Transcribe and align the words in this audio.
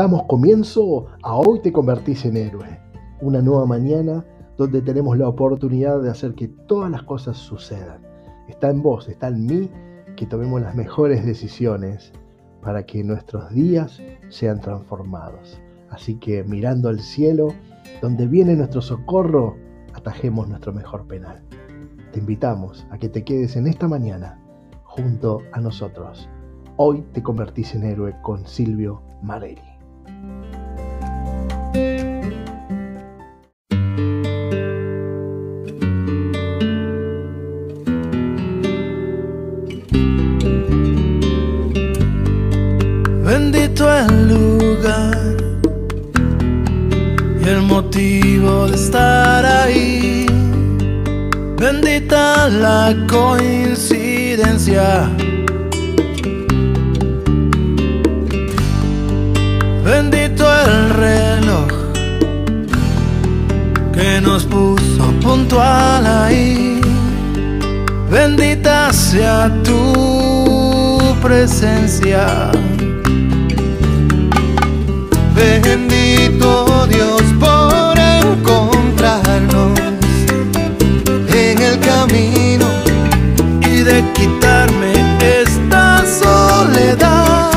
Damos 0.00 0.22
comienzo 0.22 1.08
a 1.22 1.36
Hoy 1.36 1.60
te 1.60 1.74
convertís 1.74 2.24
en 2.24 2.38
héroe, 2.38 2.80
una 3.20 3.42
nueva 3.42 3.66
mañana 3.66 4.24
donde 4.56 4.80
tenemos 4.80 5.18
la 5.18 5.28
oportunidad 5.28 6.00
de 6.00 6.08
hacer 6.08 6.34
que 6.34 6.48
todas 6.48 6.90
las 6.90 7.02
cosas 7.02 7.36
sucedan. 7.36 8.00
Está 8.48 8.70
en 8.70 8.80
vos, 8.80 9.10
está 9.10 9.28
en 9.28 9.44
mí, 9.44 9.70
que 10.16 10.24
tomemos 10.24 10.62
las 10.62 10.74
mejores 10.74 11.26
decisiones 11.26 12.14
para 12.62 12.86
que 12.86 13.04
nuestros 13.04 13.50
días 13.50 14.00
sean 14.30 14.58
transformados. 14.62 15.60
Así 15.90 16.14
que 16.14 16.44
mirando 16.44 16.88
al 16.88 17.00
cielo, 17.00 17.48
donde 18.00 18.26
viene 18.26 18.56
nuestro 18.56 18.80
socorro, 18.80 19.58
atajemos 19.92 20.48
nuestro 20.48 20.72
mejor 20.72 21.06
penal. 21.08 21.42
Te 22.10 22.20
invitamos 22.20 22.86
a 22.90 22.96
que 22.96 23.10
te 23.10 23.22
quedes 23.22 23.54
en 23.54 23.66
esta 23.66 23.86
mañana 23.86 24.40
junto 24.82 25.42
a 25.52 25.60
nosotros. 25.60 26.26
Hoy 26.78 27.04
te 27.12 27.22
convertís 27.22 27.74
en 27.74 27.84
héroe 27.84 28.16
con 28.22 28.46
Silvio 28.46 29.02
Marelli. 29.22 29.69
Bendito 43.24 43.92
el 43.92 44.28
lugar 44.28 45.36
y 47.42 47.48
el 47.48 47.62
motivo 47.62 48.66
de 48.66 48.74
estar 48.74 49.46
ahí. 49.46 50.26
Bendita 51.56 52.48
la 52.48 52.94
coincidencia. 53.08 55.08
Bendito 59.84 60.44
el 60.64 60.90
reloj 60.90 61.39
que 64.00 64.20
nos 64.20 64.44
puso 64.44 65.04
puntual 65.22 66.06
ahí. 66.06 66.80
Bendita 68.10 68.92
sea 68.92 69.50
tu 69.62 70.98
presencia. 71.22 72.50
Bendito 75.34 76.86
Dios 76.86 77.22
por 77.38 77.94
encontrarnos 77.98 79.78
en 81.44 81.56
el 81.68 81.78
camino 81.80 82.66
y 83.70 83.82
de 83.88 84.02
quitarme 84.14 84.92
esta 85.40 86.04
soledad 86.22 87.50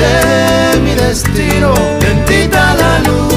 de 0.00 0.80
mi 0.84 0.94
destino. 0.94 1.74
Bendita 2.00 2.74
la 2.82 2.92
luz, 3.08 3.35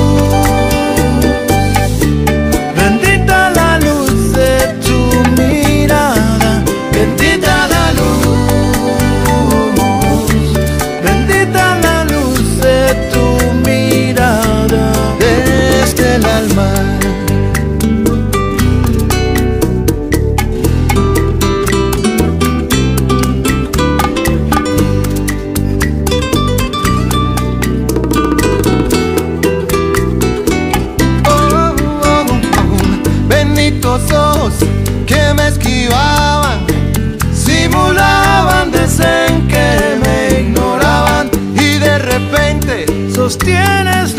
repente 43.29 44.18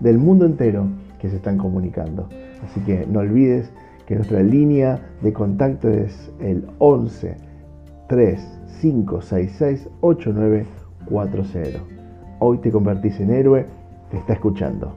del 0.00 0.18
mundo 0.18 0.46
entero 0.46 0.86
que 1.20 1.28
se 1.28 1.36
están 1.36 1.58
comunicando. 1.58 2.28
Así 2.64 2.80
que 2.80 3.06
no 3.06 3.20
olvides 3.20 3.70
que 4.06 4.14
nuestra 4.16 4.42
línea 4.42 5.00
de 5.22 5.32
contacto 5.32 5.88
es 5.88 6.30
el 6.40 6.66
11 6.78 7.36
3566 8.08 9.88
8940. 10.00 11.80
Hoy 12.40 12.58
te 12.58 12.70
convertís 12.70 13.20
en 13.20 13.30
héroe, 13.30 13.66
te 14.10 14.18
está 14.18 14.34
escuchando. 14.34 14.96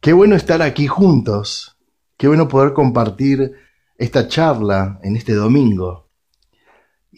Qué 0.00 0.12
bueno 0.12 0.34
estar 0.34 0.62
aquí 0.62 0.88
juntos, 0.88 1.78
qué 2.16 2.26
bueno 2.26 2.48
poder 2.48 2.72
compartir 2.72 3.52
esta 3.96 4.26
charla 4.26 4.98
en 5.04 5.14
este 5.14 5.32
domingo. 5.34 6.08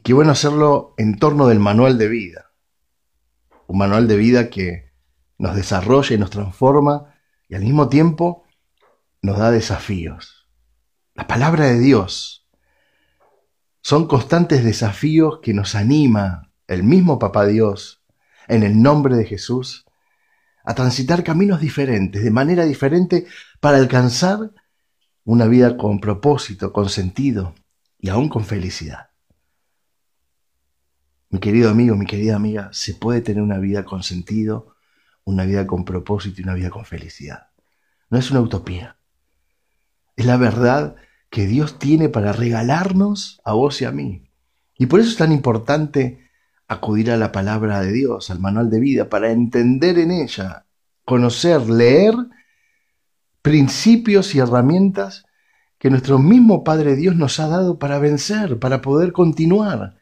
Qué 0.04 0.12
bueno 0.12 0.32
hacerlo 0.32 0.92
en 0.98 1.18
torno 1.18 1.46
del 1.46 1.60
manual 1.60 1.96
de 1.96 2.08
vida. 2.08 2.50
Un 3.66 3.78
manual 3.78 4.06
de 4.06 4.18
vida 4.18 4.50
que 4.50 4.92
nos 5.38 5.56
desarrolla 5.56 6.14
y 6.14 6.18
nos 6.18 6.28
transforma 6.28 7.14
y 7.48 7.54
al 7.54 7.62
mismo 7.62 7.88
tiempo 7.88 8.44
nos 9.22 9.38
da 9.38 9.50
desafíos. 9.50 10.46
La 11.14 11.26
palabra 11.26 11.64
de 11.64 11.78
Dios 11.78 12.46
son 13.80 14.06
constantes 14.06 14.62
desafíos 14.62 15.38
que 15.42 15.54
nos 15.54 15.74
anima 15.74 16.52
el 16.66 16.82
mismo 16.82 17.18
Papá 17.18 17.46
Dios 17.46 18.04
en 18.46 18.62
el 18.62 18.82
nombre 18.82 19.16
de 19.16 19.24
Jesús 19.24 19.86
a 20.66 20.74
transitar 20.74 21.24
caminos 21.24 21.62
diferentes, 21.62 22.22
de 22.22 22.30
manera 22.30 22.66
diferente, 22.66 23.26
para 23.58 23.78
alcanzar 23.78 24.50
una 25.24 25.46
vida 25.46 25.78
con 25.78 25.98
propósito, 25.98 26.74
con 26.74 26.90
sentido 26.90 27.54
y 27.98 28.10
aún 28.10 28.28
con 28.28 28.44
felicidad. 28.44 29.13
Mi 31.34 31.40
querido 31.40 31.68
amigo, 31.68 31.96
mi 31.96 32.06
querida 32.06 32.36
amiga, 32.36 32.68
se 32.72 32.94
puede 32.94 33.20
tener 33.20 33.42
una 33.42 33.58
vida 33.58 33.84
con 33.84 34.04
sentido, 34.04 34.76
una 35.24 35.44
vida 35.44 35.66
con 35.66 35.84
propósito 35.84 36.40
y 36.40 36.44
una 36.44 36.54
vida 36.54 36.70
con 36.70 36.84
felicidad. 36.84 37.48
No 38.08 38.18
es 38.18 38.30
una 38.30 38.40
utopía. 38.40 38.98
Es 40.14 40.26
la 40.26 40.36
verdad 40.36 40.94
que 41.30 41.48
Dios 41.48 41.80
tiene 41.80 42.08
para 42.08 42.32
regalarnos 42.32 43.40
a 43.44 43.54
vos 43.54 43.82
y 43.82 43.84
a 43.84 43.90
mí. 43.90 44.30
Y 44.78 44.86
por 44.86 45.00
eso 45.00 45.08
es 45.10 45.16
tan 45.16 45.32
importante 45.32 46.30
acudir 46.68 47.10
a 47.10 47.16
la 47.16 47.32
palabra 47.32 47.80
de 47.80 47.90
Dios, 47.90 48.30
al 48.30 48.38
manual 48.38 48.70
de 48.70 48.78
vida, 48.78 49.08
para 49.08 49.32
entender 49.32 49.98
en 49.98 50.12
ella, 50.12 50.66
conocer, 51.04 51.68
leer 51.68 52.14
principios 53.42 54.36
y 54.36 54.38
herramientas 54.38 55.26
que 55.78 55.90
nuestro 55.90 56.20
mismo 56.20 56.62
Padre 56.62 56.94
Dios 56.94 57.16
nos 57.16 57.40
ha 57.40 57.48
dado 57.48 57.80
para 57.80 57.98
vencer, 57.98 58.60
para 58.60 58.80
poder 58.80 59.10
continuar, 59.10 59.96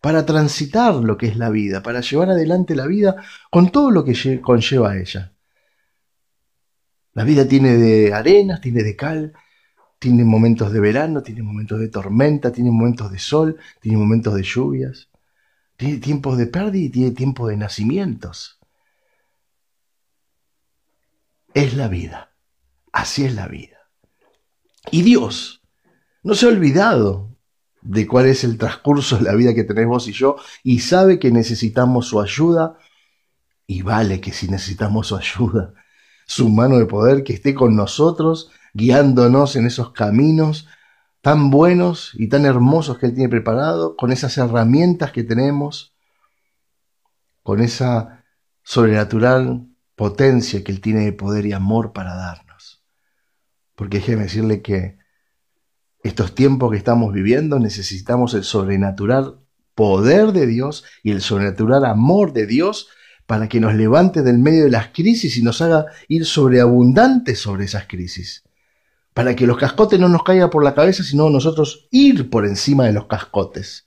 para 0.00 0.24
transitar 0.24 0.94
lo 0.94 1.16
que 1.16 1.26
es 1.26 1.36
la 1.36 1.50
vida, 1.50 1.82
para 1.82 2.00
llevar 2.00 2.30
adelante 2.30 2.74
la 2.74 2.86
vida 2.86 3.16
con 3.50 3.70
todo 3.70 3.90
lo 3.90 4.04
que 4.04 4.40
conlleva 4.40 4.92
a 4.92 4.98
ella. 4.98 5.32
La 7.12 7.24
vida 7.24 7.48
tiene 7.48 7.76
de 7.76 8.12
arenas, 8.12 8.60
tiene 8.60 8.82
de 8.82 8.94
cal, 8.94 9.32
tiene 9.98 10.24
momentos 10.24 10.72
de 10.72 10.80
verano, 10.80 11.22
tiene 11.22 11.42
momentos 11.42 11.80
de 11.80 11.88
tormenta, 11.88 12.52
tiene 12.52 12.70
momentos 12.70 13.10
de 13.10 13.18
sol, 13.18 13.56
tiene 13.80 13.96
momentos 13.96 14.34
de 14.34 14.42
lluvias. 14.42 15.08
Tiene 15.76 15.98
tiempos 15.98 16.38
de 16.38 16.46
pérdida 16.46 16.84
y 16.84 16.90
tiene 16.90 17.10
tiempo 17.12 17.48
de 17.48 17.56
nacimientos. 17.56 18.58
Es 21.54 21.74
la 21.74 21.88
vida. 21.88 22.32
Así 22.92 23.24
es 23.24 23.34
la 23.34 23.48
vida. 23.48 23.78
Y 24.90 25.02
Dios 25.02 25.62
no 26.22 26.34
se 26.34 26.46
ha 26.46 26.50
olvidado 26.50 27.35
de 27.86 28.06
cuál 28.06 28.26
es 28.26 28.42
el 28.42 28.58
transcurso 28.58 29.16
de 29.16 29.22
la 29.22 29.34
vida 29.34 29.54
que 29.54 29.64
tenemos 29.64 30.04
vos 30.04 30.08
y 30.08 30.12
yo 30.12 30.36
y 30.64 30.80
sabe 30.80 31.18
que 31.18 31.30
necesitamos 31.30 32.08
su 32.08 32.20
ayuda 32.20 32.78
y 33.66 33.82
vale 33.82 34.20
que 34.20 34.32
si 34.32 34.48
necesitamos 34.48 35.08
su 35.08 35.16
ayuda, 35.16 35.72
su 36.26 36.48
mano 36.48 36.78
de 36.78 36.86
poder 36.86 37.22
que 37.22 37.34
esté 37.34 37.54
con 37.54 37.76
nosotros, 37.76 38.50
guiándonos 38.74 39.56
en 39.56 39.66
esos 39.66 39.92
caminos 39.92 40.66
tan 41.20 41.50
buenos 41.50 42.12
y 42.14 42.28
tan 42.28 42.44
hermosos 42.44 42.98
que 42.98 43.06
Él 43.06 43.14
tiene 43.14 43.28
preparado, 43.28 43.96
con 43.96 44.12
esas 44.12 44.36
herramientas 44.38 45.12
que 45.12 45.24
tenemos, 45.24 45.94
con 47.42 47.60
esa 47.60 48.24
sobrenatural 48.62 49.66
potencia 49.94 50.62
que 50.62 50.72
Él 50.72 50.80
tiene 50.80 51.04
de 51.04 51.12
poder 51.12 51.46
y 51.46 51.52
amor 51.52 51.92
para 51.92 52.14
darnos. 52.14 52.84
Porque 53.74 53.98
déjeme 53.98 54.24
decirle 54.24 54.62
que 54.62 54.98
estos 56.06 56.34
tiempos 56.34 56.70
que 56.70 56.76
estamos 56.76 57.12
viviendo 57.12 57.58
necesitamos 57.58 58.34
el 58.34 58.44
sobrenatural 58.44 59.40
poder 59.74 60.32
de 60.32 60.46
Dios 60.46 60.84
y 61.02 61.10
el 61.10 61.20
sobrenatural 61.20 61.84
amor 61.84 62.32
de 62.32 62.46
Dios 62.46 62.88
para 63.26 63.48
que 63.48 63.60
nos 63.60 63.74
levante 63.74 64.22
del 64.22 64.38
medio 64.38 64.64
de 64.64 64.70
las 64.70 64.88
crisis 64.88 65.36
y 65.36 65.42
nos 65.42 65.60
haga 65.60 65.86
ir 66.08 66.24
sobreabundantes 66.24 67.40
sobre 67.40 67.64
esas 67.64 67.86
crisis 67.86 68.46
para 69.16 69.34
que 69.34 69.46
los 69.46 69.56
cascotes 69.56 69.98
no 69.98 70.10
nos 70.10 70.24
caigan 70.24 70.50
por 70.50 70.62
la 70.62 70.74
cabeza, 70.74 71.02
sino 71.02 71.30
nosotros 71.30 71.88
ir 71.90 72.28
por 72.28 72.44
encima 72.44 72.84
de 72.84 72.92
los 72.92 73.06
cascotes. 73.06 73.86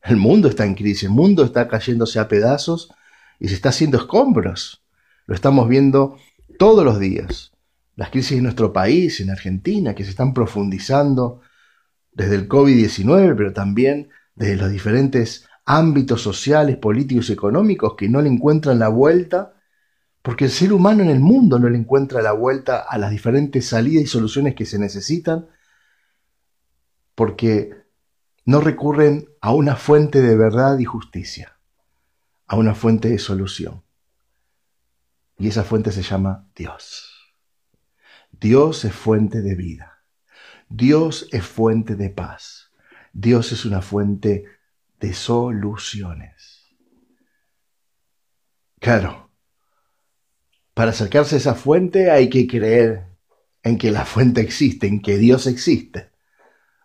El 0.00 0.16
mundo 0.16 0.48
está 0.48 0.64
en 0.64 0.74
crisis, 0.74 1.02
el 1.02 1.10
mundo 1.10 1.44
está 1.44 1.68
cayéndose 1.68 2.18
a 2.18 2.28
pedazos 2.28 2.90
y 3.38 3.48
se 3.48 3.54
está 3.54 3.68
haciendo 3.68 3.98
escombros. 3.98 4.82
Lo 5.26 5.34
estamos 5.34 5.68
viendo 5.68 6.16
todos 6.58 6.82
los 6.82 6.98
días. 6.98 7.52
Las 7.98 8.10
crisis 8.10 8.38
en 8.38 8.44
nuestro 8.44 8.72
país, 8.72 9.18
en 9.18 9.30
Argentina, 9.30 9.92
que 9.92 10.04
se 10.04 10.10
están 10.10 10.32
profundizando 10.32 11.40
desde 12.12 12.36
el 12.36 12.48
COVID-19, 12.48 13.34
pero 13.36 13.52
también 13.52 14.10
desde 14.36 14.54
los 14.54 14.70
diferentes 14.70 15.48
ámbitos 15.64 16.22
sociales, 16.22 16.76
políticos 16.76 17.28
y 17.28 17.32
económicos 17.32 17.96
que 17.96 18.08
no 18.08 18.22
le 18.22 18.28
encuentran 18.28 18.78
la 18.78 18.86
vuelta 18.86 19.54
porque 20.22 20.44
el 20.44 20.52
ser 20.52 20.72
humano 20.72 21.02
en 21.02 21.10
el 21.10 21.18
mundo 21.18 21.58
no 21.58 21.68
le 21.68 21.76
encuentra 21.76 22.22
la 22.22 22.30
vuelta 22.30 22.80
a 22.80 22.98
las 22.98 23.10
diferentes 23.10 23.66
salidas 23.66 24.04
y 24.04 24.06
soluciones 24.06 24.54
que 24.54 24.64
se 24.64 24.78
necesitan, 24.78 25.48
porque 27.16 27.72
no 28.44 28.60
recurren 28.60 29.28
a 29.40 29.52
una 29.52 29.74
fuente 29.74 30.20
de 30.20 30.36
verdad 30.36 30.78
y 30.78 30.84
justicia, 30.84 31.58
a 32.46 32.54
una 32.54 32.74
fuente 32.74 33.08
de 33.08 33.18
solución. 33.18 33.82
Y 35.36 35.48
esa 35.48 35.64
fuente 35.64 35.90
se 35.90 36.02
llama 36.02 36.46
Dios. 36.54 37.07
Dios 38.40 38.84
es 38.84 38.92
fuente 38.92 39.42
de 39.42 39.54
vida. 39.54 40.04
Dios 40.68 41.28
es 41.32 41.44
fuente 41.44 41.96
de 41.96 42.10
paz. 42.10 42.70
Dios 43.12 43.52
es 43.52 43.64
una 43.64 43.82
fuente 43.82 44.44
de 45.00 45.12
soluciones. 45.12 46.66
Claro, 48.78 49.30
para 50.74 50.92
acercarse 50.92 51.34
a 51.34 51.38
esa 51.38 51.54
fuente 51.54 52.10
hay 52.10 52.30
que 52.30 52.46
creer 52.46 53.06
en 53.64 53.78
que 53.78 53.90
la 53.90 54.04
fuente 54.04 54.40
existe, 54.40 54.86
en 54.86 55.02
que 55.02 55.18
Dios 55.18 55.46
existe. 55.46 56.10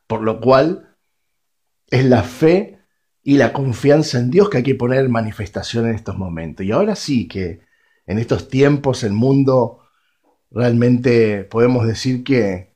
Por 0.07 0.23
lo 0.23 0.41
cual 0.41 0.95
es 1.91 2.05
la 2.05 2.23
fe 2.23 2.79
y 3.21 3.37
la 3.37 3.53
confianza 3.53 4.17
en 4.17 4.31
Dios 4.31 4.49
que 4.49 4.57
hay 4.57 4.63
que 4.63 4.75
poner 4.75 5.05
en 5.05 5.11
manifestación 5.11 5.87
en 5.87 5.95
estos 5.95 6.17
momentos. 6.17 6.65
Y 6.65 6.71
ahora 6.71 6.95
sí 6.95 7.27
que 7.27 7.61
en 8.07 8.17
estos 8.17 8.49
tiempos 8.49 9.03
el 9.03 9.13
mundo 9.13 9.82
realmente 10.53 11.43
podemos 11.45 11.85
decir 11.87 12.23
que 12.23 12.73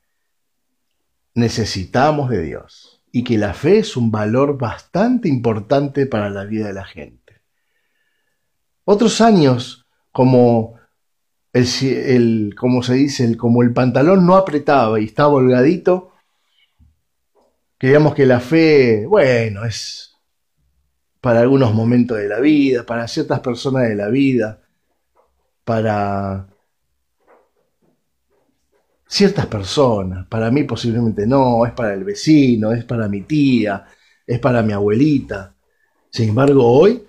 necesitamos 1.35 2.29
de 2.29 2.41
Dios 2.41 3.03
y 3.11 3.23
que 3.23 3.37
la 3.37 3.53
fe 3.53 3.79
es 3.79 3.95
un 3.95 4.11
valor 4.11 4.57
bastante 4.57 5.29
importante 5.29 6.07
para 6.07 6.29
la 6.29 6.43
vida 6.43 6.67
de 6.67 6.73
la 6.73 6.85
gente. 6.85 7.41
Otros 8.83 9.21
años, 9.21 9.85
como 10.11 10.75
el, 11.53 12.55
como 12.57 12.81
se 12.83 12.95
dice, 12.95 13.23
el, 13.25 13.37
como 13.37 13.61
el 13.61 13.73
pantalón 13.73 14.25
no 14.25 14.35
apretaba 14.35 14.99
y 14.99 15.05
estaba 15.05 15.33
holgadito, 15.33 16.13
creíamos 17.77 18.15
que 18.15 18.25
la 18.25 18.39
fe, 18.39 19.05
bueno, 19.07 19.65
es 19.65 20.15
para 21.21 21.41
algunos 21.41 21.73
momentos 21.73 22.17
de 22.17 22.27
la 22.27 22.39
vida, 22.39 22.85
para 22.85 23.07
ciertas 23.07 23.39
personas 23.41 23.87
de 23.87 23.95
la 23.95 24.07
vida, 24.07 24.61
para 25.63 26.47
ciertas 29.07 29.45
personas, 29.47 30.27
para 30.27 30.51
mí 30.51 30.63
posiblemente 30.63 31.25
no, 31.25 31.65
es 31.65 31.71
para 31.71 31.93
el 31.93 32.03
vecino, 32.03 32.71
es 32.71 32.83
para 32.83 33.07
mi 33.07 33.21
tía, 33.21 33.85
es 34.25 34.39
para 34.39 34.61
mi 34.61 34.73
abuelita. 34.73 35.55
Sin 36.09 36.29
embargo, 36.29 36.65
hoy 36.65 37.03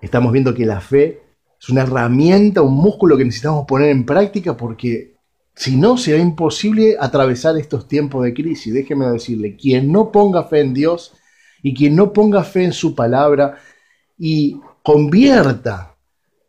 estamos 0.00 0.32
viendo 0.32 0.54
que 0.54 0.66
la 0.66 0.80
fe 0.80 1.22
es 1.60 1.68
una 1.68 1.82
herramienta, 1.82 2.62
un 2.62 2.74
músculo 2.74 3.16
que 3.16 3.24
necesitamos 3.24 3.64
poner 3.66 3.90
en 3.90 4.04
práctica 4.04 4.56
porque 4.56 5.14
si 5.54 5.76
no 5.76 5.96
será 5.96 6.18
imposible 6.18 6.96
atravesar 6.98 7.56
estos 7.56 7.86
tiempos 7.86 8.24
de 8.24 8.34
crisis. 8.34 8.74
Déjeme 8.74 9.06
decirle, 9.06 9.56
quien 9.56 9.92
no 9.92 10.10
ponga 10.10 10.44
fe 10.44 10.60
en 10.60 10.74
Dios 10.74 11.14
y 11.62 11.74
quien 11.74 11.94
no 11.94 12.12
ponga 12.12 12.42
fe 12.42 12.64
en 12.64 12.72
su 12.72 12.94
palabra 12.94 13.58
y 14.18 14.60
convierta 14.82 15.93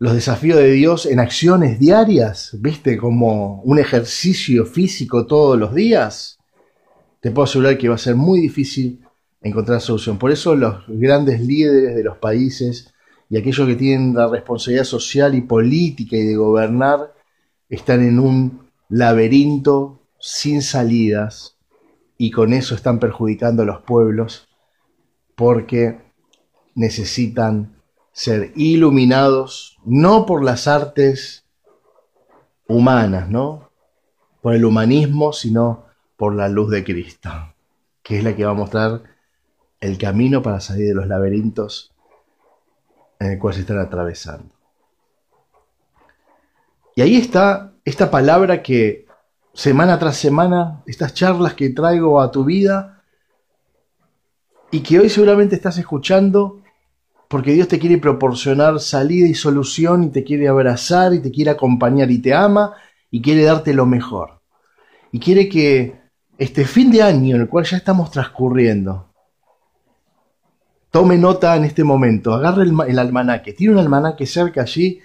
los 0.05 0.13
desafíos 0.13 0.59
de 0.59 0.71
Dios 0.71 1.07
en 1.07 1.19
acciones 1.19 1.79
diarias, 1.79 2.51
viste, 2.59 2.95
como 2.95 3.63
un 3.63 3.79
ejercicio 3.79 4.63
físico 4.67 5.25
todos 5.25 5.57
los 5.57 5.73
días, 5.73 6.37
te 7.21 7.31
puedo 7.31 7.45
asegurar 7.45 7.75
que 7.79 7.89
va 7.89 7.95
a 7.95 7.97
ser 7.97 8.13
muy 8.13 8.39
difícil 8.39 9.03
encontrar 9.41 9.81
solución. 9.81 10.19
Por 10.19 10.29
eso 10.29 10.55
los 10.55 10.83
grandes 10.87 11.41
líderes 11.41 11.95
de 11.95 12.03
los 12.03 12.17
países 12.17 12.93
y 13.31 13.37
aquellos 13.37 13.67
que 13.67 13.75
tienen 13.75 14.13
la 14.13 14.27
responsabilidad 14.27 14.83
social 14.83 15.33
y 15.33 15.41
política 15.41 16.15
y 16.15 16.23
de 16.23 16.35
gobernar 16.35 17.11
están 17.67 18.07
en 18.07 18.19
un 18.19 18.69
laberinto 18.89 20.03
sin 20.19 20.61
salidas 20.61 21.57
y 22.15 22.29
con 22.29 22.53
eso 22.53 22.75
están 22.75 22.99
perjudicando 22.99 23.63
a 23.63 23.65
los 23.65 23.81
pueblos 23.81 24.47
porque 25.33 25.97
necesitan 26.75 27.74
ser 28.15 28.53
iluminados 28.55 29.77
no 29.83 30.25
por 30.25 30.41
las 30.41 30.69
artes 30.69 31.43
humanas, 32.65 33.29
¿no? 33.29 33.69
Por 34.41 34.55
el 34.55 34.63
humanismo, 34.63 35.33
sino 35.33 35.83
por 36.15 36.33
la 36.33 36.47
luz 36.47 36.71
de 36.71 36.85
Cristo. 36.85 37.29
que 38.01 38.19
es 38.19 38.23
la 38.23 38.35
que 38.35 38.45
va 38.45 38.51
a 38.51 38.55
mostrar 38.55 39.03
el 39.81 39.97
camino 39.97 40.41
para 40.41 40.61
salir 40.61 40.87
de 40.87 40.93
los 40.93 41.07
laberintos 41.07 41.91
en 43.19 43.31
el 43.31 43.39
cual 43.39 43.53
se 43.53 43.61
están 43.61 43.79
atravesando. 43.79 44.55
Y 46.95 47.01
ahí 47.01 47.17
está 47.17 47.73
esta 47.83 48.11
palabra 48.11 48.63
que 48.63 49.07
semana 49.53 49.99
tras 49.99 50.15
semana, 50.15 50.83
estas 50.85 51.13
charlas 51.15 51.55
que 51.55 51.71
traigo 51.71 52.21
a 52.21 52.31
tu 52.31 52.45
vida 52.45 53.03
y 54.71 54.81
que 54.81 54.99
hoy 54.99 55.09
seguramente 55.09 55.55
estás 55.55 55.77
escuchando 55.79 56.61
porque 57.27 57.53
Dios 57.53 57.67
te 57.67 57.79
quiere 57.79 57.97
proporcionar 57.97 58.79
salida 58.79 59.27
y 59.27 59.33
solución 59.33 60.03
y 60.03 60.09
te 60.09 60.23
quiere 60.23 60.47
abrazar 60.47 61.13
y 61.13 61.19
te 61.19 61.31
quiere 61.31 61.51
acompañar 61.51 62.11
y 62.11 62.19
te 62.19 62.33
ama 62.33 62.75
y 63.09 63.21
quiere 63.21 63.43
darte 63.43 63.73
lo 63.73 63.85
mejor. 63.85 64.41
Y 65.11 65.19
quiere 65.19 65.49
que 65.49 65.99
este 66.37 66.65
fin 66.65 66.91
de 66.91 67.01
año 67.01 67.35
en 67.35 67.41
el 67.41 67.49
cual 67.49 67.65
ya 67.65 67.77
estamos 67.77 68.11
transcurriendo, 68.11 69.09
tome 70.91 71.17
nota 71.17 71.55
en 71.55 71.65
este 71.65 71.83
momento, 71.83 72.33
agarre 72.33 72.63
el, 72.63 72.99
almanaque, 72.99 73.53
tiene 73.53 73.73
un 73.73 73.79
almanaque 73.79 74.25
cerca 74.25 74.61
allí 74.61 74.99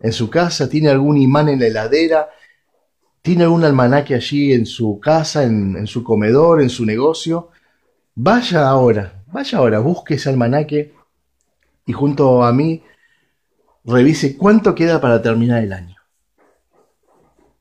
en 0.00 0.12
su 0.12 0.30
casa, 0.30 0.68
tiene 0.68 0.88
algún 0.88 1.16
imán 1.16 1.48
en 1.48 1.60
la 1.60 1.66
heladera, 1.66 2.28
tiene 3.20 3.44
algún 3.44 3.64
almanaque 3.64 4.14
allí 4.14 4.52
en 4.52 4.64
su 4.64 4.98
casa, 4.98 5.42
en 5.42 5.86
su 5.86 6.02
comedor, 6.02 6.62
en 6.62 6.70
su 6.70 6.86
negocio. 6.86 7.50
Vaya 8.14 8.68
ahora, 8.68 9.24
vaya 9.30 9.58
ahora, 9.58 9.78
busque 9.80 10.14
ese 10.14 10.30
almanaque 10.30 10.97
y 11.88 11.94
junto 11.94 12.44
a 12.44 12.52
mí 12.52 12.82
revise 13.82 14.36
cuánto 14.36 14.74
queda 14.74 15.00
para 15.00 15.22
terminar 15.22 15.64
el 15.64 15.72
año. 15.72 15.96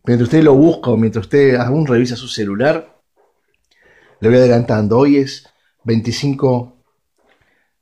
Mientras 0.03 0.27
usted 0.27 0.43
lo 0.43 0.53
busca 0.53 0.91
o 0.91 0.97
mientras 0.97 1.27
usted 1.27 1.55
aún 1.55 1.87
revisa 1.87 2.17
su 2.17 2.27
celular, 2.27 2.99
le 4.19 4.27
voy 4.27 4.37
adelantando. 4.37 4.97
Hoy 4.97 5.15
es 5.15 5.47
25 5.85 6.75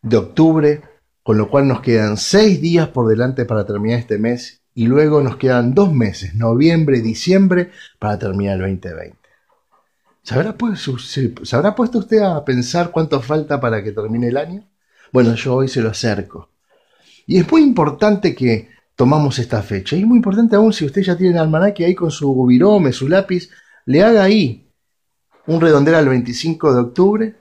de 0.03 0.17
octubre, 0.17 0.81
con 1.23 1.39
lo 1.39 1.49
cual 1.49 1.67
nos 1.67 1.81
quedan 1.81 2.15
seis 2.15 2.61
días 2.61 2.89
por 2.89 3.07
delante 3.07 3.45
para 3.45 3.65
terminar 3.65 3.97
este 3.97 4.19
mes 4.19 4.61
y 4.75 4.85
luego 4.85 5.23
nos 5.23 5.37
quedan 5.37 5.73
dos 5.73 5.91
meses, 5.91 6.35
noviembre 6.35 6.99
y 6.99 7.01
diciembre, 7.01 7.71
para 7.97 8.19
terminar 8.19 8.61
el 8.61 8.79
2020. 8.79 9.17
¿Se 10.21 10.35
habrá, 10.35 10.55
puesto, 10.55 10.99
¿Se 10.99 11.55
habrá 11.55 11.73
puesto 11.73 11.97
usted 11.97 12.19
a 12.19 12.45
pensar 12.45 12.91
cuánto 12.91 13.19
falta 13.19 13.59
para 13.59 13.83
que 13.83 13.91
termine 13.91 14.27
el 14.27 14.37
año? 14.37 14.67
Bueno, 15.15 15.33
yo 15.35 15.55
hoy 15.55 15.69
se 15.69 15.79
lo 15.79 15.91
acerco. 15.91 16.49
Y 17.25 17.37
es 17.37 17.49
muy 17.49 17.61
importante 17.61 18.35
que 18.35 18.67
tomamos 18.97 19.39
esta 19.39 19.61
fecha. 19.61 19.95
Y 19.95 20.01
es 20.01 20.05
muy 20.05 20.17
importante 20.17 20.57
aún 20.57 20.73
si 20.73 20.83
usted 20.83 21.03
ya 21.03 21.15
tiene 21.15 21.31
el 21.31 21.39
almanaque 21.39 21.85
ahí 21.85 21.95
con 21.95 22.11
su 22.11 22.45
virome, 22.45 22.91
su 22.91 23.07
lápiz, 23.07 23.49
le 23.85 24.03
haga 24.03 24.23
ahí 24.23 24.69
un 25.47 25.61
redondel 25.61 25.95
al 25.95 26.09
25 26.09 26.73
de 26.73 26.81
octubre 26.81 27.35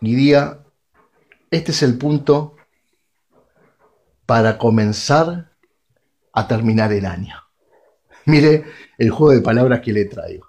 y 0.00 0.16
diga, 0.16 0.64
este 1.52 1.70
es 1.70 1.84
el 1.84 1.96
punto 1.98 2.56
para 4.26 4.58
comenzar 4.58 5.52
a 6.32 6.48
terminar 6.48 6.92
el 6.92 7.06
año. 7.06 7.36
Mire 8.24 8.64
el 8.98 9.10
juego 9.10 9.34
de 9.34 9.40
palabras 9.40 9.82
que 9.82 9.92
le 9.92 10.06
traigo. 10.06 10.48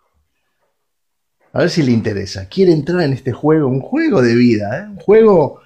A 1.53 1.59
ver 1.59 1.69
si 1.69 1.83
le 1.83 1.91
interesa. 1.91 2.49
¿Quiere 2.49 2.71
entrar 2.71 3.01
en 3.01 3.13
este 3.13 3.33
juego? 3.33 3.67
Un 3.67 3.81
juego 3.81 4.23
de 4.23 4.33
vida, 4.33 4.79
¿eh? 4.79 4.87
un 4.89 4.97
juego 4.97 5.61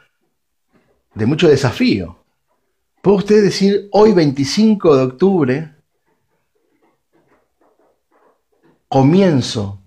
de 1.14 1.26
mucho 1.26 1.48
desafío. 1.48 2.18
¿Puede 3.02 3.18
usted 3.18 3.44
decir 3.44 3.90
hoy 3.92 4.14
25 4.14 4.96
de 4.96 5.04
octubre 5.04 5.76
comienzo 8.88 9.82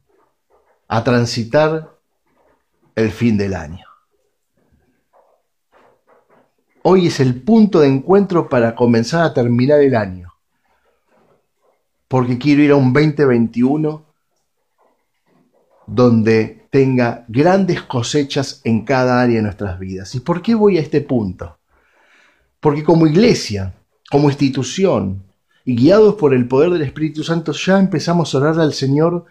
a 0.88 1.04
transitar 1.04 1.98
el 2.94 3.10
fin 3.10 3.36
del 3.36 3.54
año? 3.54 3.86
Hoy 6.84 7.06
es 7.06 7.20
el 7.20 7.42
punto 7.42 7.80
de 7.80 7.88
encuentro 7.88 8.48
para 8.48 8.74
comenzar 8.74 9.24
a 9.24 9.34
terminar 9.34 9.80
el 9.80 9.94
año. 9.94 10.32
Porque 12.08 12.38
quiero 12.38 12.62
ir 12.62 12.72
a 12.72 12.76
un 12.76 12.92
2021 12.92 14.04
donde 15.86 16.61
tenga 16.72 17.26
grandes 17.28 17.82
cosechas 17.82 18.62
en 18.64 18.86
cada 18.86 19.20
área 19.20 19.36
de 19.36 19.42
nuestras 19.42 19.78
vidas. 19.78 20.14
¿Y 20.14 20.20
por 20.20 20.40
qué 20.40 20.54
voy 20.54 20.78
a 20.78 20.80
este 20.80 21.02
punto? 21.02 21.58
Porque 22.60 22.82
como 22.82 23.06
iglesia, 23.06 23.74
como 24.10 24.30
institución, 24.30 25.22
y 25.66 25.76
guiados 25.76 26.14
por 26.14 26.32
el 26.32 26.48
poder 26.48 26.70
del 26.70 26.80
Espíritu 26.80 27.22
Santo, 27.22 27.52
ya 27.52 27.78
empezamos 27.78 28.34
a 28.34 28.38
orar 28.38 28.58
al 28.58 28.72
Señor 28.72 29.26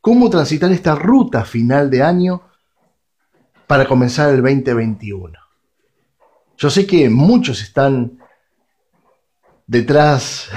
cómo 0.00 0.30
transitar 0.30 0.72
esta 0.72 0.94
ruta 0.94 1.44
final 1.44 1.90
de 1.90 2.02
año 2.02 2.40
para 3.66 3.86
comenzar 3.86 4.30
el 4.30 4.40
2021. 4.40 5.38
Yo 6.56 6.70
sé 6.70 6.86
que 6.86 7.10
muchos 7.10 7.60
están 7.60 8.18
detrás 9.66 10.48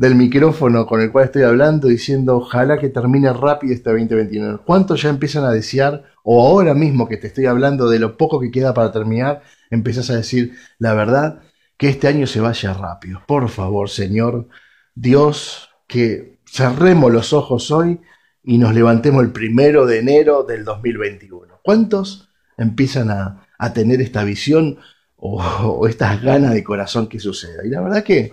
del 0.00 0.14
micrófono 0.14 0.86
con 0.86 1.02
el 1.02 1.12
cual 1.12 1.26
estoy 1.26 1.42
hablando 1.42 1.86
diciendo 1.86 2.38
ojalá 2.38 2.78
que 2.78 2.88
termine 2.88 3.30
rápido 3.34 3.74
este 3.74 3.90
2021. 3.90 4.62
¿Cuántos 4.64 5.02
ya 5.02 5.10
empiezan 5.10 5.44
a 5.44 5.50
desear, 5.50 6.04
o 6.22 6.40
ahora 6.40 6.72
mismo 6.72 7.06
que 7.06 7.18
te 7.18 7.26
estoy 7.26 7.44
hablando 7.44 7.90
de 7.90 7.98
lo 7.98 8.16
poco 8.16 8.40
que 8.40 8.50
queda 8.50 8.72
para 8.72 8.92
terminar, 8.92 9.42
empiezas 9.68 10.08
a 10.08 10.16
decir 10.16 10.54
la 10.78 10.94
verdad, 10.94 11.42
que 11.76 11.90
este 11.90 12.08
año 12.08 12.26
se 12.26 12.40
vaya 12.40 12.72
rápido? 12.72 13.20
Por 13.28 13.50
favor, 13.50 13.90
Señor, 13.90 14.48
Dios, 14.94 15.68
que 15.86 16.38
cerremos 16.46 17.12
los 17.12 17.34
ojos 17.34 17.70
hoy 17.70 18.00
y 18.42 18.56
nos 18.56 18.72
levantemos 18.72 19.22
el 19.22 19.32
primero 19.32 19.84
de 19.84 19.98
enero 19.98 20.44
del 20.44 20.64
2021. 20.64 21.60
¿Cuántos 21.62 22.30
empiezan 22.56 23.10
a, 23.10 23.46
tener 23.74 24.00
esta 24.00 24.24
visión 24.24 24.78
o, 25.16 25.42
o, 25.42 25.86
estas 25.86 26.22
ganas 26.22 26.54
de 26.54 26.64
corazón 26.64 27.06
que 27.06 27.20
suceda. 27.20 27.66
Y 27.66 27.68
la 27.68 27.82
verdad 27.82 28.02
que 28.02 28.32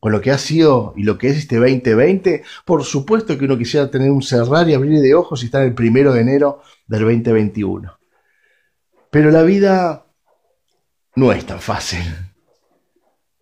con 0.00 0.12
lo 0.12 0.20
que 0.20 0.30
ha 0.30 0.38
sido 0.38 0.94
y 0.96 1.04
lo 1.04 1.18
que 1.18 1.28
es 1.28 1.36
este 1.36 1.56
2020, 1.56 2.42
por 2.64 2.84
supuesto 2.84 3.38
que 3.38 3.44
uno 3.44 3.58
quisiera 3.58 3.90
tener 3.90 4.10
un 4.10 4.22
cerrar 4.22 4.68
y 4.68 4.74
abrir 4.74 5.00
de 5.00 5.14
ojos 5.14 5.42
y 5.42 5.46
estar 5.46 5.62
el 5.62 5.74
primero 5.74 6.12
de 6.12 6.22
enero 6.22 6.62
del 6.86 7.02
2021. 7.02 7.98
Pero 9.10 9.30
la 9.30 9.42
vida 9.42 10.06
no 11.16 11.32
es 11.32 11.44
tan 11.44 11.60
fácil. 11.60 12.02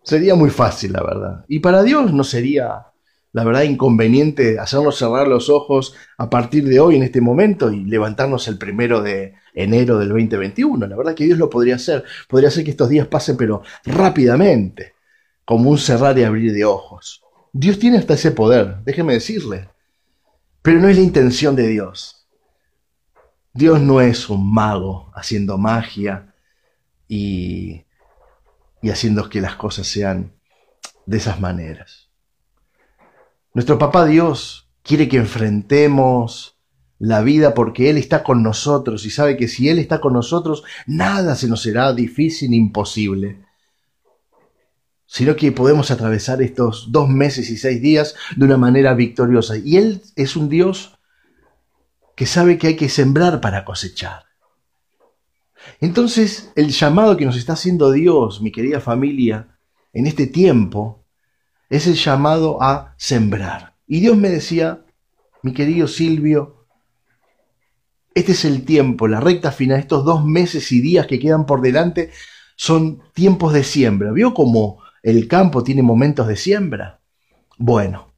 Sería 0.03 0.35
muy 0.35 0.49
fácil, 0.49 0.93
la 0.93 1.03
verdad. 1.03 1.45
Y 1.47 1.59
para 1.59 1.83
Dios 1.83 2.13
no 2.13 2.23
sería 2.23 2.89
la 3.31 3.43
verdad, 3.43 3.61
inconveniente 3.61 4.57
hacernos 4.57 4.97
cerrar 4.97 5.27
los 5.27 5.49
ojos 5.49 5.93
a 6.17 6.31
partir 6.31 6.67
de 6.67 6.79
hoy, 6.79 6.95
en 6.95 7.03
este 7.03 7.21
momento, 7.21 7.71
y 7.71 7.85
levantarnos 7.85 8.47
el 8.47 8.57
primero 8.57 9.03
de 9.03 9.35
enero 9.53 9.99
del 9.99 10.09
2021. 10.09 10.87
La 10.87 10.95
verdad 10.95 11.13
que 11.13 11.25
Dios 11.25 11.37
lo 11.37 11.49
podría 11.49 11.75
hacer. 11.75 12.03
Podría 12.27 12.49
hacer 12.49 12.63
que 12.63 12.71
estos 12.71 12.89
días 12.89 13.07
pasen, 13.07 13.37
pero 13.37 13.61
rápidamente, 13.85 14.95
como 15.49 15.71
un 15.71 15.79
cerrar 15.79 16.15
y 16.19 16.23
abrir 16.23 16.53
de 16.53 16.63
ojos. 16.63 17.23
Dios 17.53 17.79
tiene 17.79 17.97
hasta 17.97 18.13
ese 18.13 18.29
poder, 18.29 18.83
déjeme 18.83 19.13
decirle. 19.13 19.67
Pero 20.61 20.79
no 20.79 20.87
es 20.87 20.95
la 20.95 21.01
intención 21.01 21.55
de 21.55 21.67
Dios. 21.67 22.27
Dios 23.51 23.81
no 23.81 23.99
es 23.99 24.29
un 24.29 24.53
mago 24.53 25.11
haciendo 25.15 25.57
magia 25.57 26.35
y, 27.07 27.83
y 28.83 28.91
haciendo 28.91 29.27
que 29.27 29.41
las 29.41 29.55
cosas 29.55 29.87
sean 29.87 30.33
de 31.07 31.17
esas 31.17 31.39
maneras. 31.39 32.11
Nuestro 33.55 33.79
papá 33.79 34.05
Dios 34.05 34.69
quiere 34.83 35.09
que 35.09 35.17
enfrentemos 35.17 36.59
la 36.99 37.23
vida 37.23 37.55
porque 37.55 37.89
Él 37.89 37.97
está 37.97 38.21
con 38.21 38.43
nosotros 38.43 39.03
y 39.03 39.09
sabe 39.09 39.35
que 39.35 39.47
si 39.47 39.67
Él 39.67 39.79
está 39.79 39.99
con 39.99 40.13
nosotros, 40.13 40.63
nada 40.85 41.35
se 41.35 41.47
nos 41.47 41.63
será 41.63 41.91
difícil 41.93 42.51
ni 42.51 42.57
imposible. 42.57 43.48
Sino 45.11 45.35
que 45.35 45.51
podemos 45.51 45.89
atravesar 45.89 46.39
estos 46.43 46.91
dos 46.91 47.09
meses 47.09 47.49
y 47.49 47.57
seis 47.57 47.81
días 47.81 48.13
de 48.35 48.45
una 48.45 48.57
manera 48.57 48.93
victoriosa. 48.93 49.57
Y 49.57 49.77
Él 49.77 50.03
es 50.15 50.35
un 50.35 50.49
Dios 50.49 50.99
que 52.15 52.27
sabe 52.27 52.59
que 52.59 52.67
hay 52.67 52.75
que 52.75 52.89
sembrar 52.89 53.41
para 53.41 53.65
cosechar. 53.65 54.25
Entonces, 55.81 56.51
el 56.55 56.69
llamado 56.69 57.17
que 57.17 57.25
nos 57.25 57.37
está 57.37 57.53
haciendo 57.53 57.91
Dios, 57.91 58.39
mi 58.39 58.51
querida 58.51 58.79
familia, 58.79 59.57
en 59.93 60.05
este 60.05 60.27
tiempo, 60.27 61.03
es 61.71 61.87
el 61.87 61.95
llamado 61.95 62.61
a 62.61 62.93
sembrar. 62.97 63.77
Y 63.87 64.01
Dios 64.01 64.15
me 64.15 64.29
decía, 64.29 64.85
mi 65.41 65.53
querido 65.53 65.87
Silvio, 65.87 66.67
este 68.13 68.33
es 68.33 68.45
el 68.45 68.63
tiempo, 68.63 69.07
la 69.07 69.21
recta 69.21 69.51
final, 69.51 69.79
estos 69.79 70.05
dos 70.05 70.23
meses 70.23 70.71
y 70.71 70.81
días 70.81 71.07
que 71.07 71.19
quedan 71.19 71.47
por 71.47 71.61
delante 71.61 72.11
son 72.55 73.01
tiempos 73.13 73.53
de 73.53 73.63
siembra. 73.63 74.11
¿Vio 74.11 74.35
cómo 74.35 74.83
el 75.03 75.27
campo 75.27 75.63
tiene 75.63 75.81
momentos 75.81 76.27
de 76.27 76.35
siembra? 76.35 76.99
Bueno, 77.57 78.13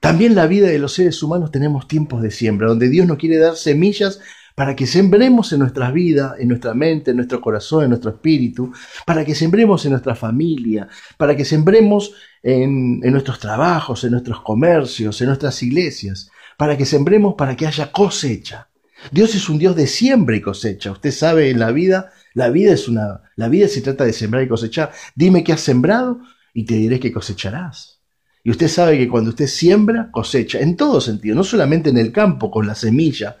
también 0.00 0.34
la 0.34 0.46
vida 0.46 0.68
de 0.68 0.78
los 0.78 0.94
seres 0.94 1.22
humanos 1.22 1.50
tenemos 1.50 1.86
tiempos 1.86 2.22
de 2.22 2.30
siembra, 2.30 2.68
donde 2.68 2.88
Dios 2.88 3.06
nos 3.06 3.18
quiere 3.18 3.36
dar 3.36 3.56
semillas 3.56 4.20
para 4.54 4.74
que 4.74 4.86
sembremos 4.86 5.52
en 5.52 5.60
nuestras 5.60 5.92
vidas, 5.92 6.34
en 6.38 6.48
nuestra 6.48 6.74
mente, 6.74 7.10
en 7.10 7.16
nuestro 7.16 7.40
corazón, 7.40 7.84
en 7.84 7.90
nuestro 7.90 8.10
espíritu, 8.10 8.72
para 9.06 9.24
que 9.24 9.34
sembremos 9.34 9.84
en 9.84 9.92
nuestra 9.92 10.14
familia, 10.14 10.88
para 11.16 11.36
que 11.36 11.44
sembremos 11.44 12.14
en, 12.42 13.00
en 13.02 13.12
nuestros 13.12 13.38
trabajos, 13.38 14.04
en 14.04 14.12
nuestros 14.12 14.40
comercios, 14.40 15.20
en 15.20 15.28
nuestras 15.28 15.62
iglesias, 15.62 16.30
para 16.56 16.76
que 16.76 16.84
sembremos, 16.84 17.34
para 17.36 17.56
que 17.56 17.66
haya 17.66 17.92
cosecha. 17.92 18.68
Dios 19.10 19.34
es 19.34 19.48
un 19.48 19.58
Dios 19.58 19.76
de 19.76 19.86
siembra 19.86 20.36
y 20.36 20.40
cosecha. 20.40 20.92
Usted 20.92 21.10
sabe 21.10 21.50
en 21.50 21.58
la 21.58 21.72
vida, 21.72 22.12
la 22.34 22.50
vida 22.50 22.72
es 22.72 22.88
una, 22.88 23.22
la 23.36 23.48
vida 23.48 23.68
se 23.68 23.80
trata 23.80 24.04
de 24.04 24.12
sembrar 24.12 24.42
y 24.44 24.48
cosechar. 24.48 24.92
Dime 25.14 25.42
qué 25.42 25.52
has 25.52 25.60
sembrado 25.60 26.20
y 26.54 26.64
te 26.64 26.74
diré 26.74 27.00
que 27.00 27.12
cosecharás. 27.12 28.00
Y 28.42 28.50
usted 28.50 28.68
sabe 28.68 28.96
que 28.96 29.08
cuando 29.08 29.30
usted 29.30 29.46
siembra, 29.46 30.10
cosecha, 30.10 30.60
en 30.60 30.76
todo 30.76 31.00
sentido, 31.00 31.34
no 31.34 31.44
solamente 31.44 31.90
en 31.90 31.98
el 31.98 32.12
campo 32.12 32.50
con 32.50 32.66
la 32.66 32.74
semilla, 32.74 33.38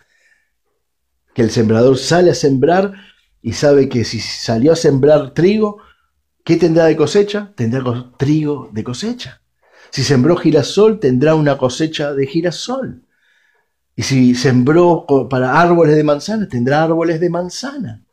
que 1.34 1.42
el 1.42 1.50
sembrador 1.50 1.96
sale 1.96 2.30
a 2.30 2.34
sembrar 2.34 2.92
y 3.40 3.52
sabe 3.52 3.88
que 3.88 4.04
si 4.04 4.20
salió 4.20 4.72
a 4.72 4.76
sembrar 4.76 5.32
trigo, 5.32 5.78
¿qué 6.44 6.56
tendrá 6.56 6.86
de 6.86 6.96
cosecha? 6.96 7.52
Tendrá 7.56 7.82
trigo 8.18 8.68
de 8.72 8.84
cosecha. 8.84 9.40
Si 9.90 10.04
sembró 10.04 10.36
girasol, 10.36 11.00
tendrá 11.00 11.34
una 11.34 11.56
cosecha 11.56 12.12
de 12.12 12.26
girasol. 12.26 13.06
Y 13.96 14.02
si 14.02 14.34
sembró 14.34 15.06
para 15.28 15.60
árboles 15.60 15.96
de 15.96 16.04
manzana, 16.04 16.48
tendrá 16.48 16.84
árboles 16.84 17.20
de 17.20 17.30
manzana. 17.30 18.04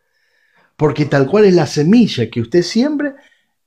Porque 0.78 1.06
tal 1.06 1.28
cual 1.28 1.46
es 1.46 1.56
la 1.56 1.68
semilla 1.68 2.30
que 2.30 2.40
usted 2.40 2.62
siembre, 2.62 3.16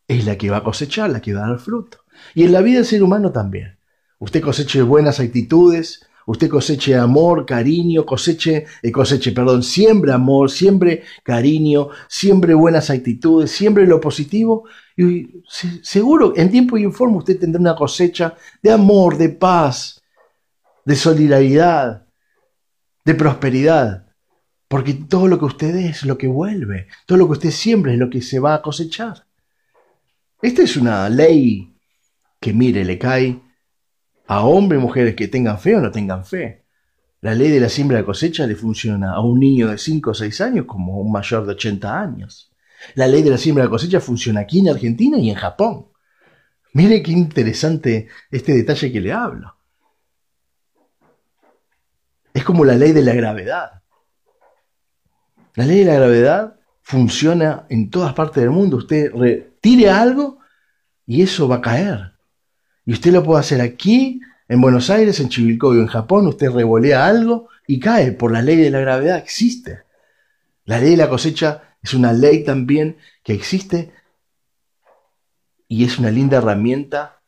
es 0.08 0.24
la 0.24 0.38
que 0.38 0.48
va 0.48 0.58
a 0.58 0.64
cosechar, 0.64 1.10
la 1.10 1.20
que 1.20 1.34
va 1.34 1.44
a 1.44 1.50
dar 1.50 1.58
fruto. 1.58 1.98
Y 2.34 2.44
en 2.44 2.52
la 2.52 2.62
vida 2.62 2.76
del 2.76 2.86
ser 2.86 3.02
humano 3.02 3.32
también. 3.32 3.76
Usted 4.18 4.40
coseche 4.40 4.82
buenas 4.82 5.18
actitudes, 5.18 6.06
usted 6.26 6.48
coseche 6.48 6.94
amor, 6.94 7.46
cariño, 7.46 8.04
coseche, 8.06 8.66
eh, 8.82 8.92
coseche, 8.92 9.32
perdón, 9.32 9.62
siembre 9.62 10.12
amor, 10.12 10.50
siembre 10.50 11.02
cariño, 11.22 11.88
siembre 12.08 12.54
buenas 12.54 12.90
actitudes, 12.90 13.50
siembre 13.50 13.86
lo 13.86 14.00
positivo. 14.00 14.64
Y 14.96 15.42
seguro, 15.82 16.34
en 16.36 16.50
tiempo 16.50 16.76
y 16.76 16.84
en 16.84 16.92
forma, 16.92 17.16
usted 17.16 17.38
tendrá 17.38 17.60
una 17.60 17.74
cosecha 17.74 18.36
de 18.62 18.70
amor, 18.70 19.16
de 19.16 19.30
paz, 19.30 20.02
de 20.84 20.94
solidaridad, 20.96 22.06
de 23.04 23.14
prosperidad. 23.14 24.09
Porque 24.70 24.94
todo 24.94 25.26
lo 25.26 25.36
que 25.40 25.46
usted 25.46 25.74
es 25.74 26.04
lo 26.04 26.16
que 26.16 26.28
vuelve, 26.28 26.86
todo 27.04 27.18
lo 27.18 27.26
que 27.26 27.32
usted 27.32 27.50
siembra 27.50 27.92
es 27.92 27.98
lo 27.98 28.08
que 28.08 28.22
se 28.22 28.38
va 28.38 28.54
a 28.54 28.62
cosechar. 28.62 29.26
Esta 30.40 30.62
es 30.62 30.76
una 30.76 31.08
ley 31.08 31.74
que, 32.38 32.52
mire, 32.52 32.84
le 32.84 32.96
cae 32.96 33.40
a 34.28 34.44
hombres 34.44 34.80
y 34.80 34.84
mujeres 34.84 35.16
que 35.16 35.26
tengan 35.26 35.58
fe 35.58 35.74
o 35.74 35.80
no 35.80 35.90
tengan 35.90 36.24
fe. 36.24 36.66
La 37.20 37.34
ley 37.34 37.50
de 37.50 37.58
la 37.58 37.68
siembra 37.68 37.98
y 37.98 38.02
la 38.02 38.06
cosecha 38.06 38.46
le 38.46 38.54
funciona 38.54 39.12
a 39.12 39.20
un 39.20 39.40
niño 39.40 39.66
de 39.66 39.76
5 39.76 40.10
o 40.10 40.14
6 40.14 40.40
años 40.40 40.66
como 40.66 40.94
a 40.94 40.98
un 40.98 41.10
mayor 41.10 41.46
de 41.46 41.54
80 41.54 42.00
años. 42.00 42.52
La 42.94 43.08
ley 43.08 43.22
de 43.22 43.30
la 43.30 43.38
siembra 43.38 43.64
y 43.64 43.66
la 43.66 43.70
cosecha 43.70 43.98
funciona 43.98 44.38
aquí 44.38 44.60
en 44.60 44.68
Argentina 44.68 45.18
y 45.18 45.30
en 45.30 45.36
Japón. 45.36 45.86
Mire 46.74 47.02
qué 47.02 47.10
interesante 47.10 48.06
este 48.30 48.54
detalle 48.54 48.92
que 48.92 49.00
le 49.00 49.12
hablo. 49.12 49.52
Es 52.32 52.44
como 52.44 52.64
la 52.64 52.76
ley 52.76 52.92
de 52.92 53.02
la 53.02 53.14
gravedad. 53.14 53.79
La 55.54 55.66
ley 55.66 55.80
de 55.80 55.84
la 55.86 55.94
gravedad 55.94 56.56
funciona 56.82 57.66
en 57.68 57.90
todas 57.90 58.14
partes 58.14 58.42
del 58.42 58.50
mundo. 58.50 58.76
Usted 58.76 59.12
retire 59.12 59.90
algo 59.90 60.38
y 61.06 61.22
eso 61.22 61.48
va 61.48 61.56
a 61.56 61.60
caer. 61.60 62.12
Y 62.84 62.92
usted 62.92 63.12
lo 63.12 63.22
puede 63.22 63.40
hacer 63.40 63.60
aquí, 63.60 64.20
en 64.48 64.60
Buenos 64.60 64.90
Aires, 64.90 65.20
en 65.20 65.28
Chivilcoy 65.28 65.78
o 65.78 65.80
en 65.80 65.86
Japón. 65.86 66.26
Usted 66.26 66.50
revolea 66.50 67.06
algo 67.06 67.48
y 67.66 67.78
cae 67.78 68.12
por 68.12 68.32
la 68.32 68.42
ley 68.42 68.56
de 68.56 68.70
la 68.70 68.80
gravedad. 68.80 69.18
Existe. 69.18 69.82
La 70.64 70.78
ley 70.78 70.90
de 70.90 70.96
la 70.96 71.08
cosecha 71.08 71.76
es 71.82 71.94
una 71.94 72.12
ley 72.12 72.44
también 72.44 72.96
que 73.22 73.32
existe 73.32 73.92
y 75.68 75.84
es 75.84 75.98
una 75.98 76.10
linda 76.10 76.38
herramienta 76.38 77.22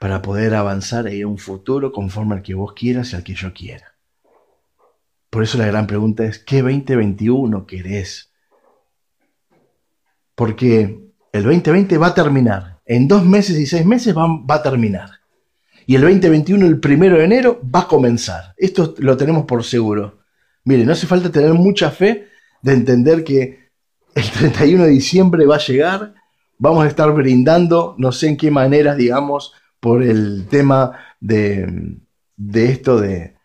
para 0.00 0.22
poder 0.22 0.54
avanzar 0.54 1.06
en 1.06 1.24
un 1.26 1.38
futuro 1.38 1.92
conforme 1.92 2.34
al 2.34 2.42
que 2.42 2.54
vos 2.54 2.72
quieras 2.72 3.12
y 3.12 3.16
al 3.16 3.22
que 3.22 3.34
yo 3.34 3.52
quiera. 3.52 3.89
Por 5.30 5.44
eso 5.44 5.58
la 5.58 5.66
gran 5.66 5.86
pregunta 5.86 6.24
es, 6.24 6.40
¿qué 6.40 6.60
2021 6.60 7.64
querés? 7.64 8.32
Porque 10.34 11.00
el 11.32 11.42
2020 11.44 11.98
va 11.98 12.08
a 12.08 12.14
terminar. 12.14 12.80
En 12.84 13.06
dos 13.06 13.24
meses 13.24 13.56
y 13.56 13.66
seis 13.66 13.86
meses 13.86 14.14
va, 14.16 14.54
a 14.54 14.62
terminar. 14.62 15.10
Y 15.86 15.94
el 15.94 16.02
2021, 16.02 16.66
el 16.66 16.80
primero 16.80 17.16
de 17.16 17.24
enero, 17.24 17.60
va 17.62 17.80
a 17.80 17.88
comenzar. 17.88 18.54
Esto 18.56 18.94
lo 18.98 19.16
tenemos 19.16 19.44
por 19.44 19.62
seguro. 19.62 20.18
Mire, 20.64 20.84
no 20.84 20.92
hace 20.92 21.06
falta 21.06 21.30
tener 21.30 21.54
mucha 21.54 21.90
fe 21.92 22.26
de 22.62 22.72
entender 22.72 23.22
que 23.22 23.70
el 24.16 24.30
31 24.30 24.84
de 24.84 24.90
diciembre 24.90 25.46
va 25.46 25.56
a 25.56 25.64
llegar. 25.64 26.14
Vamos 26.58 26.84
a 26.84 26.88
estar 26.88 27.12
brindando, 27.12 27.94
no 27.98 28.10
sé 28.10 28.28
en 28.28 28.36
qué 28.36 28.50
manera, 28.50 28.96
digamos, 28.96 29.54
por 29.78 30.02
el 30.02 30.48
tema 30.48 30.98
de, 31.20 31.96
de 32.36 32.64
esto 32.66 33.00
de, 33.00 33.36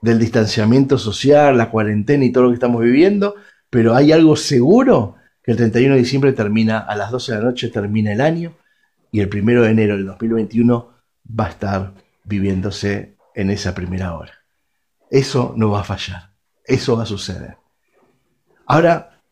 del 0.00 0.18
distanciamiento 0.18 0.98
social, 0.98 1.56
la 1.56 1.70
cuarentena 1.70 2.24
y 2.24 2.32
todo 2.32 2.44
lo 2.44 2.50
que 2.50 2.54
estamos 2.54 2.82
viviendo, 2.82 3.34
pero 3.70 3.94
hay 3.94 4.12
algo 4.12 4.36
seguro 4.36 5.16
que 5.42 5.52
el 5.52 5.56
31 5.56 5.94
de 5.94 6.00
diciembre 6.00 6.32
termina 6.32 6.78
a 6.78 6.96
las 6.96 7.10
12 7.10 7.32
de 7.32 7.38
la 7.38 7.44
noche, 7.44 7.68
termina 7.68 8.12
el 8.12 8.20
año 8.20 8.54
y 9.10 9.20
el 9.20 9.30
1 9.32 9.62
de 9.62 9.70
enero 9.70 9.96
del 9.96 10.06
2021 10.06 10.90
va 11.38 11.46
a 11.46 11.50
estar 11.50 11.94
viviéndose 12.24 13.16
en 13.34 13.50
esa 13.50 13.74
primera 13.74 14.16
hora. 14.16 14.32
Eso 15.10 15.54
no 15.56 15.70
va 15.70 15.80
a 15.80 15.84
fallar, 15.84 16.30
eso 16.64 16.96
va 16.96 17.04
a 17.04 17.06
suceder. 17.06 17.56
Ahora, 18.66 19.22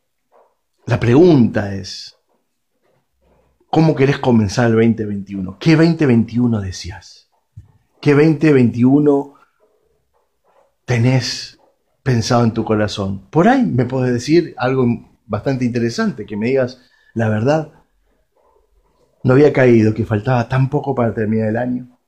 la 0.85 0.99
pregunta 0.99 1.75
es, 1.75 2.15
¿cómo 3.69 3.95
querés 3.95 4.17
comenzar 4.17 4.67
el 4.67 4.73
2021? 4.73 5.57
¿Qué 5.59 5.75
2021 5.75 6.61
decías? 6.61 7.29
¿Qué 8.01 8.13
2021 8.13 9.36
tenés 10.87 11.59
pensado 12.01 12.45
en 12.45 12.53
tu 12.53 12.63
corazón? 12.63 13.27
Por 13.29 13.47
ahí 13.47 13.63
me 13.63 13.85
puedes 13.85 14.13
decir 14.13 14.55
algo 14.57 14.87
bastante 15.25 15.65
interesante, 15.65 16.25
que 16.25 16.37
me 16.37 16.47
digas 16.47 16.81
la 17.13 17.29
verdad. 17.29 17.73
No 19.23 19.33
había 19.33 19.51
caído 19.51 19.93
que 19.93 20.05
faltaba 20.05 20.47
tan 20.47 20.69
poco 20.69 20.95
para 20.95 21.13
terminar 21.13 21.49
el 21.49 21.57
año 21.57 21.99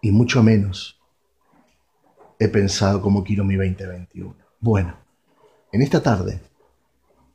y 0.00 0.10
mucho 0.10 0.42
menos 0.42 0.98
he 2.38 2.48
pensado 2.48 3.02
cómo 3.02 3.22
quiero 3.22 3.44
mi 3.44 3.54
2021. 3.56 4.34
Bueno, 4.58 4.96
en 5.70 5.82
esta 5.82 6.02
tarde 6.02 6.40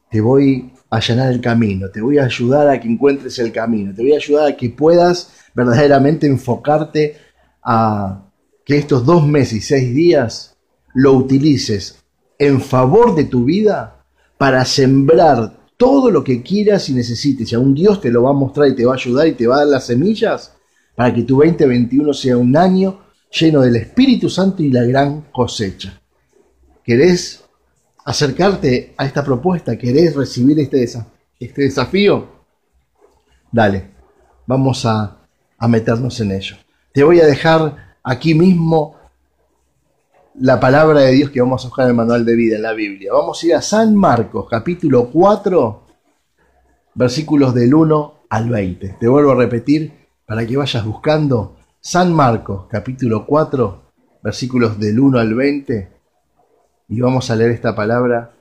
te 0.09 0.19
voy 0.19 0.73
a 0.89 0.97
allanar 0.97 1.31
el 1.31 1.41
camino, 1.41 1.91
te 1.91 2.01
voy 2.01 2.17
a 2.17 2.25
ayudar 2.25 2.67
a 2.69 2.79
que 2.79 2.87
encuentres 2.87 3.37
el 3.37 3.51
camino, 3.51 3.93
te 3.93 4.01
voy 4.01 4.13
a 4.13 4.17
ayudar 4.17 4.51
a 4.51 4.57
que 4.57 4.71
puedas 4.71 5.45
verdaderamente 5.53 6.25
enfocarte 6.25 7.17
a 7.61 8.26
que 8.67 8.77
estos 8.77 9.05
dos 9.05 9.25
meses 9.25 9.53
y 9.53 9.61
seis 9.61 9.95
días 9.95 10.57
lo 10.93 11.13
utilices 11.13 12.03
en 12.37 12.59
favor 12.59 13.15
de 13.15 13.23
tu 13.23 13.45
vida 13.45 14.03
para 14.37 14.65
sembrar 14.65 15.57
todo 15.77 16.11
lo 16.11 16.21
que 16.21 16.43
quieras 16.43 16.89
y 16.89 16.93
necesites. 16.93 17.49
Y 17.49 17.55
a 17.55 17.59
un 17.59 17.73
Dios 17.73 18.01
te 18.01 18.11
lo 18.11 18.23
va 18.23 18.31
a 18.31 18.33
mostrar 18.33 18.67
y 18.67 18.75
te 18.75 18.85
va 18.85 18.91
a 18.91 18.95
ayudar 18.95 19.25
y 19.29 19.35
te 19.35 19.47
va 19.47 19.55
a 19.55 19.59
dar 19.59 19.67
las 19.67 19.85
semillas 19.85 20.51
para 20.97 21.13
que 21.13 21.23
tu 21.23 21.37
2021 21.37 22.13
sea 22.13 22.35
un 22.35 22.57
año 22.57 22.99
lleno 23.31 23.61
del 23.61 23.77
Espíritu 23.77 24.29
Santo 24.29 24.61
y 24.61 24.69
la 24.69 24.83
gran 24.83 25.21
cosecha. 25.31 26.01
¿Querés 26.83 27.45
acercarte 28.03 28.93
a 28.97 29.05
esta 29.05 29.23
propuesta? 29.23 29.77
¿Querés 29.77 30.13
recibir 30.13 30.59
este, 30.59 30.83
este 30.83 31.61
desafío? 31.61 32.27
Dale, 33.49 33.91
vamos 34.45 34.85
a 34.85 35.19
meternos 35.69 36.19
en 36.19 36.33
ello. 36.33 36.57
Te 36.91 37.03
voy 37.03 37.21
a 37.21 37.25
dejar 37.25 37.86
aquí 38.07 38.33
mismo 38.33 38.95
la 40.39 40.61
palabra 40.61 41.01
de 41.01 41.11
Dios 41.11 41.29
que 41.29 41.41
vamos 41.41 41.63
a 41.63 41.67
buscar 41.67 41.85
en 41.85 41.89
el 41.89 41.97
manual 41.97 42.25
de 42.25 42.35
vida, 42.35 42.55
en 42.55 42.61
la 42.61 42.71
Biblia. 42.71 43.11
Vamos 43.11 43.43
a 43.43 43.45
ir 43.45 43.53
a 43.53 43.61
San 43.61 43.95
Marcos, 43.95 44.47
capítulo 44.49 45.09
4, 45.11 45.83
versículos 46.95 47.53
del 47.53 47.73
1 47.73 48.13
al 48.29 48.49
20. 48.49 48.95
Te 48.97 49.07
vuelvo 49.09 49.31
a 49.31 49.35
repetir 49.35 49.91
para 50.25 50.47
que 50.47 50.55
vayas 50.55 50.85
buscando 50.85 51.57
San 51.81 52.13
Marcos, 52.13 52.67
capítulo 52.69 53.25
4, 53.25 53.81
versículos 54.23 54.79
del 54.79 55.01
1 55.01 55.19
al 55.19 55.33
20. 55.35 55.89
Y 56.87 57.01
vamos 57.01 57.29
a 57.29 57.35
leer 57.35 57.51
esta 57.51 57.75
palabra 57.75 58.31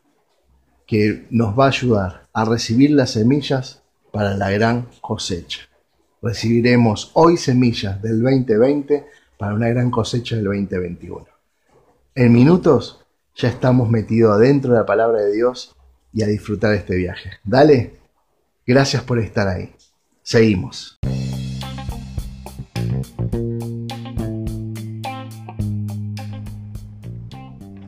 que 0.87 1.27
nos 1.31 1.59
va 1.59 1.65
a 1.65 1.69
ayudar 1.69 2.29
a 2.33 2.45
recibir 2.45 2.93
las 2.93 3.11
semillas 3.11 3.83
para 4.13 4.37
la 4.37 4.49
gran 4.51 4.87
cosecha. 5.01 5.63
Recibiremos 6.23 7.11
hoy 7.15 7.37
semillas 7.37 8.01
del 8.01 8.23
2020 8.23 9.26
para 9.37 9.55
una 9.55 9.69
gran 9.69 9.91
cosecha 9.91 10.37
del 10.37 10.47
2021. 10.47 11.27
En 12.15 12.33
minutos 12.33 13.05
ya 13.35 13.49
estamos 13.49 13.91
metidos 13.91 14.35
adentro 14.35 14.73
de 14.73 14.79
la 14.79 14.87
palabra 14.87 15.21
de 15.21 15.33
Dios 15.33 15.75
y 16.13 16.23
a 16.23 16.27
disfrutar 16.27 16.73
este 16.75 16.97
viaje. 16.97 17.31
Dale, 17.45 17.93
gracias 18.67 19.03
por 19.03 19.19
estar 19.19 19.47
ahí. 19.49 19.75
Seguimos. 20.23 20.99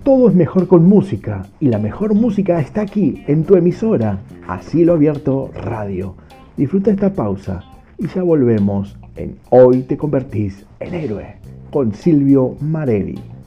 Todo 0.05 0.29
es 0.29 0.35
mejor 0.35 0.69
con 0.69 0.87
música 0.87 1.47
y 1.61 1.69
la 1.69 1.79
mejor 1.79 2.15
música 2.15 2.61
está 2.61 2.83
aquí 2.83 3.25
en 3.27 3.45
tu 3.45 3.57
emisora, 3.57 4.19
Así 4.47 4.83
lo 4.83 4.95
Abierto 4.95 5.51
Radio. 5.55 6.15
Disfruta 6.57 6.91
esta 6.91 7.13
pausa 7.13 7.63
y 7.99 8.09
ya 8.09 8.23
volvemos 8.23 8.97
en 9.17 9.37
Hoy 9.51 9.83
te 9.83 9.99
convertís 9.99 10.65
en 10.81 10.95
héroe. 10.95 11.38
Con 11.71 11.93
Silvio 11.93 12.57
Marelli. 12.61 13.38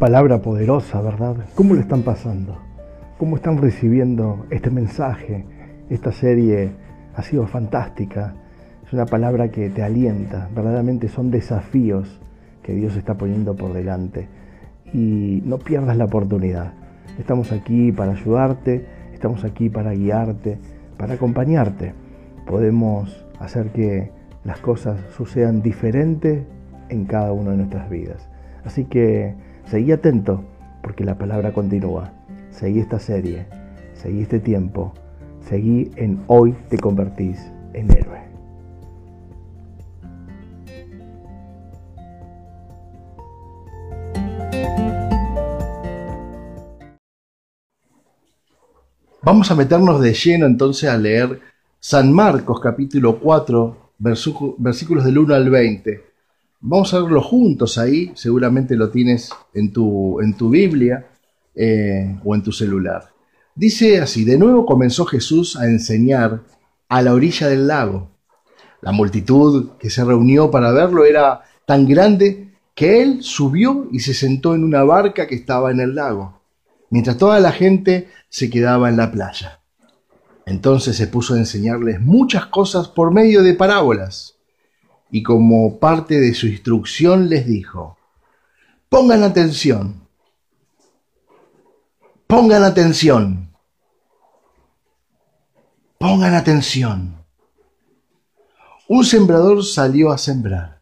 Palabra 0.00 0.40
poderosa, 0.40 1.02
¿verdad? 1.02 1.36
¿Cómo 1.54 1.74
lo 1.74 1.80
están 1.80 2.00
pasando? 2.00 2.56
¿Cómo 3.18 3.36
están 3.36 3.58
recibiendo 3.58 4.46
este 4.48 4.70
mensaje? 4.70 5.44
Esta 5.90 6.10
serie 6.10 6.70
ha 7.14 7.22
sido 7.22 7.46
fantástica. 7.46 8.34
Es 8.82 8.94
una 8.94 9.04
palabra 9.04 9.50
que 9.50 9.68
te 9.68 9.82
alienta. 9.82 10.48
Verdaderamente 10.54 11.08
son 11.08 11.30
desafíos 11.30 12.18
que 12.62 12.72
Dios 12.72 12.96
está 12.96 13.18
poniendo 13.18 13.54
por 13.54 13.74
delante. 13.74 14.26
Y 14.94 15.42
no 15.44 15.58
pierdas 15.58 15.98
la 15.98 16.06
oportunidad. 16.06 16.72
Estamos 17.18 17.52
aquí 17.52 17.92
para 17.92 18.12
ayudarte, 18.12 18.86
estamos 19.12 19.44
aquí 19.44 19.68
para 19.68 19.92
guiarte, 19.92 20.56
para 20.96 21.14
acompañarte. 21.14 21.92
Podemos 22.46 23.26
hacer 23.38 23.66
que 23.72 24.12
las 24.44 24.60
cosas 24.60 24.98
sucedan 25.14 25.60
diferentes 25.60 26.42
en 26.88 27.04
cada 27.04 27.34
una 27.34 27.50
de 27.50 27.58
nuestras 27.58 27.90
vidas. 27.90 28.30
Así 28.64 28.86
que 28.86 29.49
seguí 29.70 29.92
atento 29.92 30.44
porque 30.82 31.04
la 31.04 31.16
palabra 31.16 31.52
continúa. 31.52 32.12
Seguí 32.50 32.80
esta 32.80 32.98
serie, 32.98 33.46
seguí 33.94 34.22
este 34.22 34.40
tiempo, 34.40 34.92
seguí 35.48 35.92
en 35.94 36.24
hoy 36.26 36.56
te 36.68 36.76
convertís 36.76 37.38
en 37.72 37.90
héroe. 37.92 38.20
Vamos 49.22 49.50
a 49.52 49.54
meternos 49.54 50.00
de 50.00 50.12
lleno 50.12 50.46
entonces 50.46 50.90
a 50.90 50.96
leer 50.96 51.40
San 51.78 52.12
Marcos 52.12 52.58
capítulo 52.58 53.20
4, 53.20 53.92
versículos 53.98 55.04
del 55.04 55.18
1 55.18 55.34
al 55.34 55.48
20. 55.48 56.09
Vamos 56.62 56.92
a 56.92 57.00
verlo 57.00 57.22
juntos 57.22 57.78
ahí, 57.78 58.12
seguramente 58.14 58.76
lo 58.76 58.90
tienes 58.90 59.30
en 59.54 59.72
tu, 59.72 60.20
en 60.20 60.36
tu 60.36 60.50
Biblia 60.50 61.06
eh, 61.54 62.18
o 62.22 62.34
en 62.34 62.42
tu 62.42 62.52
celular. 62.52 63.10
Dice 63.54 63.98
así, 64.00 64.24
de 64.24 64.36
nuevo 64.36 64.66
comenzó 64.66 65.06
Jesús 65.06 65.56
a 65.56 65.64
enseñar 65.64 66.42
a 66.88 67.00
la 67.00 67.14
orilla 67.14 67.48
del 67.48 67.66
lago. 67.66 68.10
La 68.82 68.92
multitud 68.92 69.70
que 69.78 69.88
se 69.88 70.04
reunió 70.04 70.50
para 70.50 70.70
verlo 70.70 71.06
era 71.06 71.42
tan 71.64 71.86
grande 71.86 72.52
que 72.74 73.02
él 73.02 73.22
subió 73.22 73.88
y 73.90 74.00
se 74.00 74.12
sentó 74.12 74.54
en 74.54 74.62
una 74.62 74.84
barca 74.84 75.26
que 75.26 75.36
estaba 75.36 75.70
en 75.70 75.80
el 75.80 75.94
lago, 75.94 76.40
mientras 76.90 77.16
toda 77.16 77.40
la 77.40 77.52
gente 77.52 78.08
se 78.28 78.50
quedaba 78.50 78.90
en 78.90 78.98
la 78.98 79.10
playa. 79.10 79.60
Entonces 80.44 80.96
se 80.96 81.06
puso 81.06 81.34
a 81.34 81.38
enseñarles 81.38 82.00
muchas 82.00 82.46
cosas 82.46 82.88
por 82.88 83.12
medio 83.12 83.42
de 83.42 83.54
parábolas, 83.54 84.39
y 85.10 85.22
como 85.22 85.78
parte 85.78 86.20
de 86.20 86.34
su 86.34 86.46
instrucción 86.46 87.28
les 87.28 87.46
dijo, 87.46 87.98
pongan 88.88 89.22
atención, 89.22 90.06
pongan 92.26 92.62
atención, 92.62 93.50
pongan 95.98 96.34
atención. 96.34 97.16
Un 98.88 99.04
sembrador 99.04 99.64
salió 99.64 100.10
a 100.10 100.18
sembrar. 100.18 100.80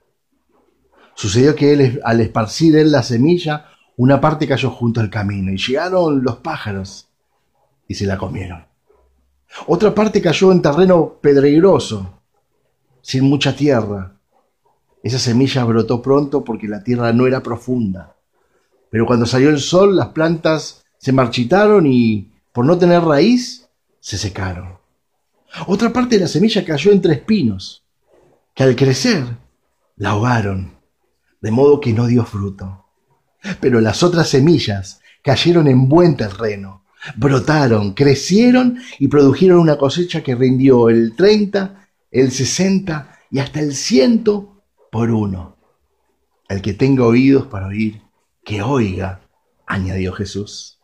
Sucedió 1.14 1.54
que 1.54 1.72
él, 1.72 2.00
al 2.04 2.20
esparcir 2.20 2.76
él 2.76 2.92
la 2.92 3.02
semilla, 3.02 3.66
una 3.96 4.20
parte 4.20 4.46
cayó 4.46 4.70
junto 4.70 5.00
al 5.00 5.10
camino 5.10 5.52
y 5.52 5.58
llegaron 5.58 6.22
los 6.22 6.36
pájaros 6.36 7.08
y 7.88 7.94
se 7.94 8.06
la 8.06 8.16
comieron. 8.16 8.64
Otra 9.66 9.94
parte 9.94 10.22
cayó 10.22 10.52
en 10.52 10.62
terreno 10.62 11.14
pedregoso, 11.20 12.20
sin 13.02 13.24
mucha 13.24 13.56
tierra. 13.56 14.17
Esa 15.02 15.18
semilla 15.18 15.64
brotó 15.64 16.02
pronto 16.02 16.44
porque 16.44 16.68
la 16.68 16.82
tierra 16.82 17.12
no 17.12 17.26
era 17.26 17.42
profunda. 17.42 18.16
Pero 18.90 19.06
cuando 19.06 19.26
salió 19.26 19.50
el 19.50 19.60
sol, 19.60 19.96
las 19.96 20.08
plantas 20.08 20.84
se 20.98 21.12
marchitaron 21.12 21.86
y, 21.86 22.32
por 22.52 22.64
no 22.64 22.78
tener 22.78 23.02
raíz, 23.02 23.68
se 24.00 24.18
secaron. 24.18 24.78
Otra 25.66 25.92
parte 25.92 26.16
de 26.16 26.22
la 26.22 26.28
semilla 26.28 26.64
cayó 26.64 26.90
entre 26.90 27.14
espinos, 27.14 27.84
que 28.54 28.64
al 28.64 28.76
crecer 28.76 29.24
la 29.96 30.10
ahogaron, 30.10 30.72
de 31.40 31.50
modo 31.50 31.80
que 31.80 31.92
no 31.92 32.06
dio 32.06 32.24
fruto. 32.24 32.86
Pero 33.60 33.80
las 33.80 34.02
otras 34.02 34.28
semillas 34.28 35.00
cayeron 35.22 35.68
en 35.68 35.88
buen 35.88 36.16
terreno 36.16 36.78
brotaron, 37.16 37.92
crecieron 37.94 38.78
y 38.98 39.08
produjeron 39.08 39.60
una 39.60 39.78
cosecha 39.78 40.22
que 40.22 40.34
rindió 40.34 40.88
el 40.88 41.14
30, 41.14 41.88
el 42.10 42.30
60 42.30 43.18
y 43.30 43.38
hasta 43.38 43.60
el 43.60 43.74
100 43.74 44.24
por 44.90 45.10
uno. 45.10 45.56
El 46.48 46.62
que 46.62 46.74
tenga 46.74 47.04
oídos 47.04 47.46
para 47.46 47.66
oír, 47.66 48.02
que 48.44 48.62
oiga, 48.62 49.20
añadió 49.66 50.12
Jesús. 50.12 50.78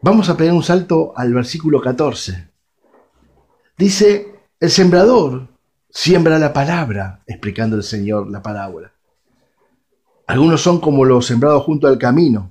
Vamos 0.00 0.28
a 0.28 0.36
pegar 0.36 0.54
un 0.54 0.62
salto 0.62 1.12
al 1.16 1.32
versículo 1.34 1.80
14. 1.80 2.48
Dice, 3.76 4.34
el 4.60 4.70
sembrador 4.70 5.48
siembra 5.90 6.38
la 6.38 6.52
palabra, 6.52 7.22
explicando 7.26 7.76
el 7.76 7.82
Señor 7.82 8.30
la 8.30 8.42
parábola. 8.42 8.92
Algunos 10.26 10.60
son 10.60 10.80
como 10.80 11.04
los 11.04 11.26
sembrados 11.26 11.64
junto 11.64 11.86
al 11.86 11.98
camino 11.98 12.50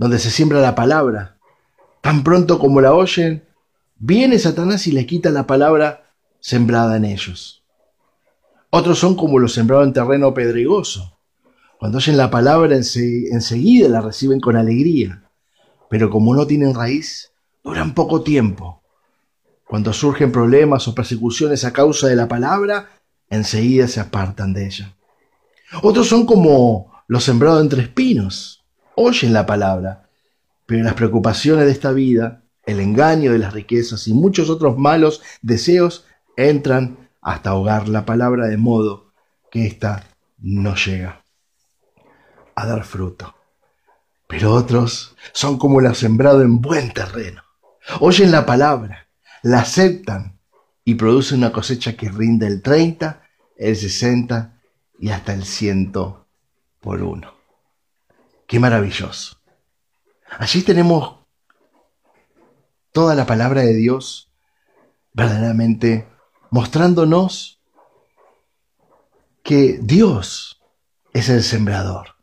donde 0.00 0.18
se 0.18 0.30
siembra 0.30 0.62
la 0.62 0.74
palabra. 0.74 1.36
Tan 2.00 2.24
pronto 2.24 2.58
como 2.58 2.80
la 2.80 2.94
oyen, 2.94 3.44
viene 3.98 4.38
Satanás 4.38 4.86
y 4.86 4.92
les 4.92 5.04
quita 5.04 5.28
la 5.28 5.46
palabra 5.46 6.14
sembrada 6.40 6.96
en 6.96 7.04
ellos. 7.04 7.59
Otros 8.70 8.98
son 8.98 9.16
como 9.16 9.38
los 9.38 9.52
sembrados 9.52 9.86
en 9.86 9.92
terreno 9.92 10.32
pedregoso. 10.32 11.18
Cuando 11.78 11.98
oyen 11.98 12.16
la 12.16 12.30
palabra 12.30 12.76
enseguida 12.76 13.88
la 13.88 14.00
reciben 14.00 14.40
con 14.40 14.56
alegría, 14.56 15.24
pero 15.88 16.08
como 16.08 16.34
no 16.34 16.46
tienen 16.46 16.74
raíz, 16.74 17.32
duran 17.64 17.94
poco 17.94 18.22
tiempo. 18.22 18.82
Cuando 19.64 19.92
surgen 19.92 20.30
problemas 20.30 20.86
o 20.88 20.94
persecuciones 20.94 21.64
a 21.64 21.72
causa 21.72 22.06
de 22.06 22.16
la 22.16 22.28
palabra, 22.28 22.90
enseguida 23.28 23.88
se 23.88 24.00
apartan 24.00 24.52
de 24.52 24.66
ella. 24.66 24.94
Otros 25.82 26.08
son 26.08 26.26
como 26.26 26.92
los 27.08 27.24
sembrados 27.24 27.62
entre 27.62 27.82
espinos 27.82 28.64
oyen 28.94 29.32
la 29.32 29.46
palabra, 29.46 30.08
pero 30.66 30.84
las 30.84 30.94
preocupaciones 30.94 31.64
de 31.64 31.72
esta 31.72 31.92
vida, 31.92 32.42
el 32.64 32.80
engaño 32.80 33.32
de 33.32 33.38
las 33.38 33.52
riquezas 33.52 34.06
y 34.06 34.14
muchos 34.14 34.50
otros 34.50 34.78
malos 34.78 35.22
deseos 35.42 36.04
entran 36.36 37.09
hasta 37.20 37.50
ahogar 37.50 37.88
la 37.88 38.04
palabra 38.04 38.46
de 38.46 38.56
modo 38.56 39.12
que 39.50 39.66
ésta 39.66 40.04
no 40.38 40.74
llega 40.74 41.24
a 42.54 42.66
dar 42.66 42.84
fruto. 42.84 43.34
Pero 44.26 44.54
otros 44.54 45.16
son 45.32 45.58
como 45.58 45.80
la 45.80 45.94
sembrado 45.94 46.42
en 46.42 46.60
buen 46.60 46.92
terreno. 46.92 47.42
Oyen 48.00 48.30
la 48.30 48.46
palabra, 48.46 49.08
la 49.42 49.60
aceptan 49.60 50.38
y 50.84 50.94
producen 50.94 51.38
una 51.38 51.52
cosecha 51.52 51.96
que 51.96 52.10
rinde 52.10 52.46
el 52.46 52.62
30, 52.62 53.22
el 53.56 53.76
60 53.76 54.60
y 54.98 55.10
hasta 55.10 55.32
el 55.34 55.44
100 55.44 55.92
por 55.92 57.02
uno. 57.02 57.34
Qué 58.46 58.60
maravilloso. 58.60 59.36
Allí 60.38 60.62
tenemos 60.62 61.16
toda 62.92 63.14
la 63.14 63.26
palabra 63.26 63.62
de 63.62 63.74
Dios 63.74 64.30
verdaderamente 65.12 66.06
mostrándonos 66.50 67.60
que 69.42 69.78
Dios 69.82 70.60
es 71.12 71.28
el 71.28 71.42
sembrador 71.42 72.16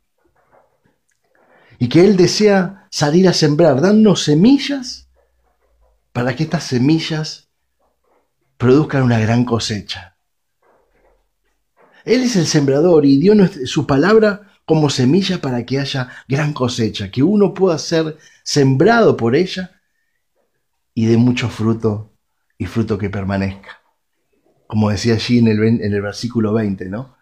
y 1.80 1.89
que 1.89 2.05
Él 2.05 2.17
desea 2.17 2.88
salir 2.89 3.28
a 3.28 3.34
sembrar, 3.34 3.82
dándonos 3.82 4.23
semillas 4.23 5.09
para 6.11 6.36
que 6.36 6.43
estas 6.43 6.63
semillas 6.63 7.49
produzcan 8.57 9.03
una 9.03 9.19
gran 9.19 9.45
cosecha. 9.45 10.17
Él 12.05 12.23
es 12.23 12.36
el 12.36 12.47
sembrador 12.47 13.05
y 13.05 13.17
dio 13.17 13.34
su 13.65 13.86
palabra 13.86 14.53
como 14.65 14.89
semilla 14.89 15.39
para 15.39 15.65
que 15.65 15.80
haya 15.80 16.09
gran 16.28 16.53
cosecha, 16.53 17.11
que 17.11 17.21
uno 17.23 17.53
pueda 17.53 17.78
ser 17.78 18.17
sembrado 18.43 19.15
por 19.15 19.36
ella 19.36 19.82
y 20.93 21.05
de 21.05 21.17
mucho 21.17 21.49
fruto 21.49 22.13
y 22.57 22.65
fruto 22.65 22.97
que 22.97 23.09
permanezca. 23.09 23.82
Como 24.68 24.89
decía 24.89 25.15
allí 25.15 25.39
en 25.39 25.47
el, 25.47 25.63
en 25.63 25.93
el 25.93 26.01
versículo 26.01 26.53
20, 26.53 26.89
¿no? 26.89 27.15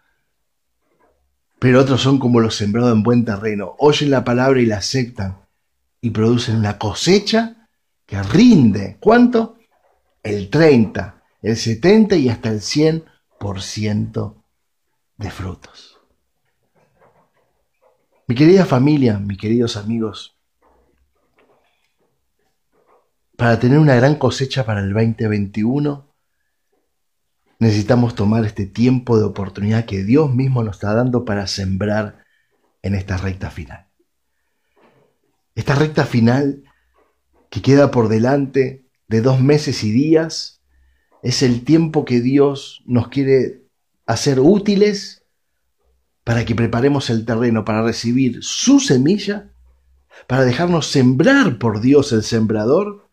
Pero 1.58 1.80
otros 1.80 2.02
son 2.02 2.18
como 2.18 2.40
los 2.40 2.56
sembrados 2.56 2.92
en 2.92 3.02
buen 3.02 3.24
terreno, 3.24 3.74
oyen 3.78 4.10
la 4.10 4.24
palabra 4.24 4.60
y 4.60 4.66
la 4.66 4.78
aceptan 4.78 5.38
y 6.00 6.10
producen 6.10 6.56
una 6.56 6.78
cosecha 6.78 7.68
que 8.04 8.22
rinde. 8.22 8.98
¿Cuánto? 9.00 9.56
El 10.22 10.50
30, 10.50 11.22
el 11.42 11.56
70 11.56 12.16
y 12.16 12.28
hasta 12.28 12.50
el 12.50 12.60
100% 12.60 14.34
de 15.16 15.30
frutos. 15.30 15.98
Mi 18.28 18.34
querida 18.34 18.64
familia, 18.64 19.18
mis 19.18 19.38
queridos 19.38 19.76
amigos, 19.76 20.36
para 23.36 23.58
tener 23.60 23.78
una 23.78 23.94
gran 23.94 24.16
cosecha 24.16 24.64
para 24.66 24.80
el 24.80 24.92
2021, 24.92 26.05
necesitamos 27.58 28.14
tomar 28.14 28.44
este 28.44 28.66
tiempo 28.66 29.18
de 29.18 29.24
oportunidad 29.24 29.86
que 29.86 30.04
Dios 30.04 30.34
mismo 30.34 30.62
nos 30.62 30.76
está 30.76 30.94
dando 30.94 31.24
para 31.24 31.46
sembrar 31.46 32.24
en 32.82 32.94
esta 32.94 33.16
recta 33.16 33.50
final. 33.50 33.86
Esta 35.54 35.74
recta 35.74 36.04
final 36.04 36.62
que 37.50 37.62
queda 37.62 37.90
por 37.90 38.08
delante 38.08 38.86
de 39.08 39.20
dos 39.22 39.40
meses 39.40 39.82
y 39.84 39.90
días 39.90 40.60
es 41.22 41.42
el 41.42 41.64
tiempo 41.64 42.04
que 42.04 42.20
Dios 42.20 42.82
nos 42.86 43.08
quiere 43.08 43.62
hacer 44.06 44.38
útiles 44.40 45.24
para 46.24 46.44
que 46.44 46.54
preparemos 46.54 47.08
el 47.08 47.24
terreno 47.24 47.64
para 47.64 47.82
recibir 47.82 48.42
su 48.42 48.80
semilla, 48.80 49.50
para 50.26 50.44
dejarnos 50.44 50.88
sembrar 50.88 51.58
por 51.58 51.80
Dios 51.80 52.12
el 52.12 52.22
sembrador, 52.22 53.05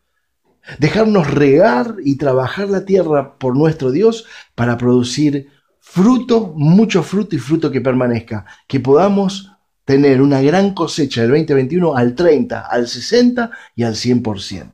dejarnos 0.78 1.30
regar 1.30 1.96
y 2.04 2.16
trabajar 2.16 2.68
la 2.68 2.84
tierra 2.84 3.38
por 3.38 3.56
nuestro 3.56 3.90
Dios 3.90 4.26
para 4.54 4.78
producir 4.78 5.48
fruto, 5.80 6.52
mucho 6.56 7.02
fruto 7.02 7.36
y 7.36 7.38
fruto 7.38 7.70
que 7.70 7.80
permanezca, 7.80 8.46
que 8.66 8.80
podamos 8.80 9.52
tener 9.84 10.22
una 10.22 10.40
gran 10.40 10.74
cosecha 10.74 11.20
del 11.22 11.30
2021 11.30 11.96
al 11.96 12.14
30, 12.14 12.60
al 12.60 12.88
60 12.88 13.50
y 13.76 13.82
al 13.82 13.94
100%. 13.94 14.72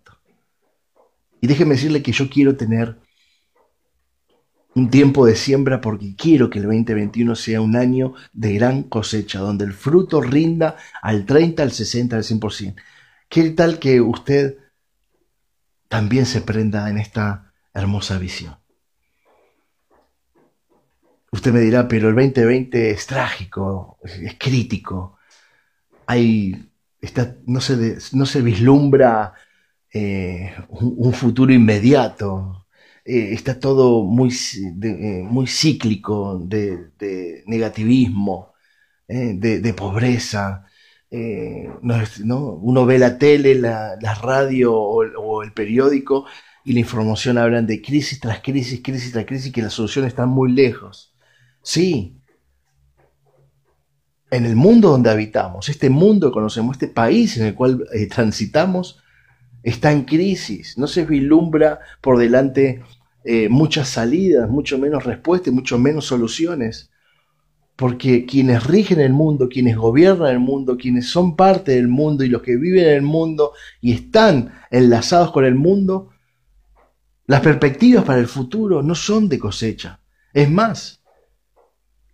Y 1.41 1.47
déjeme 1.47 1.74
decirle 1.74 2.03
que 2.03 2.12
yo 2.12 2.28
quiero 2.28 2.57
tener 2.57 2.97
un 4.74 4.88
tiempo 4.88 5.26
de 5.26 5.34
siembra 5.34 5.80
porque 5.80 6.14
quiero 6.14 6.49
que 6.49 6.61
el 6.61 6.66
2021 6.66 7.34
sea 7.34 7.61
un 7.61 7.76
año 7.76 8.14
de 8.32 8.55
gran 8.55 8.84
cosecha, 8.84 9.41
donde 9.41 9.64
el 9.64 9.72
fruto 9.72 10.20
rinda 10.20 10.76
al 11.03 11.26
30, 11.26 11.62
al 11.62 11.72
60, 11.72 12.16
al 12.16 12.22
100%. 12.22 12.74
¿Qué 13.28 13.51
tal 13.51 13.78
que 13.78 14.01
usted 14.01 14.59
también 15.91 16.24
se 16.24 16.41
prenda 16.41 16.88
en 16.88 16.99
esta 16.99 17.53
hermosa 17.74 18.16
visión? 18.16 18.57
Usted 21.32 21.53
me 21.53 21.61
dirá, 21.61 21.88
pero 21.88 22.09
el 22.09 22.14
2020 22.14 22.91
es 22.91 23.07
trágico, 23.07 23.99
es 24.05 24.36
crítico. 24.38 25.18
No, 27.47 27.61
se, 27.61 28.43
vislumbra 28.43 29.34
eh, 29.93 30.55
un, 30.68 31.12
futuro 31.12 31.53
inmediato. 31.53 32.66
Eh, 33.05 33.32
está 33.32 33.59
todo 33.59 34.05
muy, 34.05 34.30
eh, 34.30 35.28
cíclico 35.47 36.38
de, 36.38 37.43
negativismo, 37.47 38.55
de 39.09 39.74
pobreza. 39.76 40.66
Eh, 41.11 41.69
no. 41.83 42.53
Uno 42.55 42.87
ve 42.87 42.99
la 42.99 43.19
tele, 43.19 43.55
la, 43.55 43.97
radio 44.23 44.75
o, 44.75 45.43
el- 45.43 45.53
periódico 45.53 46.27
y 46.65 46.73
la 46.75 46.81
información 46.81 47.39
hablan 47.39 47.67
de 47.67 47.83
crisis 47.83 48.21
tras 48.21 48.41
crisis, 48.41 48.81
crisis 48.83 49.13
tras 49.13 49.25
crisis, 49.27 49.53
que 49.53 49.63
las 49.63 49.73
soluciones 49.73 50.11
están 50.11 50.29
muy 50.29 50.53
lejos. 50.53 51.15
Sí, 51.63 52.17
en 54.31 54.47
el 54.47 54.55
mundo 54.57 54.91
donde 54.91 55.11
habitamos, 55.11 55.69
este 55.69 55.91
mundo 55.91 56.29
que 56.29 56.35
conocemos, 56.35 56.77
este 56.77 56.89
país 56.89 57.37
en 57.37 57.47
el 57.47 57.55
cual 57.55 57.85
eh, 57.93 58.07
transitamos, 58.07 59.01
está 59.63 59.93
en 59.93 60.05
crisis. 60.05 60.79
No 60.79 60.87
se 60.87 61.05
vislumbra 61.05 61.81
por 62.01 62.19
delante 62.19 62.83
eh, 63.25 63.49
muchas 63.49 63.89
salidas, 63.89 64.49
mucho 64.49 64.79
menos 64.79 65.05
respuestas, 65.05 65.53
mucho 65.53 65.79
menos 65.79 66.07
soluciones. 66.07 66.89
Porque 67.81 68.26
quienes 68.26 68.64
rigen 68.64 69.01
el 69.01 69.14
mundo, 69.14 69.49
quienes 69.49 69.74
gobiernan 69.74 70.28
el 70.28 70.39
mundo, 70.39 70.76
quienes 70.76 71.09
son 71.09 71.35
parte 71.35 71.72
del 71.72 71.89
mundo 71.89 72.22
y 72.22 72.28
los 72.28 72.43
que 72.43 72.59
viven 72.59 72.85
en 72.85 72.95
el 72.97 73.01
mundo 73.01 73.55
y 73.81 73.93
están 73.95 74.53
enlazados 74.70 75.33
con 75.33 75.47
el 75.47 75.55
mundo, 75.55 76.11
las 77.24 77.41
perspectivas 77.41 78.05
para 78.05 78.18
el 78.18 78.26
futuro 78.26 78.83
no 78.83 78.95
son 78.95 79.31
de 79.31 79.39
cosecha. 79.39 79.99
Es 80.35 80.51
más, 80.51 81.03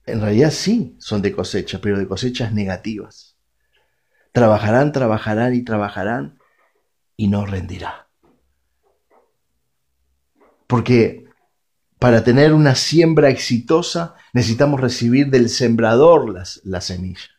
en 0.04 0.20
realidad 0.20 0.52
sí 0.52 0.94
son 1.00 1.20
de 1.20 1.32
cosecha, 1.32 1.80
pero 1.80 1.98
de 1.98 2.06
cosechas 2.06 2.52
negativas. 2.52 3.36
Trabajarán, 4.30 4.92
trabajarán 4.92 5.52
y 5.52 5.62
trabajarán 5.62 6.38
y 7.16 7.26
no 7.26 7.44
rendirá. 7.44 8.06
Porque 10.68 11.25
para 11.98 12.22
tener 12.24 12.52
una 12.52 12.74
siembra 12.74 13.30
exitosa 13.30 14.16
necesitamos 14.32 14.80
recibir 14.80 15.30
del 15.30 15.48
sembrador 15.48 16.28
las- 16.30 16.60
la 16.64 16.80
semilla. 16.80 17.30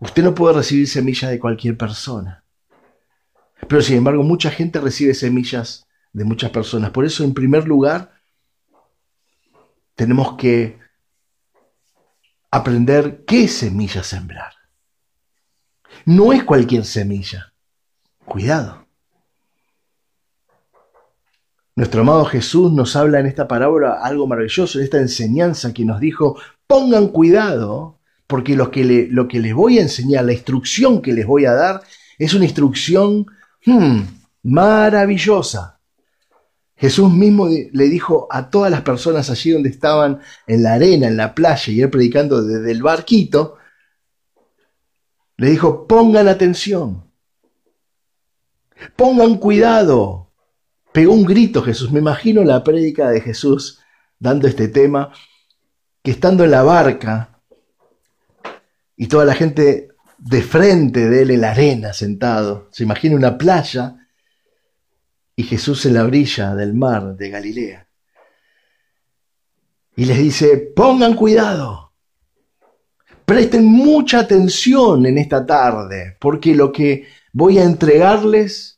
Usted 0.00 0.22
no 0.22 0.34
puede 0.34 0.54
recibir 0.56 0.86
semilla 0.88 1.28
de 1.28 1.40
cualquier 1.40 1.76
persona. 1.76 2.44
Pero 3.66 3.82
sin 3.82 3.96
embargo, 3.96 4.22
mucha 4.22 4.50
gente 4.50 4.80
recibe 4.80 5.14
semillas 5.14 5.86
de 6.12 6.24
muchas 6.24 6.50
personas. 6.50 6.90
Por 6.90 7.04
eso, 7.04 7.24
en 7.24 7.34
primer 7.34 7.66
lugar, 7.66 8.12
tenemos 9.96 10.36
que 10.36 10.78
aprender 12.50 13.24
qué 13.26 13.48
semilla 13.48 14.02
sembrar. 14.04 14.52
No 16.04 16.32
es 16.32 16.44
cualquier 16.44 16.84
semilla. 16.84 17.52
Cuidado. 18.24 18.77
Nuestro 21.78 22.00
amado 22.00 22.24
Jesús 22.24 22.72
nos 22.72 22.96
habla 22.96 23.20
en 23.20 23.26
esta 23.26 23.46
parábola 23.46 24.00
algo 24.02 24.26
maravilloso, 24.26 24.78
en 24.80 24.84
esta 24.84 24.98
enseñanza 24.98 25.72
que 25.72 25.84
nos 25.84 26.00
dijo, 26.00 26.36
pongan 26.66 27.06
cuidado, 27.06 28.00
porque 28.26 28.56
lo 28.56 28.72
que, 28.72 28.82
le- 28.82 29.06
les 29.06 29.54
voy 29.54 29.78
a 29.78 29.82
enseñar, 29.82 30.24
la 30.24 30.32
instrucción 30.32 31.00
que 31.00 31.12
les 31.12 31.24
voy 31.24 31.44
a 31.44 31.52
dar, 31.52 31.82
es 32.18 32.34
una 32.34 32.46
instrucción 32.46 33.26
hmm, 33.64 34.00
maravillosa. 34.42 35.78
Jesús 36.74 37.12
mismo 37.12 37.46
le 37.46 37.84
dijo 37.84 38.26
a 38.28 38.50
todas 38.50 38.72
las 38.72 38.80
personas 38.82 39.30
allí 39.30 39.52
donde 39.52 39.68
estaban 39.68 40.18
en 40.48 40.64
la 40.64 40.72
arena, 40.72 41.06
en 41.06 41.16
la 41.16 41.32
playa, 41.32 41.72
y 41.72 41.80
él 41.80 41.90
predicando 41.90 42.42
desde 42.42 42.72
el 42.72 42.82
barquito, 42.82 43.54
le 45.36 45.50
dijo, 45.50 45.86
pongan 45.86 46.26
atención, 46.26 47.04
pongan 48.96 49.36
cuidado. 49.36 50.27
Pegó 50.92 51.12
un 51.12 51.24
grito 51.24 51.62
Jesús, 51.62 51.92
me 51.92 52.00
imagino 52.00 52.42
la 52.44 52.64
prédica 52.64 53.10
de 53.10 53.20
Jesús 53.20 53.80
dando 54.18 54.48
este 54.48 54.68
tema, 54.68 55.12
que 56.02 56.10
estando 56.10 56.44
en 56.44 56.50
la 56.50 56.62
barca 56.62 57.40
y 58.96 59.06
toda 59.06 59.24
la 59.24 59.34
gente 59.34 59.88
de 60.18 60.42
frente 60.42 61.08
de 61.08 61.22
él 61.22 61.30
en 61.30 61.40
la 61.42 61.52
arena 61.52 61.92
sentado, 61.92 62.68
se 62.72 62.82
imagina 62.82 63.14
una 63.14 63.38
playa 63.38 64.08
y 65.36 65.44
Jesús 65.44 65.86
en 65.86 65.94
la 65.94 66.04
orilla 66.04 66.54
del 66.56 66.74
mar 66.74 67.16
de 67.16 67.30
Galilea. 67.30 67.88
Y 69.94 70.04
les 70.04 70.18
dice, 70.18 70.56
pongan 70.74 71.14
cuidado, 71.14 71.92
presten 73.24 73.64
mucha 73.64 74.20
atención 74.20 75.06
en 75.06 75.18
esta 75.18 75.46
tarde, 75.46 76.16
porque 76.18 76.54
lo 76.54 76.72
que 76.72 77.06
voy 77.32 77.58
a 77.58 77.64
entregarles 77.64 78.77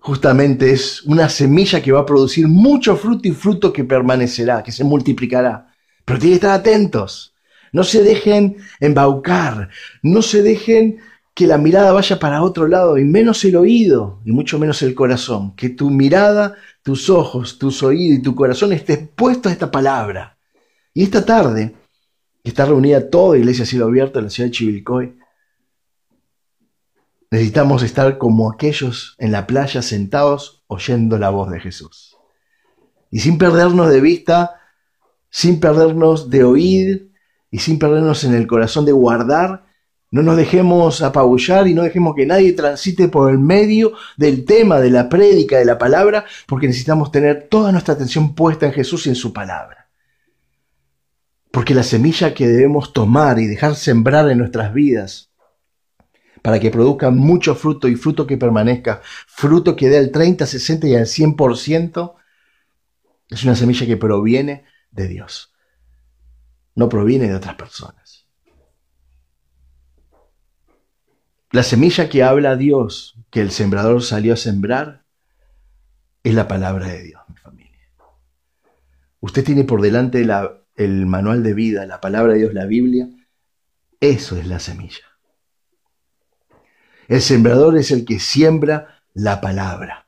justamente 0.00 0.72
es 0.72 1.02
una 1.02 1.28
semilla 1.28 1.82
que 1.82 1.92
va 1.92 2.00
a 2.00 2.06
producir 2.06 2.48
mucho 2.48 2.96
fruto 2.96 3.28
y 3.28 3.32
fruto 3.32 3.72
que 3.72 3.84
permanecerá, 3.84 4.62
que 4.62 4.72
se 4.72 4.84
multiplicará. 4.84 5.72
Pero 6.04 6.18
tienen 6.18 6.38
que 6.38 6.46
estar 6.46 6.58
atentos. 6.58 7.34
No 7.72 7.84
se 7.84 8.02
dejen 8.02 8.56
embaucar, 8.80 9.68
no 10.02 10.22
se 10.22 10.42
dejen 10.42 10.98
que 11.34 11.46
la 11.46 11.58
mirada 11.58 11.92
vaya 11.92 12.18
para 12.18 12.42
otro 12.42 12.66
lado, 12.66 12.98
y 12.98 13.04
menos 13.04 13.44
el 13.44 13.56
oído, 13.56 14.20
y 14.24 14.32
mucho 14.32 14.58
menos 14.58 14.82
el 14.82 14.94
corazón. 14.94 15.54
Que 15.54 15.68
tu 15.68 15.88
mirada, 15.88 16.56
tus 16.82 17.08
ojos, 17.08 17.58
tus 17.58 17.82
oídos 17.82 18.18
y 18.18 18.22
tu 18.22 18.34
corazón 18.34 18.72
estén 18.72 19.10
puestos 19.14 19.50
a 19.50 19.52
esta 19.52 19.70
palabra. 19.70 20.36
Y 20.92 21.04
esta 21.04 21.24
tarde, 21.24 21.74
que 22.42 22.50
está 22.50 22.66
reunida 22.66 23.08
toda 23.08 23.38
Iglesia 23.38 23.64
Cielo 23.64 23.86
Abierto 23.86 24.18
en 24.18 24.24
la 24.26 24.30
ciudad 24.30 24.48
de 24.48 24.52
Chivilcoy, 24.52 25.14
necesitamos 27.30 27.82
estar 27.82 28.18
como 28.18 28.50
aquellos 28.50 29.14
en 29.18 29.32
la 29.32 29.46
playa 29.46 29.82
sentados 29.82 30.64
oyendo 30.66 31.16
la 31.18 31.30
voz 31.30 31.50
de 31.50 31.60
Jesús. 31.60 32.16
Y 33.10 33.20
sin 33.20 33.38
perdernos 33.38 33.90
de 33.90 34.00
vista, 34.00 34.60
sin 35.30 35.60
perdernos 35.60 36.28
de 36.28 36.44
oír 36.44 37.12
y 37.50 37.58
sin 37.58 37.78
perdernos 37.78 38.24
en 38.24 38.34
el 38.34 38.46
corazón 38.46 38.84
de 38.84 38.92
guardar, 38.92 39.66
no 40.12 40.22
nos 40.22 40.36
dejemos 40.36 41.02
apabullar 41.02 41.68
y 41.68 41.74
no 41.74 41.82
dejemos 41.82 42.16
que 42.16 42.26
nadie 42.26 42.52
transite 42.52 43.06
por 43.06 43.30
el 43.30 43.38
medio 43.38 43.92
del 44.16 44.44
tema, 44.44 44.80
de 44.80 44.90
la 44.90 45.08
prédica, 45.08 45.58
de 45.58 45.64
la 45.64 45.78
palabra, 45.78 46.24
porque 46.48 46.66
necesitamos 46.66 47.12
tener 47.12 47.46
toda 47.48 47.70
nuestra 47.70 47.94
atención 47.94 48.34
puesta 48.34 48.66
en 48.66 48.72
Jesús 48.72 49.06
y 49.06 49.10
en 49.10 49.14
su 49.14 49.32
palabra. 49.32 49.88
Porque 51.52 51.74
la 51.74 51.84
semilla 51.84 52.34
que 52.34 52.48
debemos 52.48 52.92
tomar 52.92 53.38
y 53.38 53.46
dejar 53.46 53.76
sembrar 53.76 54.28
en 54.30 54.38
nuestras 54.38 54.74
vidas 54.74 55.29
para 56.42 56.58
que 56.58 56.70
produzca 56.70 57.10
mucho 57.10 57.54
fruto 57.54 57.88
y 57.88 57.96
fruto 57.96 58.26
que 58.26 58.36
permanezca, 58.36 59.02
fruto 59.26 59.76
que 59.76 59.88
dé 59.88 59.98
al 59.98 60.10
30, 60.10 60.46
60 60.46 60.86
y 60.88 60.94
al 60.94 61.06
100%, 61.06 62.14
es 63.28 63.44
una 63.44 63.54
semilla 63.54 63.86
que 63.86 63.96
proviene 63.96 64.64
de 64.90 65.08
Dios, 65.08 65.52
no 66.74 66.88
proviene 66.88 67.28
de 67.28 67.34
otras 67.34 67.54
personas. 67.54 68.26
La 71.52 71.62
semilla 71.64 72.08
que 72.08 72.22
habla 72.22 72.56
Dios, 72.56 73.18
que 73.30 73.40
el 73.40 73.50
sembrador 73.50 74.02
salió 74.02 74.34
a 74.34 74.36
sembrar, 74.36 75.04
es 76.22 76.34
la 76.34 76.46
palabra 76.46 76.86
de 76.86 77.02
Dios, 77.02 77.22
mi 77.28 77.36
familia. 77.36 77.88
Usted 79.20 79.44
tiene 79.44 79.64
por 79.64 79.80
delante 79.80 80.24
la- 80.24 80.62
el 80.76 81.06
manual 81.06 81.42
de 81.42 81.54
vida, 81.54 81.86
la 81.86 82.00
palabra 82.00 82.32
de 82.32 82.40
Dios, 82.40 82.54
la 82.54 82.66
Biblia, 82.66 83.08
eso 84.00 84.36
es 84.36 84.46
la 84.46 84.60
semilla. 84.60 85.09
El 87.10 87.22
sembrador 87.22 87.76
es 87.76 87.90
el 87.90 88.04
que 88.04 88.20
siembra 88.20 89.02
la 89.14 89.40
palabra. 89.40 90.06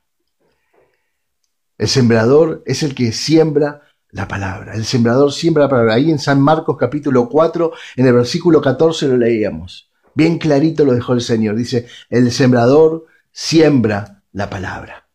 El 1.77 1.89
sembrador 1.89 2.63
es 2.65 2.81
el 2.81 2.95
que 2.95 3.11
siembra 3.11 3.81
la 4.11 4.29
palabra. 4.29 4.73
El 4.73 4.85
sembrador 4.85 5.33
siembra 5.33 5.63
la 5.63 5.69
palabra. 5.69 5.95
Ahí 5.95 6.09
en 6.09 6.17
San 6.17 6.39
Marcos 6.39 6.77
capítulo 6.79 7.27
4, 7.27 7.73
en 7.97 8.07
el 8.07 8.13
versículo 8.13 8.61
14 8.61 9.09
lo 9.09 9.17
leíamos. 9.17 9.91
Bien 10.13 10.37
clarito 10.37 10.85
lo 10.85 10.93
dejó 10.93 11.11
el 11.11 11.19
Señor. 11.19 11.57
Dice, 11.57 11.87
el 12.09 12.31
sembrador 12.31 13.05
siembra 13.33 14.23
la 14.31 14.49
palabra. 14.49 15.09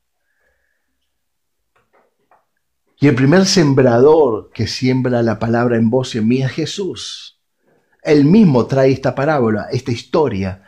Y 3.01 3.09
el 3.09 3.15
primer 3.15 3.47
sembrador 3.47 4.51
que 4.53 4.67
siembra 4.67 5.23
la 5.23 5.39
palabra 5.39 5.79
en 5.79 5.89
vos 5.89 6.15
y 6.15 6.19
en 6.19 6.29
mí 6.29 6.43
es 6.43 6.53
Jesús. 6.53 7.41
Él 8.03 8.27
mismo 8.27 8.67
trae 8.67 8.93
esta 8.93 9.15
parábola, 9.15 9.69
esta 9.73 9.91
historia, 9.91 10.68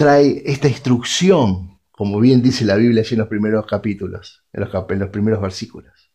trae 0.00 0.42
esta 0.46 0.66
instrucción, 0.66 1.78
como 1.90 2.20
bien 2.20 2.40
dice 2.40 2.64
la 2.64 2.76
Biblia 2.76 3.02
allí 3.02 3.12
en 3.12 3.18
los 3.18 3.28
primeros 3.28 3.66
capítulos, 3.66 4.46
en 4.50 4.62
los, 4.62 4.70
en 4.88 4.98
los 4.98 5.10
primeros 5.10 5.42
versículos. 5.42 6.10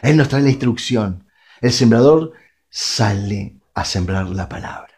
Él 0.00 0.16
nos 0.16 0.28
trae 0.28 0.42
la 0.42 0.50
instrucción. 0.50 1.26
El 1.60 1.72
sembrador 1.72 2.34
sale 2.68 3.56
a 3.74 3.84
sembrar 3.84 4.28
la 4.28 4.48
palabra. 4.48 4.94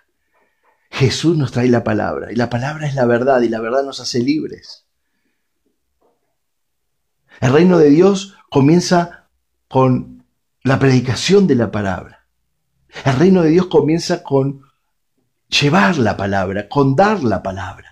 Jesús 0.91 1.39
nos 1.39 1.53
trae 1.53 1.71
la 1.71 1.85
palabra 1.85 2.31
y 2.31 2.37
la 2.37 2.51
palabra 2.51 2.87
es 2.87 2.95
la 2.95 3.07
verdad 3.07 3.41
y 3.41 3.49
la 3.49 3.63
verdad 3.63 3.83
nos 3.83 3.99
hace 3.99 4.19
libres. 4.19 4.85
El 7.41 7.51
reino 7.51 7.79
de 7.79 7.89
Dios 7.89 8.37
comienza 8.51 9.31
con 9.69 10.27
la 10.63 10.79
predicación 10.79 11.47
de 11.47 11.55
la 11.55 11.71
palabra. 11.71 12.27
El 13.07 13.17
reino 13.17 13.41
de 13.41 13.49
Dios 13.49 13.69
comienza 13.69 14.23
con 14.23 14.61
llevar 15.49 15.97
la 15.97 16.15
palabra, 16.19 16.69
con 16.69 16.95
dar 16.95 17.25
la 17.25 17.43
palabra, 17.43 17.91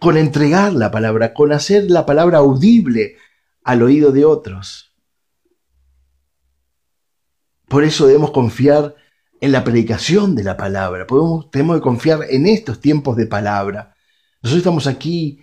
con 0.00 0.16
entregar 0.16 0.72
la 0.72 0.90
palabra, 0.90 1.34
con 1.34 1.52
hacer 1.52 1.90
la 1.90 2.06
palabra 2.06 2.38
audible 2.38 3.16
al 3.62 3.82
oído 3.82 4.10
de 4.10 4.24
otros. 4.24 4.96
Por 7.68 7.84
eso 7.84 8.06
debemos 8.06 8.32
confiar 8.32 8.96
en 9.40 9.52
la 9.52 9.62
predicación 9.62 10.34
de 10.34 10.42
la 10.42 10.56
palabra. 10.56 11.06
Tenemos 11.52 11.76
que 11.76 11.82
confiar 11.82 12.20
en 12.28 12.46
estos 12.46 12.80
tiempos 12.80 13.16
de 13.16 13.26
palabra. 13.26 13.94
Nosotros 14.42 14.58
estamos 14.58 14.86
aquí 14.86 15.40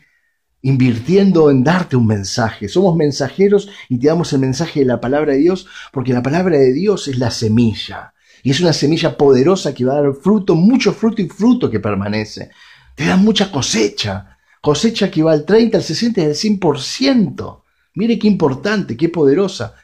invirtiendo 0.62 1.50
en 1.50 1.64
darte 1.64 1.96
un 1.96 2.08
mensaje. 2.08 2.68
Somos 2.68 2.96
mensajeros 2.96 3.70
y 3.88 4.00
te 4.00 4.08
damos 4.08 4.34
el 4.34 4.40
mensaje 4.40 4.82
de 4.82 4.88
la 4.88 5.00
palabra 5.00 5.34
de 5.34 5.40
Dios 5.40 5.68
porque 5.94 6.14
la 6.14 6.24
palabra 6.24 6.58
de 6.58 6.74
Dios 6.74 7.08
es 7.08 7.18
la 7.20 7.32
semilla. 7.32 8.14
Y 8.44 8.52
es 8.52 8.60
una 8.60 8.74
semilla 8.74 9.18
poderosa 9.18 9.74
que 9.74 9.86
va 9.86 9.94
a 9.94 10.02
dar 10.02 10.14
fruto, 10.14 10.56
mucho 10.56 10.94
fruto 10.94 11.22
y 11.22 11.30
fruto 11.30 11.70
que 11.70 11.80
permanece. 11.80 12.50
Te 12.96 13.06
da 13.06 13.16
mucha 13.16 13.52
cosecha. 13.52 14.37
Cosecha 14.68 15.10
que 15.10 15.24
va 15.24 15.32
al 15.32 15.46
30, 15.46 15.78
al 15.78 15.84
60 15.86 16.20
y 16.20 16.26
al 16.26 16.32
100%. 16.32 17.64
Mire 17.94 18.20
qué 18.20 18.28
importante, 18.28 18.98
qué 18.98 19.08
poderosa, 19.08 19.76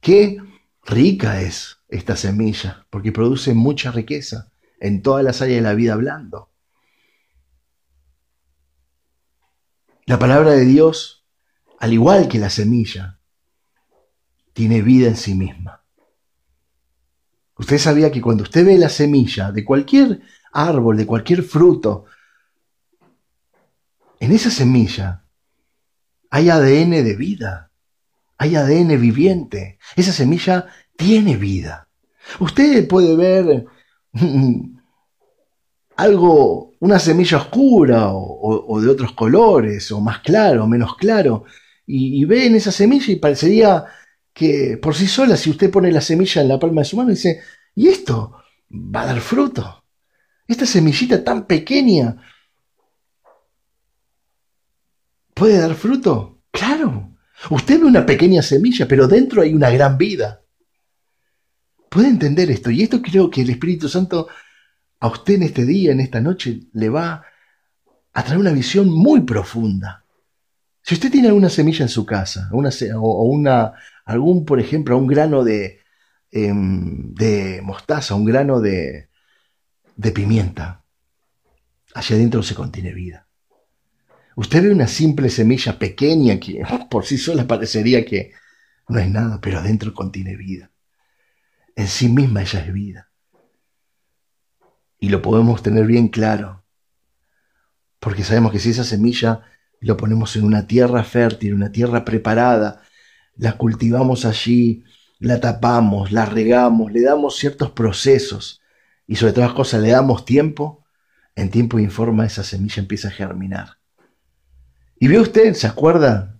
qué 0.00 0.38
rica 0.86 1.42
es 1.42 1.76
esta 1.90 2.16
semilla, 2.16 2.86
porque 2.88 3.12
produce 3.12 3.52
mucha 3.52 3.90
riqueza 3.90 4.50
en 4.80 5.02
todas 5.02 5.22
las 5.22 5.42
áreas 5.42 5.58
de 5.58 5.68
la 5.68 5.74
vida 5.74 5.92
hablando. 5.92 6.48
La 10.06 10.18
palabra 10.18 10.52
de 10.52 10.64
Dios, 10.64 11.26
al 11.78 11.92
igual 11.92 12.26
que 12.26 12.38
la 12.38 12.48
semilla, 12.48 13.18
tiene 14.54 14.80
vida 14.80 15.08
en 15.08 15.16
sí 15.16 15.34
misma. 15.34 15.84
Usted 17.58 17.76
sabía 17.76 18.10
que 18.10 18.22
cuando 18.22 18.44
usted 18.44 18.64
ve 18.64 18.78
la 18.78 18.88
semilla 18.88 19.52
de 19.52 19.66
cualquier 19.66 20.22
árbol, 20.50 20.96
de 20.96 21.04
cualquier 21.04 21.42
fruto, 21.42 22.06
en 24.20 24.32
esa 24.32 24.50
semilla 24.50 25.24
hay 26.30 26.48
ADN 26.50 26.90
de 26.90 27.16
vida, 27.16 27.72
hay 28.38 28.54
ADN 28.54 29.00
viviente. 29.00 29.78
Esa 29.96 30.12
semilla 30.12 30.66
tiene 30.96 31.36
vida. 31.36 31.88
Usted 32.38 32.86
puede 32.86 33.16
ver 33.16 33.66
algo, 35.96 36.72
una 36.80 36.98
semilla 36.98 37.38
oscura 37.38 38.10
o, 38.12 38.80
de 38.80 38.88
otros 38.88 39.12
colores, 39.12 39.90
o 39.90 40.00
más 40.00 40.20
claro, 40.20 40.66
menos 40.66 40.96
claro, 40.96 41.44
y, 41.86 42.24
ve 42.24 42.46
en 42.46 42.54
esa 42.54 42.70
semilla 42.70 43.12
y 43.12 43.16
parecería 43.16 43.84
que 44.32 44.78
por 44.80 44.94
sí 44.94 45.06
sola, 45.06 45.36
si 45.36 45.50
usted 45.50 45.70
pone 45.70 45.90
la 45.90 46.00
semilla 46.00 46.40
en 46.40 46.48
la 46.48 46.58
palma 46.58 46.82
de 46.82 46.84
su 46.84 46.96
mano, 46.96 47.10
dice, 47.10 47.40
¿y 47.74 47.88
esto 47.88 48.36
va 48.70 49.02
a 49.02 49.06
dar 49.06 49.20
fruto? 49.20 49.84
Esta 50.46 50.66
semillita 50.66 51.24
tan 51.24 51.46
pequeña 51.46 52.16
puede 55.40 55.58
dar 55.58 55.74
fruto. 55.74 56.42
Claro, 56.52 57.16
usted 57.50 57.80
ve 57.80 57.86
una 57.86 58.06
pequeña 58.06 58.42
semilla, 58.42 58.86
pero 58.86 59.08
dentro 59.08 59.42
hay 59.42 59.54
una 59.54 59.70
gran 59.70 59.98
vida 59.98 60.40
puede 61.90 62.08
entender 62.08 62.50
esto. 62.50 62.70
Y 62.70 62.82
esto 62.82 63.02
creo 63.02 63.28
que 63.28 63.42
el 63.42 63.50
Espíritu 63.50 63.88
Santo 63.88 64.28
a 65.00 65.08
usted 65.08 65.34
en 65.34 65.42
este 65.42 65.66
día, 65.66 65.92
en 65.92 66.00
esta 66.00 66.20
noche, 66.20 66.60
le 66.72 66.88
va 66.88 67.24
a 68.12 68.22
traer 68.22 68.38
una 68.38 68.52
visión 68.52 68.88
muy 68.88 69.22
profunda. 69.22 70.04
Si 70.82 70.94
usted 70.94 71.10
tiene 71.10 71.28
alguna 71.28 71.50
semilla 71.50 71.82
en 71.82 71.88
su 71.88 72.06
casa, 72.06 72.48
una, 72.52 72.70
o 72.96 73.24
una, 73.24 73.72
algún, 74.04 74.44
por 74.44 74.60
ejemplo, 74.60 74.96
un 74.96 75.06
grano 75.06 75.42
de, 75.42 75.80
em, 76.30 77.12
de 77.14 77.60
mostaza, 77.62 78.14
un 78.14 78.24
grano 78.24 78.60
de, 78.60 79.08
de 79.96 80.12
pimienta, 80.12 80.84
allá 81.94 82.16
adentro 82.16 82.42
se 82.42 82.54
contiene 82.54 82.92
vida. 82.92 83.26
Usted 84.36 84.62
ve 84.62 84.72
una 84.72 84.86
simple 84.86 85.28
semilla 85.28 85.78
pequeña 85.78 86.38
que 86.38 86.62
por 86.88 87.04
sí 87.04 87.18
sola 87.18 87.46
parecería 87.46 88.04
que 88.04 88.32
no 88.88 88.98
es 88.98 89.10
nada, 89.10 89.40
pero 89.40 89.58
adentro 89.58 89.94
contiene 89.94 90.36
vida. 90.36 90.70
En 91.76 91.88
sí 91.88 92.08
misma 92.08 92.42
ella 92.42 92.60
es 92.60 92.72
vida. 92.72 93.10
Y 94.98 95.08
lo 95.08 95.22
podemos 95.22 95.62
tener 95.62 95.86
bien 95.86 96.08
claro. 96.08 96.64
Porque 97.98 98.24
sabemos 98.24 98.52
que 98.52 98.58
si 98.58 98.70
esa 98.70 98.84
semilla 98.84 99.42
lo 99.80 99.96
ponemos 99.96 100.36
en 100.36 100.44
una 100.44 100.66
tierra 100.66 101.04
fértil, 101.04 101.54
una 101.54 101.72
tierra 101.72 102.04
preparada, 102.04 102.82
la 103.36 103.56
cultivamos 103.56 104.24
allí, 104.24 104.84
la 105.18 105.40
tapamos, 105.40 106.12
la 106.12 106.26
regamos, 106.26 106.92
le 106.92 107.02
damos 107.02 107.36
ciertos 107.36 107.70
procesos 107.70 108.60
y 109.06 109.16
sobre 109.16 109.32
todas 109.32 109.50
las 109.50 109.56
cosas 109.56 109.82
le 109.82 109.90
damos 109.90 110.24
tiempo, 110.24 110.84
en 111.34 111.50
tiempo 111.50 111.78
y 111.78 111.86
forma 111.88 112.26
esa 112.26 112.44
semilla 112.44 112.80
empieza 112.80 113.08
a 113.08 113.12
germinar. 113.12 113.79
Y 115.00 115.08
ve 115.08 115.18
usted, 115.18 115.54
¿se 115.54 115.66
acuerda? 115.66 116.38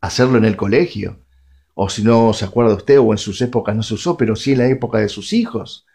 Hacerlo 0.00 0.38
en 0.38 0.46
el 0.46 0.56
colegio 0.56 1.20
o 1.74 1.88
si 1.88 2.02
no 2.02 2.32
se 2.32 2.44
acuerda 2.44 2.74
usted, 2.74 2.98
o 2.98 3.12
en 3.12 3.18
sus 3.18 3.40
épocas 3.40 3.74
no 3.74 3.82
se 3.82 3.94
usó, 3.94 4.16
pero 4.16 4.36
sí 4.36 4.52
en 4.52 4.58
la 4.58 4.66
época 4.66 4.98
de 4.98 5.08
sus 5.08 5.32
hijos. 5.32 5.86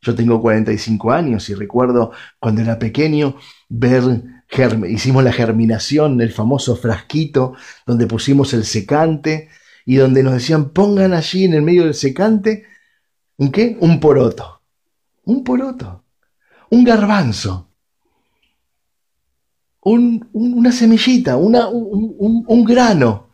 Yo 0.00 0.14
tengo 0.14 0.40
45 0.40 1.12
años 1.12 1.48
y 1.50 1.54
recuerdo 1.54 2.12
cuando 2.38 2.62
era 2.62 2.78
pequeño 2.78 3.36
ver, 3.68 4.02
hicimos 4.88 5.24
la 5.24 5.32
germinación, 5.32 6.20
el 6.20 6.32
famoso 6.32 6.76
frasquito 6.76 7.54
donde 7.86 8.06
pusimos 8.06 8.54
el 8.54 8.64
secante 8.64 9.48
y 9.84 9.96
donde 9.96 10.22
nos 10.22 10.34
decían 10.34 10.70
pongan 10.70 11.12
allí 11.12 11.44
en 11.44 11.54
el 11.54 11.62
medio 11.62 11.84
del 11.84 11.94
secante 11.94 12.64
un 13.36 13.50
qué? 13.50 13.76
Un 13.80 14.00
poroto. 14.00 14.62
Un 15.24 15.42
poroto. 15.42 16.04
Un 16.70 16.84
garbanzo. 16.84 17.73
Una 19.84 20.72
semillita, 20.72 21.36
una, 21.36 21.68
un 21.68 22.64
grano. 22.64 23.24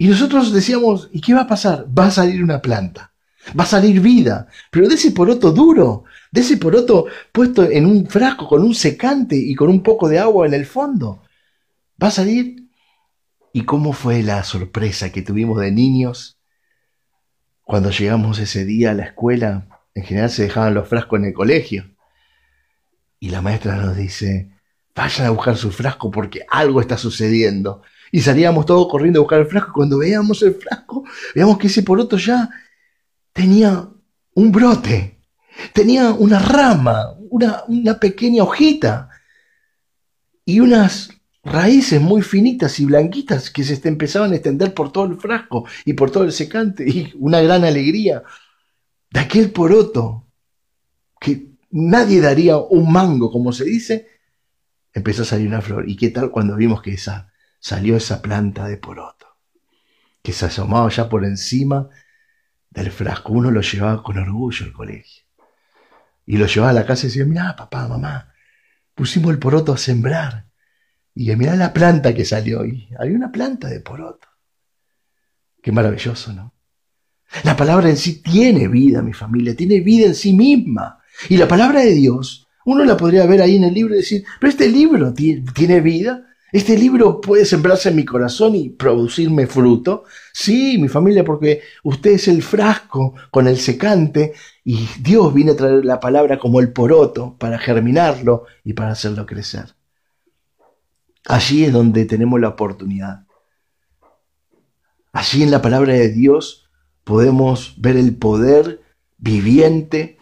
Y 0.00 0.08
nosotros 0.08 0.50
decíamos, 0.50 1.10
¿y 1.12 1.20
qué 1.20 1.34
va 1.34 1.42
a 1.42 1.46
pasar? 1.46 1.86
Va 1.86 2.06
a 2.06 2.10
salir 2.10 2.42
una 2.42 2.62
planta, 2.62 3.12
va 3.58 3.64
a 3.64 3.66
salir 3.66 4.00
vida, 4.00 4.48
pero 4.70 4.88
de 4.88 4.94
ese 4.94 5.12
poroto 5.12 5.52
duro, 5.52 6.04
de 6.32 6.40
ese 6.40 6.56
poroto 6.56 7.04
puesto 7.32 7.64
en 7.64 7.84
un 7.84 8.06
frasco 8.06 8.48
con 8.48 8.62
un 8.62 8.74
secante 8.74 9.36
y 9.36 9.54
con 9.54 9.68
un 9.68 9.82
poco 9.82 10.08
de 10.08 10.18
agua 10.18 10.46
en 10.46 10.54
el 10.54 10.64
fondo, 10.64 11.22
va 12.02 12.08
a 12.08 12.12
salir. 12.12 12.70
¿Y 13.52 13.66
cómo 13.66 13.92
fue 13.92 14.22
la 14.22 14.42
sorpresa 14.42 15.12
que 15.12 15.20
tuvimos 15.20 15.60
de 15.60 15.70
niños 15.70 16.38
cuando 17.62 17.90
llegamos 17.90 18.38
ese 18.38 18.64
día 18.64 18.92
a 18.92 18.94
la 18.94 19.04
escuela? 19.04 19.82
En 19.94 20.04
general 20.04 20.30
se 20.30 20.44
dejaban 20.44 20.72
los 20.72 20.88
frascos 20.88 21.18
en 21.18 21.26
el 21.26 21.34
colegio. 21.34 21.90
Y 23.18 23.28
la 23.28 23.42
maestra 23.42 23.76
nos 23.76 23.98
dice, 23.98 24.50
vayan 24.94 25.26
a 25.26 25.30
buscar 25.30 25.56
su 25.56 25.70
frasco 25.70 26.10
porque 26.10 26.44
algo 26.48 26.80
está 26.80 26.96
sucediendo 26.98 27.82
y 28.12 28.20
salíamos 28.20 28.66
todos 28.66 28.88
corriendo 28.88 29.20
a 29.20 29.22
buscar 29.22 29.40
el 29.40 29.46
frasco. 29.46 29.72
Cuando 29.74 29.98
veíamos 29.98 30.42
el 30.42 30.54
frasco, 30.54 31.04
veíamos 31.34 31.58
que 31.58 31.68
ese 31.68 31.82
poroto 31.82 32.16
ya 32.16 32.48
tenía 33.32 33.88
un 34.34 34.52
brote, 34.52 35.20
tenía 35.72 36.12
una 36.12 36.38
rama, 36.38 37.14
una, 37.30 37.62
una 37.68 37.98
pequeña 37.98 38.42
hojita 38.42 39.08
y 40.44 40.60
unas 40.60 41.10
raíces 41.42 42.00
muy 42.00 42.22
finitas 42.22 42.78
y 42.80 42.84
blanquitas 42.84 43.50
que 43.50 43.64
se 43.64 43.88
empezaban 43.88 44.32
a 44.32 44.36
extender 44.36 44.74
por 44.74 44.92
todo 44.92 45.04
el 45.04 45.16
frasco 45.16 45.64
y 45.84 45.94
por 45.94 46.10
todo 46.10 46.24
el 46.24 46.32
secante 46.32 46.86
y 46.86 47.12
una 47.18 47.40
gran 47.40 47.64
alegría 47.64 48.22
de 49.10 49.20
aquel 49.20 49.50
poroto 49.50 50.26
que 51.20 51.50
nadie 51.70 52.20
daría 52.20 52.56
un 52.56 52.90
mango, 52.92 53.30
como 53.30 53.52
se 53.52 53.64
dice, 53.64 54.06
empezó 54.92 55.22
a 55.22 55.26
salir 55.26 55.48
una 55.48 55.60
flor. 55.60 55.88
¿Y 55.88 55.96
qué 55.96 56.10
tal 56.10 56.30
cuando 56.30 56.56
vimos 56.56 56.82
que 56.82 56.92
esa, 56.92 57.32
salió 57.58 57.96
esa 57.96 58.22
planta 58.22 58.66
de 58.66 58.76
poroto? 58.76 59.26
Que 60.22 60.32
se 60.32 60.46
asomaba 60.46 60.88
ya 60.90 61.08
por 61.08 61.24
encima 61.24 61.88
del 62.70 62.90
frasco. 62.90 63.32
Uno 63.32 63.50
lo 63.50 63.60
llevaba 63.60 64.02
con 64.02 64.18
orgullo 64.18 64.66
al 64.66 64.72
colegio. 64.72 65.24
Y 66.26 66.36
lo 66.36 66.46
llevaba 66.46 66.70
a 66.70 66.74
la 66.74 66.86
casa 66.86 67.06
y 67.06 67.08
decía, 67.08 67.24
mira, 67.24 67.56
papá, 67.56 67.88
mamá, 67.88 68.32
pusimos 68.94 69.32
el 69.32 69.38
poroto 69.38 69.72
a 69.72 69.78
sembrar. 69.78 70.46
Y 71.14 71.34
mirá 71.36 71.56
la 71.56 71.72
planta 71.72 72.14
que 72.14 72.24
salió. 72.24 72.64
Y 72.64 72.88
había 72.98 73.16
una 73.16 73.32
planta 73.32 73.68
de 73.68 73.80
poroto. 73.80 74.28
Qué 75.62 75.72
maravilloso, 75.72 76.32
¿no? 76.32 76.54
La 77.44 77.56
palabra 77.56 77.88
en 77.88 77.96
sí 77.96 78.22
tiene 78.22 78.68
vida, 78.68 79.02
mi 79.02 79.12
familia, 79.12 79.54
tiene 79.54 79.80
vida 79.80 80.06
en 80.06 80.14
sí 80.14 80.32
misma. 80.32 81.00
Y 81.28 81.36
la 81.36 81.46
palabra 81.46 81.80
de 81.80 81.92
Dios, 81.92 82.48
uno 82.64 82.84
la 82.84 82.96
podría 82.96 83.26
ver 83.26 83.42
ahí 83.42 83.56
en 83.56 83.64
el 83.64 83.74
libro 83.74 83.94
y 83.94 83.98
decir, 83.98 84.24
pero 84.38 84.50
este 84.50 84.68
libro 84.68 85.14
tiene, 85.14 85.80
vida. 85.80 86.26
Este 86.52 86.76
libro 86.76 87.20
puede 87.20 87.44
sembrarse 87.44 87.90
en 87.90 87.96
mi 87.96 88.04
corazón 88.04 88.54
y 88.56 88.70
producirme 88.70 89.46
fruto. 89.46 90.04
Sí, 90.32 90.78
mi 90.78 90.88
familia, 90.88 91.24
porque 91.24 91.62
usted 91.84 92.12
es 92.12 92.28
el 92.28 92.42
frasco 92.42 93.14
con 93.30 93.46
el 93.46 93.56
secante 93.56 94.34
y 94.64 94.88
Dios 95.00 95.32
viene 95.32 95.52
a 95.52 95.56
traer 95.56 95.84
la 95.84 96.00
palabra 96.00 96.38
como 96.38 96.60
el 96.60 96.72
poroto 96.72 97.36
para 97.38 97.58
germinarlo 97.58 98.44
y 98.64 98.72
para 98.72 98.92
hacerlo 98.92 99.26
crecer. 99.26 99.74
Allí 101.26 101.64
es 101.64 101.72
donde 101.72 102.04
tenemos 102.04 102.40
la 102.40 102.48
oportunidad. 102.48 103.26
Allí 105.12 105.42
en 105.42 105.50
la 105.50 105.62
palabra 105.62 105.94
de 105.94 106.08
Dios 106.08 106.68
podemos 107.04 107.74
ver 107.78 107.96
el 107.96 108.16
poder 108.16 108.80
viviente 109.18 110.18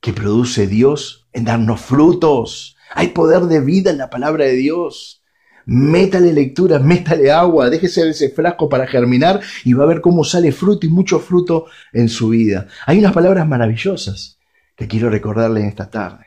que 0.00 0.12
produce 0.12 0.66
Dios 0.66 1.19
en 1.32 1.44
darnos 1.44 1.80
frutos. 1.80 2.76
Hay 2.94 3.08
poder 3.08 3.42
de 3.42 3.60
vida 3.60 3.90
en 3.90 3.98
la 3.98 4.10
palabra 4.10 4.44
de 4.44 4.54
Dios. 4.54 5.22
Métale 5.66 6.32
lectura, 6.32 6.78
métale 6.78 7.30
agua, 7.30 7.70
déjese 7.70 8.08
ese 8.08 8.30
frasco 8.30 8.68
para 8.68 8.86
germinar 8.86 9.40
y 9.64 9.72
va 9.72 9.84
a 9.84 9.88
ver 9.88 10.00
cómo 10.00 10.24
sale 10.24 10.52
fruto 10.52 10.86
y 10.86 10.90
mucho 10.90 11.20
fruto 11.20 11.66
en 11.92 12.08
su 12.08 12.30
vida. 12.30 12.66
Hay 12.86 12.98
unas 12.98 13.12
palabras 13.12 13.46
maravillosas 13.46 14.38
que 14.74 14.88
quiero 14.88 15.10
recordarle 15.10 15.60
en 15.60 15.66
esta 15.66 15.90
tarde, 15.90 16.26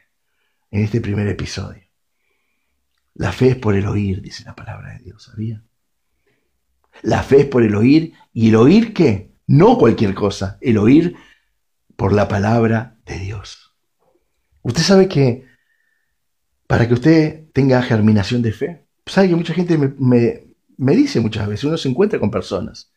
en 0.71 0.83
este 0.83 1.01
primer 1.01 1.27
episodio. 1.27 1.81
La 3.15 3.31
fe 3.31 3.49
es 3.49 3.55
por 3.55 3.75
el 3.75 3.85
oír, 3.85 4.21
dice 4.21 4.43
la 4.43 4.55
palabra 4.55 4.93
de 4.93 5.03
Dios, 5.03 5.23
¿sabía? 5.23 5.63
La 7.01 7.23
fe 7.23 7.41
es 7.41 7.45
por 7.45 7.63
el 7.63 7.75
oír 7.75 8.13
y 8.31 8.49
el 8.49 8.55
oír 8.55 8.93
qué? 8.93 9.33
No 9.47 9.77
cualquier 9.77 10.13
cosa, 10.13 10.57
el 10.61 10.77
oír 10.77 11.15
por 11.95 12.13
la 12.13 12.27
palabra 12.27 12.97
de 13.05 13.19
Dios. 13.19 13.62
Usted 14.63 14.81
sabe 14.81 15.07
que 15.07 15.45
para 16.67 16.87
que 16.87 16.93
usted 16.93 17.51
tenga 17.51 17.81
germinación 17.81 18.41
de 18.41 18.51
fe, 18.51 18.87
sabe 19.05 19.29
que 19.29 19.35
mucha 19.35 19.53
gente 19.53 19.77
me, 19.77 19.93
me, 20.77 20.95
dice 20.95 21.19
muchas 21.19 21.47
veces, 21.47 21.65
uno 21.65 21.77
se 21.77 21.89
encuentra 21.89 22.19
con 22.19 22.31
personas 22.31 22.91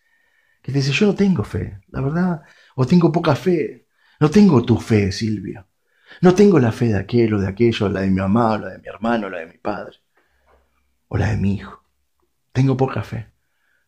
que 0.62 0.72
dice, 0.72 0.92
yo 0.92 1.06
no 1.06 1.14
tengo 1.14 1.44
fe, 1.44 1.80
la 1.88 2.00
verdad, 2.00 2.42
o 2.74 2.86
tengo 2.86 3.12
poca 3.12 3.36
fe, 3.36 3.86
no 4.18 4.30
tengo 4.30 4.64
tu 4.64 4.78
fe, 4.78 5.12
Silvio, 5.12 5.66
no 6.22 6.34
tengo 6.34 6.58
la 6.58 6.72
fe 6.72 6.86
de 6.86 6.98
aquel 6.98 7.34
o 7.34 7.40
de 7.40 7.48
aquello, 7.48 7.88
la 7.88 8.00
de 8.00 8.08
mi 8.08 8.16
mamá, 8.16 8.58
la 8.58 8.70
de 8.70 8.78
mi 8.78 8.88
hermano, 8.88 9.28
la 9.28 9.40
de 9.40 9.46
mi 9.46 9.58
padre, 9.58 9.98
o 11.08 11.16
la 11.16 11.30
de 11.30 11.36
mi 11.36 11.54
hijo, 11.54 11.84
tengo 12.52 12.76
poca 12.76 13.02
fe. 13.02 13.32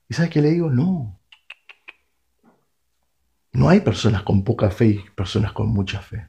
¿Y 0.09 0.15
sabes 0.15 0.31
qué 0.31 0.41
le 0.41 0.51
digo? 0.51 0.71
No, 0.71 1.21
no 3.53 3.69
hay 3.69 3.81
personas 3.81 4.23
con 4.23 4.45
poca 4.45 4.71
fe 4.71 4.87
y 4.87 5.11
personas 5.17 5.53
con 5.53 5.69
mucha 5.69 6.01
fe. 6.01 6.29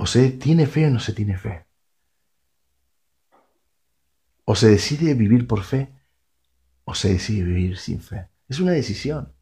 O 0.00 0.06
se 0.06 0.30
tiene 0.30 0.68
fe 0.68 0.86
o 0.86 0.90
no 0.90 1.00
se 1.00 1.12
tiene 1.12 1.36
fe. 1.36 1.66
O 4.44 4.54
se 4.54 4.68
decide 4.68 5.14
vivir 5.14 5.48
por 5.48 5.64
fe 5.64 5.92
o 6.84 6.94
se 6.94 7.08
decide 7.14 7.42
vivir 7.42 7.76
sin 7.78 8.00
fe. 8.00 8.28
Es 8.48 8.60
una 8.60 8.70
decisión. 8.70 9.32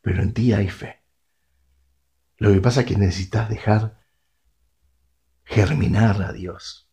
Pero 0.00 0.20
en 0.20 0.34
ti 0.34 0.52
hay 0.52 0.68
fe. 0.68 1.04
Lo 2.38 2.52
que 2.52 2.60
pasa 2.60 2.80
es 2.80 2.86
que 2.86 2.96
necesitas 2.96 3.48
dejar 3.48 4.04
germinar 5.44 6.22
a 6.22 6.32
Dios. 6.32 6.90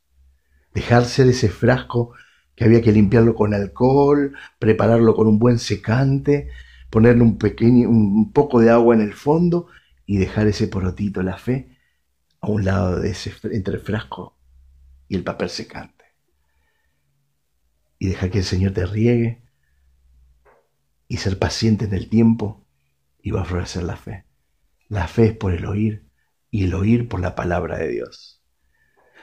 Dejar 0.71 1.05
ser 1.05 1.25
ese 1.25 1.49
frasco 1.49 2.13
que 2.53 2.65
había 2.65 2.83
que 2.83 2.91
limpiarlo 2.91 3.33
con 3.33 3.55
alcohol, 3.55 4.37
prepararlo 4.59 5.15
con 5.15 5.25
un 5.25 5.39
buen 5.39 5.57
secante, 5.57 6.51
ponerle 6.91 7.23
un 7.23 7.39
pequeño, 7.39 7.89
un 7.89 8.31
poco 8.31 8.59
de 8.59 8.69
agua 8.69 8.93
en 8.93 9.01
el 9.01 9.15
fondo 9.15 9.69
y 10.05 10.17
dejar 10.17 10.45
ese 10.45 10.67
porotito, 10.67 11.23
la 11.23 11.39
fe, 11.39 11.74
a 12.45 12.55
un 12.55 12.65
lado 12.65 12.99
de 12.99 13.09
ese, 13.09 13.33
entre 13.51 13.75
el 13.75 13.79
frasco 13.81 14.37
y 15.07 15.15
el 15.15 15.23
papel 15.23 15.49
secante. 15.49 16.05
Y 17.99 18.07
dejar 18.07 18.31
que 18.31 18.39
el 18.39 18.43
Señor 18.43 18.73
te 18.73 18.85
riegue 18.85 19.43
y 21.07 21.17
ser 21.17 21.39
paciente 21.39 21.85
en 21.85 21.93
el 21.93 22.09
tiempo 22.09 22.65
y 23.21 23.31
va 23.31 23.41
a 23.41 23.45
florecer 23.45 23.83
la 23.83 23.95
fe. 23.95 24.25
La 24.87 25.07
fe 25.07 25.27
es 25.27 25.37
por 25.37 25.53
el 25.53 25.65
oír 25.65 26.07
y 26.51 26.65
el 26.65 26.73
oír 26.73 27.07
por 27.07 27.19
la 27.19 27.35
palabra 27.35 27.77
de 27.77 27.89
Dios. 27.89 28.43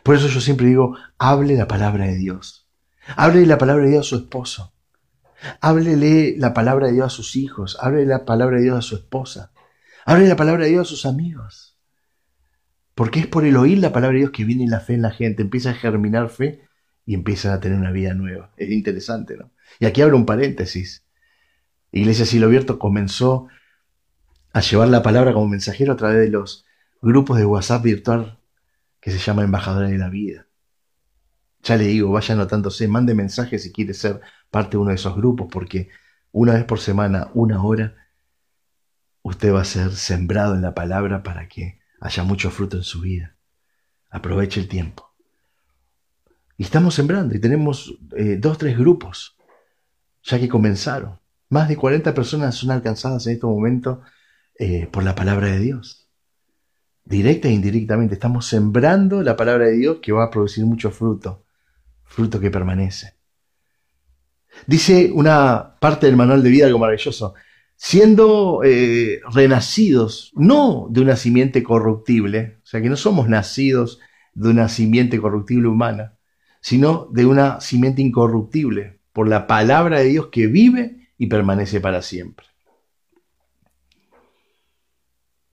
Por 0.03 0.17
eso 0.17 0.29
yo 0.29 0.41
siempre 0.41 0.67
digo, 0.67 0.97
hable 1.19 1.55
la 1.55 1.69
palabra 1.69 2.07
de 2.07 2.17
Dios 2.17 2.63
Háblele 3.17 3.47
la 3.47 3.59
palabra 3.59 3.85
de 3.85 3.91
Dios 3.91 4.07
a 4.07 4.09
su 4.09 4.17
esposo. 4.17 4.75
Háblele 5.61 6.37
la 6.39 6.55
palabra 6.55 6.87
de 6.87 6.93
Dios 6.95 7.07
a 7.07 7.17
sus 7.17 7.37
hijos. 7.37 7.77
Háblele 7.81 8.07
la 8.07 8.25
palabra 8.25 8.57
de 8.57 8.63
Dios 8.65 8.79
a 8.79 8.83
su 8.83 8.97
esposa. 8.97 9.53
Háblele 10.05 10.29
la 10.29 10.37
palabra 10.37 10.65
de 10.65 10.71
Dios 10.71 10.87
a 10.87 10.91
sus 10.91 11.07
amigos. 11.07 11.72
Porque 12.95 13.21
es 13.21 13.27
por 13.27 13.45
el 13.45 13.57
oír 13.57 13.79
la 13.79 13.93
palabra 13.93 14.15
de 14.15 14.21
Dios 14.21 14.31
que 14.33 14.45
viene 14.45 14.69
la 14.69 14.81
fe 14.81 14.95
en 14.95 15.03
la 15.03 15.11
gente. 15.11 15.43
Empieza 15.43 15.71
a 15.71 15.75
germinar 15.75 16.29
fe 16.29 16.63
y 17.07 17.15
empieza 17.15 17.55
a 17.55 17.61
tener 17.61 17.79
una 17.79 17.91
vida 17.91 18.15
nueva. 18.15 18.53
Es 18.57 18.71
interesante, 18.71 19.37
¿no? 19.37 19.51
Y 19.81 19.87
aquí 19.87 20.03
abro 20.03 20.17
un 20.17 20.27
paréntesis. 20.27 21.05
Iglesia 21.91 22.27
Silo 22.27 22.47
Abierto 22.47 22.79
comenzó 22.79 23.49
a 24.53 24.61
llevar 24.61 24.89
la 24.89 25.03
palabra 25.03 25.33
como 25.33 25.49
mensajero 25.49 25.93
a 25.93 25.97
través 25.97 26.19
de 26.19 26.29
los 26.29 26.67
grupos 27.01 27.39
de 27.39 27.47
WhatsApp 27.47 27.83
virtual 27.83 28.39
que 29.01 29.11
se 29.11 29.19
llama 29.19 29.43
Embajadora 29.43 29.89
de 29.89 29.99
la 29.99 30.09
Vida. 30.09 30.47
Ya 31.63 31.77
le 31.77 31.85
digo, 31.85 32.11
vaya 32.11 32.35
anotándose, 32.35 32.89
mande 32.89 33.15
mensajes 33.15 33.63
si 33.63 33.73
quiere 33.73 33.95
ser 33.95 34.21
parte 34.51 34.73
de 34.73 34.79
uno 34.79 34.91
de 34.91 34.97
esos 34.97 35.17
grupos, 35.17 35.49
porque 35.51 35.91
una 36.31 36.55
vez 36.55 36.65
por 36.65 36.81
semana, 36.81 37.31
una 37.35 37.63
hora, 37.63 37.95
usted 39.23 39.53
va 39.53 39.63
a 39.63 39.65
ser 39.65 39.93
sembrado 39.93 40.55
en 40.55 40.63
la 40.63 40.75
palabra 40.75 41.23
para 41.23 41.49
que 41.49 41.82
haya 42.03 42.25
mucho 42.25 42.51
fruto 42.51 42.77
en 42.77 42.83
su 42.83 43.01
vida. 43.01 43.37
Aproveche 44.11 44.61
el 44.61 44.69
tiempo. 44.69 45.15
Y 46.59 46.65
estamos 46.65 46.95
sembrando 46.95 47.35
y 47.35 47.41
tenemos 47.41 47.95
eh, 48.17 48.37
dos, 48.39 48.59
tres 48.59 48.77
grupos, 48.77 49.37
ya 50.23 50.39
que 50.39 50.49
comenzaron. 50.49 51.19
Más 51.49 51.69
de 51.69 51.77
40 51.77 52.13
personas 52.13 52.57
son 52.57 52.71
alcanzadas 52.71 53.27
en 53.27 53.35
este 53.35 53.47
momento 53.47 54.03
eh, 54.59 54.87
por 54.91 55.05
la 55.05 55.15
palabra 55.15 55.47
de 55.47 55.59
Dios. 55.61 56.09
Directa 57.05 57.49
e 57.49 57.53
indirectamente 57.53 58.15
estamos 58.15 58.47
sembrando 58.47 59.23
la 59.23 59.37
palabra 59.37 59.67
de 59.67 59.77
Dios 59.77 59.99
que 60.03 60.13
va 60.13 60.25
a 60.25 60.31
producir 60.31 60.65
mucho 60.67 60.91
fruto 60.91 61.45
fruto 62.05 62.39
que 62.39 62.51
permanece. 62.51 63.15
Dice 64.67 65.11
una 65.15 65.77
parte 65.81 66.07
del 66.07 66.17
manual 66.17 66.43
de 66.43 66.51
vida 66.51 66.67
algo 66.67 66.79
maravilloso. 66.79 67.35
Siendo 67.85 68.63
eh, 68.63 69.21
renacidos, 69.33 70.31
no 70.37 70.87
de 70.89 71.01
una 71.01 71.17
simiente 71.17 71.65
corruptible, 71.65 72.61
o 72.63 72.67
sea 72.67 72.81
que 72.81 72.89
no 72.89 72.97
somos 72.97 73.29
nacidos 73.29 73.99
de 74.35 74.51
una 74.51 74.69
simiente 74.69 75.21
corruptible 75.21 75.67
humana, 75.67 76.17
sino 76.61 77.09
de 77.11 77.27
una 77.27 77.61
simiente 77.61 78.01
incorruptible, 78.01 79.01
por 79.13 79.29
la 79.29 79.49
palabra 79.49 79.99
de 79.99 80.05
Dios 80.05 80.29
que 80.29 80.47
vive 80.47 81.09
y 81.19 81.27
permanece 81.27 81.81
para 81.81 82.03
siempre. 82.03 82.47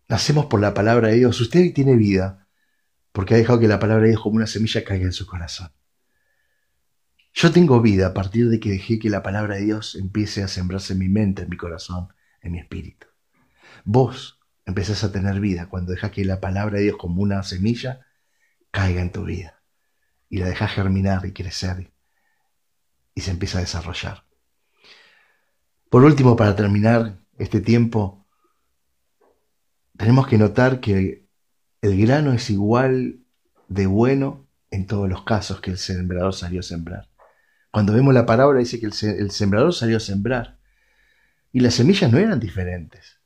Nacemos 0.08 0.46
por 0.46 0.62
la 0.62 0.76
palabra 0.76 1.08
de 1.08 1.16
Dios. 1.16 1.42
Usted 1.42 1.74
tiene 1.74 1.96
vida 1.96 2.48
porque 3.12 3.34
ha 3.34 3.38
dejado 3.38 3.60
que 3.60 3.68
la 3.68 3.80
palabra 3.80 4.04
de 4.04 4.10
Dios 4.10 4.22
como 4.22 4.36
una 4.36 4.46
semilla 4.46 4.84
caiga 4.84 5.06
en 5.06 5.14
su 5.14 5.26
corazón. 5.26 5.72
Yo 7.34 7.52
tengo 7.52 7.82
vida 7.82 8.06
a 8.06 8.14
partir 8.14 8.50
de 8.50 8.60
que 8.60 8.70
dejé 8.70 9.00
que 9.00 9.10
la 9.10 9.24
palabra 9.24 9.56
de 9.56 9.66
Dios 9.66 9.96
empiece 9.96 10.44
a 10.44 10.48
sembrarse 10.48 10.94
en 10.94 11.00
mi 11.00 11.10
mente, 11.10 11.42
en 11.42 11.50
mi 11.50 11.58
corazón, 11.58 12.10
en 12.42 12.52
mi 12.52 12.60
espíritu. 12.60 13.08
Vos 13.84 14.40
empezás 14.66 15.04
a 15.04 15.12
tener 15.12 15.40
vida 15.40 15.68
cuando 15.68 15.92
dejas 15.92 16.12
que 16.12 16.26
la 16.26 16.40
palabra 16.40 16.78
de 16.78 16.86
Dios 16.86 16.98
como 16.98 17.22
una 17.22 17.44
semilla 17.44 18.06
caiga 18.72 19.02
en 19.02 19.12
tu 19.12 19.26
vida 19.26 19.62
y 20.30 20.38
la 20.38 20.48
dejas 20.48 20.72
germinar 20.72 21.26
y 21.26 21.34
crecer 21.34 21.92
y 23.16 23.22
se 23.22 23.32
empieza 23.32 23.58
a 23.58 23.62
desarrollar. 23.62 24.24
Por 25.90 26.04
último, 26.04 26.36
para 26.36 26.56
terminar 26.56 27.20
este 27.38 27.62
tiempo, 27.62 28.28
tenemos 29.98 30.28
que 30.28 30.38
notar 30.38 30.80
que 30.80 31.28
el 31.82 32.00
grano 32.00 32.32
es 32.34 32.50
igual 32.50 33.22
de 33.68 33.88
bueno 33.88 34.48
en 34.70 34.86
todos 34.86 35.10
los 35.10 35.24
casos 35.24 35.62
que 35.62 35.72
el 35.72 35.78
sembrador 35.78 36.34
salió 36.34 36.60
a 36.60 36.64
sembrar. 36.64 37.10
Cuando 37.72 37.94
vemos 37.94 38.14
la 38.14 38.26
parábola 38.26 38.60
dice 38.60 38.80
que 38.80 38.86
el 38.86 39.32
sembrador 39.32 39.74
salió 39.74 39.98
a 39.98 40.00
sembrar. 40.00 40.59
Y 41.52 41.62
las 41.62 41.74
semillas 41.74 42.12
no 42.12 42.18
eran 42.18 42.40
diferentes. 42.40 43.20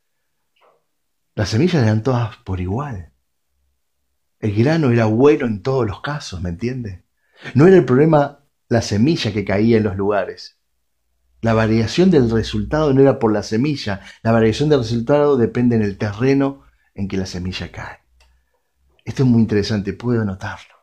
Las 1.36 1.49
semillas 1.49 1.84
eran 1.84 2.03
todas 2.03 2.38
por 2.38 2.61
igual. 2.61 3.11
El 4.39 4.53
grano 4.55 4.91
era 4.91 5.05
bueno 5.05 5.45
en 5.45 5.61
todos 5.61 5.86
los 5.88 6.01
casos, 6.01 6.41
¿me 6.41 6.49
entiende? 6.49 7.05
No 7.53 7.67
era 7.67 7.78
el 7.78 7.86
problema 7.86 8.45
la 8.69 8.82
semilla 8.82 9.32
que 9.34 9.45
caía 9.45 9.78
en 9.78 9.84
los 9.84 9.95
lugares. 9.95 10.59
La 11.41 11.53
variación 11.53 12.09
del 12.09 12.30
resultado 12.30 12.93
no 12.93 13.01
era 13.01 13.19
por 13.19 13.34
la 13.34 13.43
semilla, 13.43 14.01
la 14.21 14.32
variación 14.32 14.69
del 14.69 14.80
resultado 14.80 15.36
depende 15.38 15.76
en 15.76 15.82
el 15.82 15.97
terreno 15.97 16.63
en 16.93 17.07
que 17.07 17.17
la 17.17 17.26
semilla 17.26 17.71
cae. 17.71 17.99
Esto 19.03 19.24
es 19.24 19.30
muy 19.30 19.41
interesante, 19.41 19.93
puedo 19.93 20.24
notarlo. 20.24 20.74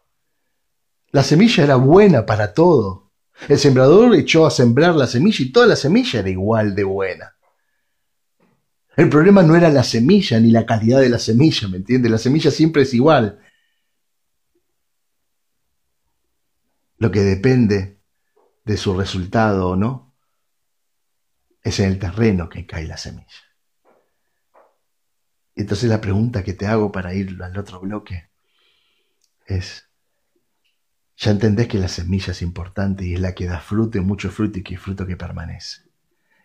La 1.12 1.22
semilla 1.22 1.64
era 1.64 1.76
buena 1.76 2.26
para 2.26 2.53
todo. 2.53 3.10
El 3.49 3.59
sembrador 3.59 4.14
echó 4.14 4.47
a 4.47 4.51
sembrar 4.51 4.95
la 4.95 5.07
semilla 5.07 5.45
y 5.45 5.53
toda 5.53 5.66
la 5.66 5.76
semilla 5.76 6.20
era 6.20 6.30
igual 6.30 6.74
de 6.74 6.84
buena. 6.84 7.36
El 8.97 9.09
problema 9.09 9.43
no 9.43 9.57
era 9.57 9.70
la 9.70 9.82
semilla 9.82 10.38
ni 10.41 10.51
la 10.51 10.66
calidad 10.66 11.01
de 11.01 11.09
la 11.09 11.18
semilla, 11.18 11.68
¿me 11.68 11.78
entiendes? 11.78 12.11
La 12.11 12.18
semilla 12.18 12.51
siempre 12.51 12.82
es 12.82 12.93
igual. 12.93 13.41
Lo 16.99 17.11
que 17.11 17.20
depende 17.20 18.01
de 18.64 18.76
su 18.76 18.97
resultado 18.97 19.70
o 19.70 19.76
no 19.76 20.14
es 21.62 21.80
en 21.80 21.86
el 21.86 21.99
terreno 21.99 22.49
que 22.49 22.66
cae 22.66 22.86
la 22.86 22.97
semilla. 22.97 23.26
Entonces 25.55 25.88
la 25.88 26.01
pregunta 26.01 26.45
que 26.45 26.55
te 26.55 26.66
hago 26.66 26.93
para 26.93 27.14
ir 27.14 27.36
al 27.43 27.57
otro 27.59 27.80
bloque 27.80 28.30
es, 29.47 29.89
ya 31.21 31.33
entendés 31.33 31.68
que 31.68 31.79
la 31.79 31.89
semilla 31.89 32.33
es 32.33 32.41
importante 32.41 33.05
y 33.05 33.12
es 33.12 33.21
la 33.21 33.35
que 33.35 33.45
da 33.45 33.61
fruto 33.61 33.99
y 33.99 34.01
mucho 34.01 34.31
fruto 34.31 34.59
y 34.59 34.62
que 34.62 34.77
es 34.77 34.81
fruto 34.81 35.07
que 35.07 35.18
permanece. 35.18 35.83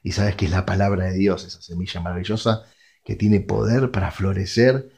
Y 0.04 0.12
sabes 0.12 0.36
que 0.36 0.46
es 0.46 0.52
la 0.52 0.66
palabra 0.66 1.06
de 1.06 1.14
Dios, 1.14 1.46
esa 1.46 1.62
semilla 1.62 2.02
maravillosa 2.02 2.66
que 3.06 3.16
tiene 3.16 3.40
poder 3.40 3.92
para 3.92 4.12
florecer 4.12 4.92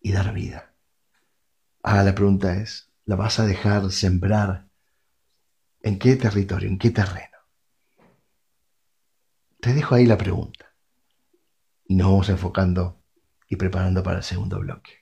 y 0.00 0.12
dar 0.12 0.32
vida. 0.32 0.72
Ahora 1.82 2.04
la 2.04 2.14
pregunta 2.14 2.54
es, 2.54 2.88
¿la 3.04 3.16
vas 3.16 3.40
a 3.40 3.46
dejar 3.46 3.90
sembrar 3.90 4.68
en 5.80 5.98
qué 5.98 6.14
territorio, 6.14 6.68
en 6.68 6.78
qué 6.78 6.90
terreno? 6.90 7.38
Te 9.60 9.74
dejo 9.74 9.96
ahí 9.96 10.06
la 10.06 10.18
pregunta. 10.18 10.72
Y 11.86 11.96
nos 11.96 12.06
vamos 12.06 12.28
enfocando 12.28 13.02
y 13.48 13.56
preparando 13.56 14.04
para 14.04 14.18
el 14.18 14.22
segundo 14.22 14.60
bloque. 14.60 15.01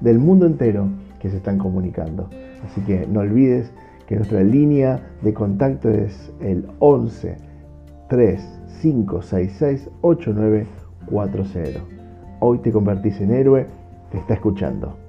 del 0.00 0.18
mundo 0.18 0.46
entero 0.46 0.88
que 1.20 1.30
se 1.30 1.36
están 1.38 1.58
comunicando. 1.58 2.28
Así 2.64 2.80
que 2.82 3.06
no 3.06 3.20
olvides 3.20 3.72
que 4.06 4.16
nuestra 4.16 4.42
línea 4.42 5.00
de 5.22 5.34
contacto 5.34 5.90
es 5.90 6.32
el 6.40 6.66
11 6.78 7.36
3566 8.08 9.90
8940. 10.00 11.80
Hoy 12.40 12.58
te 12.58 12.72
convertís 12.72 13.20
en 13.20 13.32
héroe, 13.32 13.66
te 14.10 14.18
está 14.18 14.34
escuchando. 14.34 15.07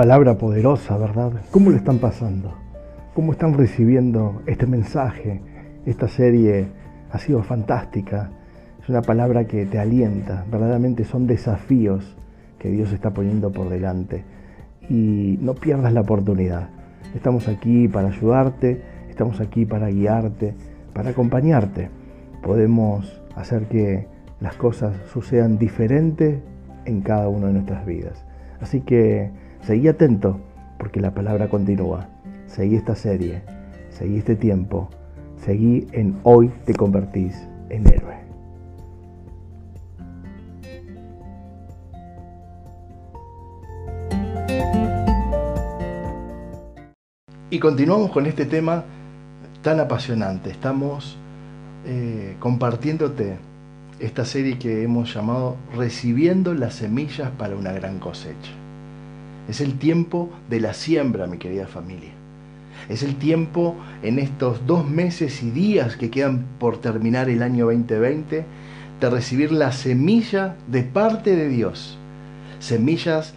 Palabra 0.00 0.38
poderosa, 0.38 0.96
¿verdad? 0.96 1.30
¿Cómo 1.50 1.68
le 1.68 1.76
están 1.76 1.98
pasando? 1.98 2.54
¿Cómo 3.12 3.32
están 3.32 3.52
recibiendo 3.52 4.40
este 4.46 4.66
mensaje? 4.66 5.42
Esta 5.84 6.08
serie 6.08 6.68
ha 7.12 7.18
sido 7.18 7.42
fantástica. 7.42 8.30
Es 8.82 8.88
una 8.88 9.02
palabra 9.02 9.44
que 9.44 9.66
te 9.66 9.78
alienta. 9.78 10.46
Verdaderamente 10.50 11.04
son 11.04 11.26
desafíos 11.26 12.16
que 12.58 12.70
Dios 12.70 12.94
está 12.94 13.10
poniendo 13.10 13.52
por 13.52 13.68
delante. 13.68 14.24
Y 14.88 15.38
no 15.42 15.52
pierdas 15.52 15.92
la 15.92 16.00
oportunidad. 16.00 16.70
Estamos 17.14 17.46
aquí 17.46 17.86
para 17.86 18.08
ayudarte, 18.08 18.80
estamos 19.10 19.38
aquí 19.42 19.66
para 19.66 19.90
guiarte, 19.90 20.54
para 20.94 21.10
acompañarte. 21.10 21.90
Podemos 22.42 23.20
hacer 23.36 23.66
que 23.66 24.06
las 24.40 24.54
cosas 24.54 24.96
sucedan 25.12 25.58
diferentes 25.58 26.38
en 26.86 27.02
cada 27.02 27.28
una 27.28 27.48
de 27.48 27.52
nuestras 27.52 27.84
vidas. 27.84 28.24
Así 28.62 28.80
que 28.80 29.49
seguí 29.62 29.88
atento 29.88 30.40
porque 30.78 31.00
la 31.00 31.12
palabra 31.12 31.48
continúa. 31.48 32.08
Seguí 32.46 32.76
esta 32.76 32.94
serie, 32.94 33.42
seguí 33.90 34.18
este 34.18 34.34
tiempo, 34.34 34.88
seguí 35.36 35.86
en 35.92 36.18
hoy 36.24 36.50
te 36.64 36.74
convertís 36.74 37.46
en 37.68 37.86
héroe. 37.86 38.20
Y 47.52 47.58
continuamos 47.58 48.12
con 48.12 48.26
este 48.26 48.46
tema 48.46 48.84
tan 49.62 49.80
apasionante. 49.80 50.50
Estamos 50.50 51.18
eh, 51.84 52.36
compartiéndote 52.38 53.38
esta 53.98 54.24
serie 54.24 54.58
que 54.58 54.82
hemos 54.82 55.12
llamado 55.12 55.56
Recibiendo 55.76 56.54
las 56.54 56.74
semillas 56.74 57.30
para 57.32 57.56
una 57.56 57.72
gran 57.72 57.98
cosecha. 57.98 58.59
Es 59.50 59.60
el 59.60 59.80
tiempo 59.80 60.30
de 60.48 60.60
la 60.60 60.72
siembra, 60.74 61.26
mi 61.26 61.36
querida 61.36 61.66
familia. 61.66 62.12
Es 62.88 63.02
el 63.02 63.16
tiempo 63.16 63.74
en 64.00 64.20
estos 64.20 64.64
dos 64.64 64.88
meses 64.88 65.42
y 65.42 65.50
días 65.50 65.96
que 65.96 66.08
quedan 66.08 66.46
por 66.60 66.80
terminar 66.80 67.28
el 67.28 67.42
año 67.42 67.64
2020 67.66 68.44
de 69.00 69.10
recibir 69.10 69.50
la 69.50 69.72
semilla 69.72 70.54
de 70.68 70.84
parte 70.84 71.34
de 71.34 71.48
Dios. 71.48 71.98
Semillas 72.60 73.34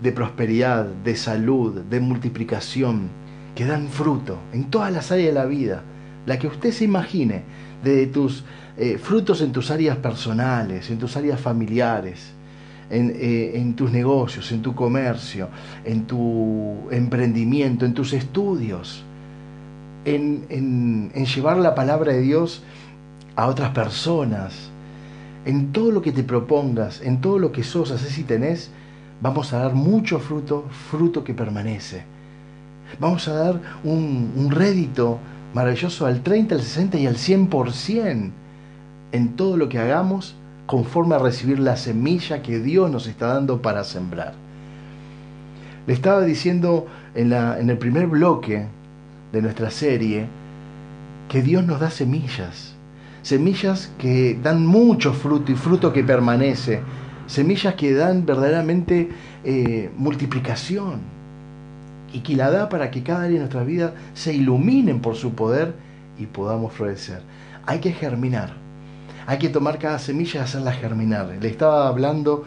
de 0.00 0.12
prosperidad, 0.12 0.84
de 0.84 1.16
salud, 1.16 1.80
de 1.80 1.98
multiplicación, 1.98 3.08
que 3.56 3.64
dan 3.64 3.88
fruto 3.88 4.38
en 4.52 4.70
todas 4.70 4.92
las 4.92 5.10
áreas 5.10 5.34
de 5.34 5.40
la 5.40 5.46
vida. 5.46 5.82
La 6.26 6.38
que 6.38 6.46
usted 6.46 6.70
se 6.70 6.84
imagine, 6.84 7.42
de 7.82 8.06
tus 8.06 8.44
eh, 8.76 8.98
frutos 8.98 9.40
en 9.40 9.50
tus 9.50 9.72
áreas 9.72 9.96
personales, 9.96 10.92
en 10.92 10.98
tus 10.98 11.16
áreas 11.16 11.40
familiares, 11.40 12.35
en, 12.90 13.12
eh, 13.16 13.52
en, 13.54 13.74
tus 13.74 13.90
negocios, 13.90 14.52
en 14.52 14.62
tu 14.62 14.74
comercio, 14.74 15.48
en 15.84 16.06
tu 16.06 16.88
emprendimiento, 16.90 17.84
en 17.84 17.94
tus 17.94 18.12
estudios, 18.12 19.02
en, 20.04 20.44
en, 20.48 21.10
en 21.14 21.26
llevar 21.26 21.56
la 21.56 21.74
palabra 21.74 22.12
de 22.12 22.20
Dios 22.20 22.62
a 23.34 23.46
otras 23.46 23.70
personas, 23.70 24.70
en 25.44 25.72
todo 25.72 25.90
lo 25.90 26.02
que 26.02 26.12
te 26.12 26.22
propongas, 26.22 27.00
en 27.02 27.20
todo 27.20 27.38
lo 27.38 27.52
que 27.52 27.62
sos, 27.62 27.90
haces 27.90 28.18
y 28.18 28.24
tenés, 28.24 28.70
vamos 29.20 29.52
a 29.52 29.58
dar 29.58 29.74
mucho 29.74 30.18
fruto, 30.18 30.64
fruto 30.90 31.24
que 31.24 31.34
permanece. 31.34 32.04
Vamos 33.00 33.26
a 33.28 33.34
dar 33.34 33.60
un, 33.82 34.32
un 34.36 34.50
rédito 34.50 35.18
maravilloso 35.54 36.06
al 36.06 36.22
30, 36.22 36.54
al 36.54 36.62
60 36.62 36.98
y 36.98 37.06
al 37.06 37.16
100% 37.16 38.30
en 39.12 39.28
todo 39.36 39.56
lo 39.56 39.68
que 39.68 39.78
hagamos 39.78 40.36
conforme 40.66 41.14
a 41.14 41.18
recibir 41.18 41.58
la 41.58 41.76
semilla 41.76 42.42
que 42.42 42.58
Dios 42.58 42.90
nos 42.90 43.06
está 43.06 43.28
dando 43.28 43.62
para 43.62 43.84
sembrar. 43.84 44.34
Le 45.86 45.94
estaba 45.94 46.22
diciendo 46.22 46.86
en, 47.14 47.30
la, 47.30 47.58
en 47.60 47.70
el 47.70 47.78
primer 47.78 48.08
bloque 48.08 48.66
de 49.32 49.42
nuestra 49.42 49.70
serie 49.70 50.26
que 51.28 51.42
Dios 51.42 51.64
nos 51.64 51.80
da 51.80 51.90
semillas, 51.90 52.74
semillas 53.22 53.92
que 53.98 54.38
dan 54.42 54.66
mucho 54.66 55.12
fruto 55.12 55.52
y 55.52 55.54
fruto 55.54 55.92
que 55.92 56.02
permanece, 56.02 56.80
semillas 57.26 57.74
que 57.74 57.94
dan 57.94 58.26
verdaderamente 58.26 59.10
eh, 59.44 59.90
multiplicación 59.96 61.00
y 62.12 62.20
que 62.20 62.36
la 62.36 62.50
da 62.50 62.68
para 62.68 62.90
que 62.90 63.02
cada 63.02 63.24
área 63.24 63.34
de 63.34 63.38
nuestra 63.40 63.64
vida 63.64 63.94
se 64.14 64.34
iluminen 64.34 65.00
por 65.00 65.14
su 65.14 65.34
poder 65.34 65.74
y 66.18 66.26
podamos 66.26 66.72
florecer. 66.72 67.22
Hay 67.66 67.80
que 67.80 67.92
germinar 67.92 68.65
hay 69.26 69.38
que 69.38 69.48
tomar 69.48 69.78
cada 69.78 69.98
semilla 69.98 70.40
y 70.40 70.42
hacerla 70.44 70.72
germinar. 70.72 71.36
Le 71.40 71.48
estaba 71.48 71.88
hablando 71.88 72.44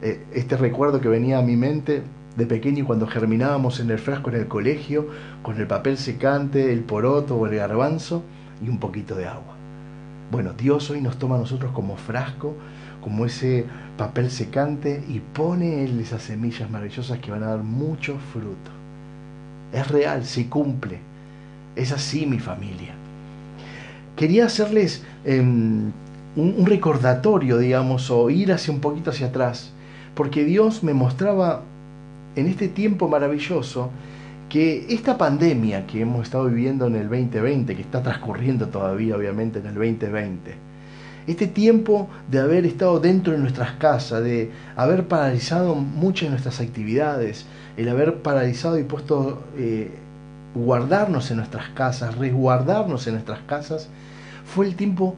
eh, 0.00 0.24
este 0.32 0.56
recuerdo 0.56 1.00
que 1.00 1.08
venía 1.08 1.38
a 1.38 1.42
mi 1.42 1.56
mente 1.56 2.02
de 2.36 2.46
pequeño 2.46 2.86
cuando 2.86 3.06
germinábamos 3.06 3.80
en 3.80 3.90
el 3.90 3.98
frasco 3.98 4.30
en 4.30 4.36
el 4.36 4.46
colegio 4.46 5.08
con 5.42 5.58
el 5.58 5.66
papel 5.66 5.98
secante, 5.98 6.72
el 6.72 6.80
poroto 6.80 7.36
o 7.36 7.46
el 7.46 7.56
garbanzo 7.56 8.22
y 8.64 8.68
un 8.68 8.78
poquito 8.78 9.16
de 9.16 9.26
agua. 9.26 9.56
Bueno, 10.30 10.52
Dios 10.52 10.88
hoy 10.90 11.00
nos 11.00 11.18
toma 11.18 11.34
a 11.34 11.38
nosotros 11.38 11.72
como 11.72 11.96
frasco, 11.96 12.54
como 13.00 13.26
ese 13.26 13.64
papel 13.96 14.30
secante 14.30 15.02
y 15.08 15.18
pone 15.18 15.84
Él 15.84 15.98
esas 15.98 16.22
semillas 16.22 16.70
maravillosas 16.70 17.18
que 17.18 17.32
van 17.32 17.42
a 17.42 17.48
dar 17.48 17.64
mucho 17.64 18.16
fruto. 18.32 18.70
Es 19.72 19.88
real, 19.88 20.24
se 20.24 20.48
cumple. 20.48 20.98
Es 21.74 21.90
así 21.90 22.26
mi 22.26 22.38
familia. 22.38 22.94
Quería 24.16 24.46
hacerles 24.46 25.04
em, 25.24 25.90
un, 26.36 26.66
recordatorio, 26.66 27.58
digamos, 27.58 28.10
o 28.10 28.30
ir 28.30 28.52
hacia 28.52 28.72
un 28.72 28.80
poquito 28.80 29.10
hacia 29.10 29.28
atrás, 29.28 29.72
porque 30.14 30.44
Dios 30.44 30.82
me 30.82 30.94
mostraba 30.94 31.62
en 32.36 32.46
este 32.46 32.68
tiempo 32.68 33.08
maravilloso 33.08 33.90
que 34.48 34.86
esta 34.88 35.16
pandemia 35.16 35.86
que 35.86 36.00
hemos 36.00 36.24
estado 36.24 36.46
viviendo 36.46 36.86
en 36.86 36.96
el 36.96 37.08
2020, 37.08 37.74
que 37.76 37.82
está 37.82 38.02
transcurriendo 38.02 38.68
todavía 38.68 39.16
obviamente 39.16 39.60
en 39.60 39.66
el 39.66 39.74
2020, 39.74 40.54
este 41.26 41.46
tiempo 41.46 42.08
de 42.30 42.40
haber 42.40 42.66
estado 42.66 42.98
dentro 42.98 43.32
de 43.32 43.38
nuestras 43.38 43.72
casas, 43.72 44.24
de 44.24 44.50
haber 44.74 45.06
paralizado 45.06 45.74
muchas 45.74 46.22
de 46.22 46.30
nuestras 46.30 46.60
actividades, 46.60 47.46
el 47.76 47.88
haber 47.88 48.22
paralizado 48.22 48.78
y 48.78 48.84
puesto 48.84 49.44
eh, 49.56 49.90
guardarnos 50.54 51.30
en 51.30 51.36
nuestras 51.36 51.68
casas, 51.70 52.16
resguardarnos 52.16 53.06
en 53.06 53.14
nuestras 53.14 53.40
casas, 53.40 53.88
fue 54.44 54.66
el 54.66 54.74
tiempo 54.74 55.14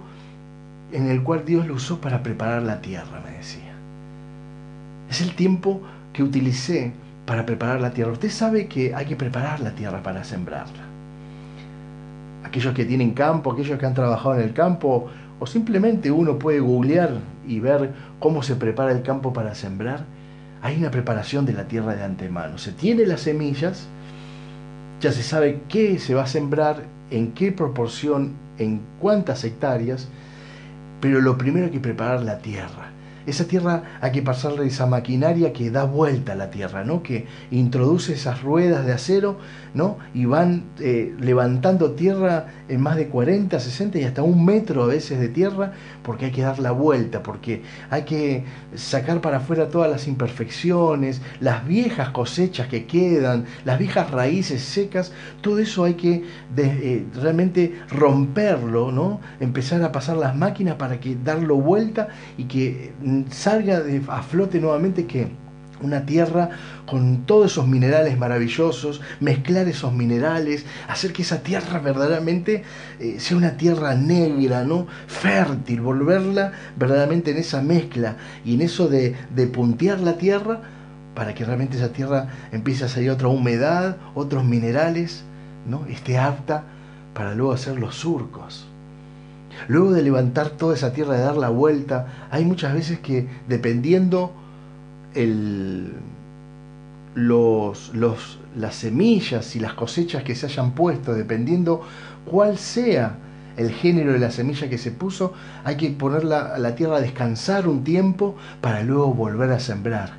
en 0.93 1.11
el 1.11 1.23
cual 1.23 1.45
Dios 1.45 1.67
lo 1.67 1.75
usó 1.75 2.01
para 2.01 2.23
preparar 2.23 2.63
la 2.63 2.81
tierra, 2.81 3.23
me 3.25 3.37
decía. 3.37 3.73
Es 5.11 5.21
el 5.21 5.35
tiempo 5.35 5.81
que 6.13 6.23
utilicé 6.23 6.93
para 7.27 7.47
preparar 7.47 7.81
la 7.81 7.93
tierra. 7.93 8.13
Usted 8.13 8.31
sabe 8.31 8.67
que 8.67 8.95
hay 8.95 9.07
que 9.07 9.17
preparar 9.17 9.61
la 9.61 9.73
tierra 9.73 10.03
para 10.03 10.25
sembrarla. 10.25 10.85
Aquellos 12.45 12.75
que 12.75 12.85
tienen 12.85 13.13
campo, 13.13 13.53
aquellos 13.53 13.79
que 13.79 13.87
han 13.87 13.95
trabajado 13.95 14.35
en 14.37 14.43
el 14.43 14.53
campo, 14.53 15.09
o 15.39 15.47
simplemente 15.47 16.11
uno 16.11 16.39
puede 16.39 16.61
googlear 16.61 17.11
y 17.47 17.61
ver 17.61 17.93
cómo 18.19 18.43
se 18.43 18.57
prepara 18.57 18.93
el 18.93 19.03
campo 19.03 19.33
para 19.33 19.55
sembrar, 19.55 20.05
hay 20.63 20.79
una 20.79 20.91
preparación 20.91 21.45
de 21.45 21.53
la 21.55 21.67
tierra 21.67 21.95
de 21.95 22.05
antemano. 22.05 22.59
Se 22.59 22.73
tiene 22.73 23.07
las 23.07 23.23
semillas, 23.23 23.87
ya 25.01 25.11
se 25.11 25.23
sabe 25.23 25.63
qué 25.69 25.99
se 25.99 26.15
va 26.15 26.23
a 26.23 26.27
sembrar, 26.27 26.85
en 27.11 27.33
qué 27.33 27.51
proporción, 27.51 28.33
en 28.59 28.81
cuántas 29.01 29.43
hectáreas, 29.45 30.09
pero 31.03 31.21
lo 31.21 31.37
primero 31.37 31.67
hay 31.67 31.73
que 31.73 31.81
preparar 31.81 32.23
la 32.23 32.39
tierra. 32.39 32.92
Esa 33.27 33.45
tierra 33.47 33.83
hay 34.01 34.13
que 34.13 34.23
pasarle 34.23 34.67
esa 34.67 34.87
maquinaria 34.87 35.53
que 35.53 35.71
da 35.71 35.85
vuelta 35.85 36.33
a 36.33 36.37
la 36.37 36.51
tierra, 36.51 36.85
¿no? 36.85 37.03
que 37.03 37.27
introduce 37.51 38.13
esas 38.15 38.43
ruedas 38.43 38.85
de 38.85 38.93
acero 38.93 39.39
¿no? 39.75 39.99
y 40.15 40.25
van 40.25 40.65
eh, 40.81 41.15
levantando 41.21 41.93
tierra 41.93 42.47
en 42.69 42.81
más 42.81 42.97
de 42.97 43.09
40, 43.09 43.59
60 43.59 43.99
y 43.99 44.05
hasta 44.05 44.23
un 44.23 44.45
metro 44.45 44.83
a 44.83 44.87
veces 44.87 45.21
de 45.21 45.29
tierra 45.29 45.73
porque 46.03 46.27
hay 46.27 46.31
que 46.33 46.43
dar 46.43 46.59
la 46.59 46.73
vuelta, 46.73 47.23
porque 47.23 47.63
hay 47.91 48.03
que 48.03 48.45
sacar 48.75 49.21
para 49.21 49.39
afuera 49.39 49.69
todas 49.69 49.91
las 49.91 50.09
imperfecciones, 50.09 51.21
las 51.41 51.67
viejas 51.67 52.11
cosechas 52.11 52.69
que 52.69 52.87
quedan, 52.87 53.45
las 53.65 53.79
viejas 53.79 54.11
raíces 54.11 54.63
secas, 54.63 55.13
todo 55.41 55.59
eso 55.59 55.85
hay 55.85 55.95
que 55.95 56.25
eh, 56.57 57.07
realmente 57.15 57.81
romperlo, 57.89 58.91
¿no? 58.91 59.21
empezar 59.41 59.83
a 59.83 59.93
pasar 59.93 60.17
las 60.17 60.35
máquinas 60.35 60.77
para 60.77 60.99
que 61.01 61.17
darlo 61.23 61.57
vuelta 61.57 62.09
y 62.37 62.45
que 62.45 62.93
salga 63.31 63.81
de, 63.81 64.03
a 64.09 64.23
flote 64.23 64.61
nuevamente 64.61 65.07
que 65.07 65.29
una 65.83 66.07
tierra 66.07 66.51
con 66.87 67.27
todos 67.27 67.53
esos 67.53 67.67
minerales 67.67 68.19
maravillosos, 68.19 69.01
mezclar 69.21 69.69
esos 69.69 69.93
minerales, 69.93 70.65
hacer 70.89 71.13
que 71.13 71.23
esa 71.23 71.43
tierra 71.43 71.79
verdaderamente 71.79 72.63
eh, 73.01 73.17
sea 73.19 73.37
una 73.37 73.57
tierra 73.57 73.95
negra, 73.95 74.65
¿no? 74.65 74.87
Fértil, 75.07 75.81
volverla 75.81 76.53
verdaderamente 76.77 77.33
en 77.33 77.39
esa 77.39 77.63
mezcla 77.63 78.17
y 78.45 78.55
en 78.55 78.63
eso 78.63 78.89
de, 78.89 79.17
de 79.35 79.47
puntear 79.47 80.01
la 80.01 80.17
tierra 80.17 80.61
para 81.15 81.35
que 81.35 81.45
realmente 81.45 81.77
esa 81.77 81.93
tierra 81.93 82.29
empiece 82.53 82.85
a 82.85 82.89
salir 82.89 83.11
otra 83.11 83.29
humedad, 83.29 83.97
otros 84.15 84.45
minerales, 84.45 85.25
¿no? 85.67 85.87
Esté 85.87 86.19
apta 86.19 86.65
para 87.15 87.35
luego 87.35 87.53
hacer 87.53 87.79
los 87.79 87.97
surcos. 87.97 88.72
Luego 89.69 89.93
de 89.93 90.03
levantar 90.03 90.51
toda 90.51 90.75
esa 90.75 90.93
tierra, 90.93 91.15
de 91.15 91.23
dar 91.23 91.37
la 91.37 91.49
vuelta, 91.49 92.29
hay 92.31 92.45
muchas 92.45 92.75
veces 92.75 92.99
que 93.01 93.27
dependiendo 93.49 94.33
el, 95.15 95.93
los, 97.15 97.93
las 98.57 98.75
semillas 98.75 99.55
y 99.57 99.61
las 99.61 99.75
cosechas 99.75 100.23
que 100.23 100.35
se 100.35 100.47
hayan 100.47 100.73
puesto, 100.73 101.15
dependiendo 101.15 101.83
cuál 102.25 102.59
sea 102.59 103.17
el 103.57 103.71
género 103.71 104.13
de 104.13 104.19
la 104.19 104.31
semilla 104.31 104.69
que 104.69 104.79
se 104.79 104.91
puso, 104.91 105.35
hay 105.65 105.77
que 105.77 105.91
ponerla 105.91 106.55
a 106.55 106.59
la 106.59 106.75
tierra 106.75 106.97
a 106.97 107.01
descansar 107.01 107.69
un 107.69 107.85
tiempo 107.85 108.37
para 108.61 108.83
luego 108.83 109.13
volver 109.13 109.53
a 109.53 109.61
sembrar, 109.61 110.13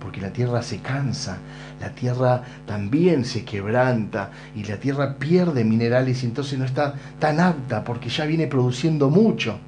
porque 0.00 0.20
la 0.20 0.32
tierra 0.32 0.62
se 0.62 0.78
cansa, 0.78 1.38
la 1.80 1.94
tierra 1.94 2.42
también 2.66 3.24
se 3.24 3.44
quebranta 3.44 4.30
y 4.54 4.64
la 4.64 4.76
tierra 4.76 5.16
pierde 5.16 5.64
minerales 5.64 6.22
y 6.22 6.26
entonces 6.26 6.58
no 6.58 6.64
está 6.64 6.94
tan 7.18 7.40
apta 7.40 7.84
porque 7.84 8.10
ya 8.10 8.26
viene 8.26 8.46
produciendo 8.46 9.08
mucho. 9.08 9.58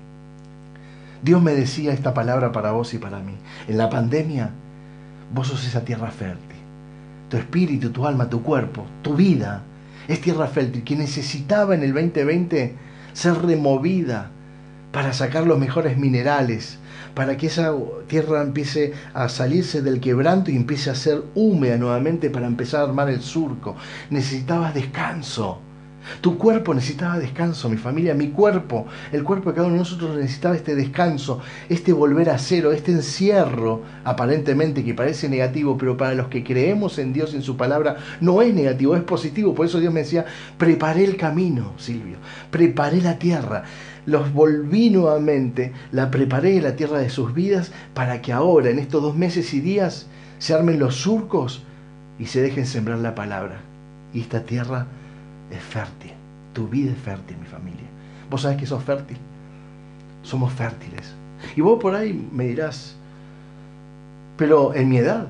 Dios 1.22 1.40
me 1.40 1.52
decía 1.52 1.92
esta 1.92 2.12
palabra 2.12 2.52
para 2.52 2.72
vos 2.72 2.92
y 2.94 2.98
para 2.98 3.20
mí. 3.20 3.34
En 3.66 3.78
la 3.78 3.88
pandemia, 3.88 4.50
vos 5.32 5.48
sos 5.48 5.66
esa 5.66 5.84
tierra 5.84 6.10
fértil. 6.10 6.58
Tu 7.30 7.38
espíritu, 7.38 7.90
tu 7.90 8.06
alma, 8.06 8.28
tu 8.28 8.42
cuerpo, 8.42 8.84
tu 9.02 9.14
vida 9.14 9.62
es 10.08 10.20
tierra 10.20 10.48
fértil 10.48 10.84
que 10.84 10.96
necesitaba 10.96 11.74
en 11.74 11.82
el 11.82 11.94
2020 11.94 12.74
ser 13.12 13.34
removida 13.42 14.30
para 14.90 15.12
sacar 15.12 15.46
los 15.46 15.58
mejores 15.58 15.96
minerales, 15.96 16.78
para 17.14 17.36
que 17.36 17.46
esa 17.46 17.74
tierra 18.06 18.42
empiece 18.42 18.92
a 19.14 19.28
salirse 19.28 19.82
del 19.82 20.00
quebranto 20.00 20.50
y 20.50 20.56
empiece 20.56 20.90
a 20.90 20.94
ser 20.94 21.22
húmeda 21.34 21.76
nuevamente 21.76 22.30
para 22.30 22.46
empezar 22.46 22.80
a 22.80 22.84
armar 22.84 23.08
el 23.10 23.20
surco. 23.20 23.76
Necesitabas 24.10 24.74
descanso. 24.74 25.60
Tu 26.20 26.36
cuerpo 26.36 26.74
necesitaba 26.74 27.18
descanso, 27.18 27.68
mi 27.68 27.76
familia, 27.76 28.14
mi 28.14 28.28
cuerpo, 28.28 28.86
el 29.12 29.22
cuerpo 29.22 29.50
de 29.50 29.56
cada 29.56 29.66
uno 29.68 29.76
de 29.76 29.80
nosotros 29.80 30.16
necesitaba 30.16 30.56
este 30.56 30.74
descanso, 30.74 31.40
este 31.68 31.92
volver 31.92 32.30
a 32.30 32.38
cero, 32.38 32.72
este 32.72 32.92
encierro, 32.92 33.82
aparentemente 34.04 34.84
que 34.84 34.94
parece 34.94 35.28
negativo, 35.28 35.76
pero 35.78 35.96
para 35.96 36.14
los 36.14 36.28
que 36.28 36.42
creemos 36.42 36.98
en 36.98 37.12
Dios, 37.12 37.34
en 37.34 37.42
su 37.42 37.56
palabra, 37.56 37.98
no 38.20 38.42
es 38.42 38.52
negativo, 38.52 38.96
es 38.96 39.02
positivo. 39.02 39.54
Por 39.54 39.66
eso 39.66 39.78
Dios 39.78 39.92
me 39.92 40.00
decía, 40.00 40.26
preparé 40.58 41.04
el 41.04 41.16
camino, 41.16 41.72
Silvio, 41.76 42.16
preparé 42.50 43.00
la 43.00 43.18
tierra, 43.18 43.64
los 44.06 44.32
volví 44.32 44.90
nuevamente, 44.90 45.72
la 45.92 46.10
preparé 46.10 46.60
la 46.60 46.76
tierra 46.76 46.98
de 46.98 47.10
sus 47.10 47.34
vidas 47.34 47.72
para 47.94 48.20
que 48.22 48.32
ahora, 48.32 48.70
en 48.70 48.78
estos 48.78 49.02
dos 49.02 49.16
meses 49.16 49.52
y 49.54 49.60
días, 49.60 50.06
se 50.38 50.54
armen 50.54 50.78
los 50.78 50.96
surcos 50.96 51.62
y 52.18 52.26
se 52.26 52.42
dejen 52.42 52.66
sembrar 52.66 52.98
la 52.98 53.14
palabra. 53.14 53.60
Y 54.12 54.20
esta 54.20 54.42
tierra 54.42 54.86
es 55.50 55.62
fértil. 55.62 56.12
Tu 56.52 56.68
vida 56.68 56.92
es 56.92 56.98
fértil, 56.98 57.36
mi 57.38 57.46
familia. 57.46 57.86
Vos 58.30 58.42
sabés 58.42 58.58
que 58.58 58.66
sos 58.66 58.82
fértil. 58.82 59.16
Somos 60.22 60.52
fértiles. 60.52 61.14
Y 61.56 61.60
vos 61.60 61.80
por 61.80 61.94
ahí 61.94 62.28
me 62.32 62.46
dirás, 62.46 62.96
pero 64.36 64.74
en 64.74 64.88
mi 64.88 64.98
edad. 64.98 65.26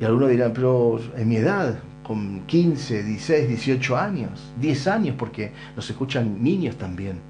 Y 0.00 0.04
algunos 0.04 0.30
dirán, 0.30 0.52
pero 0.54 0.98
en 1.16 1.28
mi 1.28 1.36
edad, 1.36 1.78
con 2.02 2.40
15, 2.46 3.02
16, 3.02 3.48
18 3.48 3.96
años, 3.96 4.50
10 4.60 4.86
años, 4.88 5.14
porque 5.18 5.52
nos 5.76 5.88
escuchan 5.88 6.42
niños 6.42 6.76
también. 6.76 7.29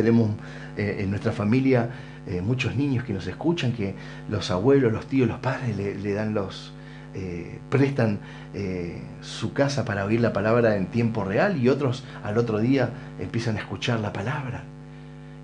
Tenemos 0.00 0.30
eh, 0.78 1.00
en 1.00 1.10
nuestra 1.10 1.30
familia 1.30 1.90
eh, 2.26 2.40
muchos 2.40 2.74
niños 2.74 3.04
que 3.04 3.12
nos 3.12 3.26
escuchan, 3.26 3.72
que 3.72 3.94
los 4.30 4.50
abuelos, 4.50 4.90
los 4.90 5.06
tíos, 5.06 5.28
los 5.28 5.40
padres 5.40 5.76
le, 5.76 6.14
dan 6.14 6.32
los, 6.32 6.72
eh, 7.14 7.58
prestan 7.68 8.18
su 9.20 9.52
casa 9.52 9.84
para 9.84 10.06
oír 10.06 10.22
la 10.22 10.32
palabra 10.32 10.76
en 10.76 10.86
tiempo 10.86 11.22
real 11.22 11.62
y 11.62 11.68
otros 11.68 12.02
al 12.24 12.38
otro 12.38 12.60
día 12.60 12.88
empiezan 13.20 13.56
a 13.56 13.60
escuchar 13.60 14.00
la 14.00 14.10
palabra. 14.10 14.64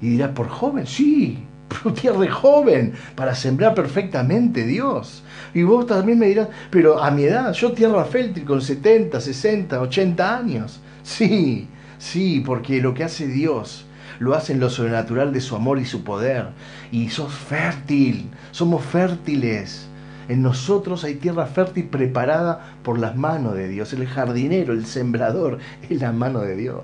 Y 0.00 0.09
dirá, 0.09 0.32
por 0.32 0.48
joven, 0.48 0.86
sí, 0.86 1.44
tierra 2.00 2.30
joven, 2.32 2.94
para 3.14 3.34
sembrar 3.34 3.74
perfectamente 3.74 4.64
Dios. 4.64 5.22
Y 5.52 5.64
vos 5.64 5.86
también 5.86 6.18
me 6.18 6.28
dirás, 6.28 6.48
pero 6.70 7.02
a 7.02 7.11
mi 7.11 7.24
edad, 7.24 7.52
yo 7.52 7.72
tierra 7.72 8.07
fértil 8.07 8.46
con 8.46 8.62
70, 8.62 9.20
60, 9.20 9.82
80 9.82 10.38
años. 10.38 10.80
Sí, 11.02 11.68
sí, 11.98 12.42
porque 12.44 12.80
lo 12.80 12.94
que 12.94 13.04
hace 13.04 13.26
Dios 13.26 13.86
lo 14.19 14.35
hace 14.35 14.53
en 14.53 14.61
lo 14.61 14.71
sobrenatural 14.71 15.33
de 15.33 15.41
su 15.41 15.57
amor 15.57 15.79
y 15.79 15.85
su 15.85 16.05
poder. 16.05 16.49
Y 16.91 17.11
sos 17.11 17.33
fértil, 17.33 18.31
somos 18.51 18.85
fértiles. 18.85 19.89
En 20.29 20.43
nosotros 20.43 21.05
hay 21.05 21.14
tierra 21.17 21.47
fértil 21.47 21.85
preparada 21.85 22.75
por 22.83 22.99
las 22.99 23.17
manos 23.17 23.55
de 23.55 23.69
Dios. 23.69 23.93
El 23.93 24.07
jardinero, 24.07 24.73
el 24.73 24.87
sembrador, 24.87 25.59
es 25.89 26.01
la 26.01 26.12
mano 26.12 26.41
de 26.41 26.57
Dios. 26.57 26.83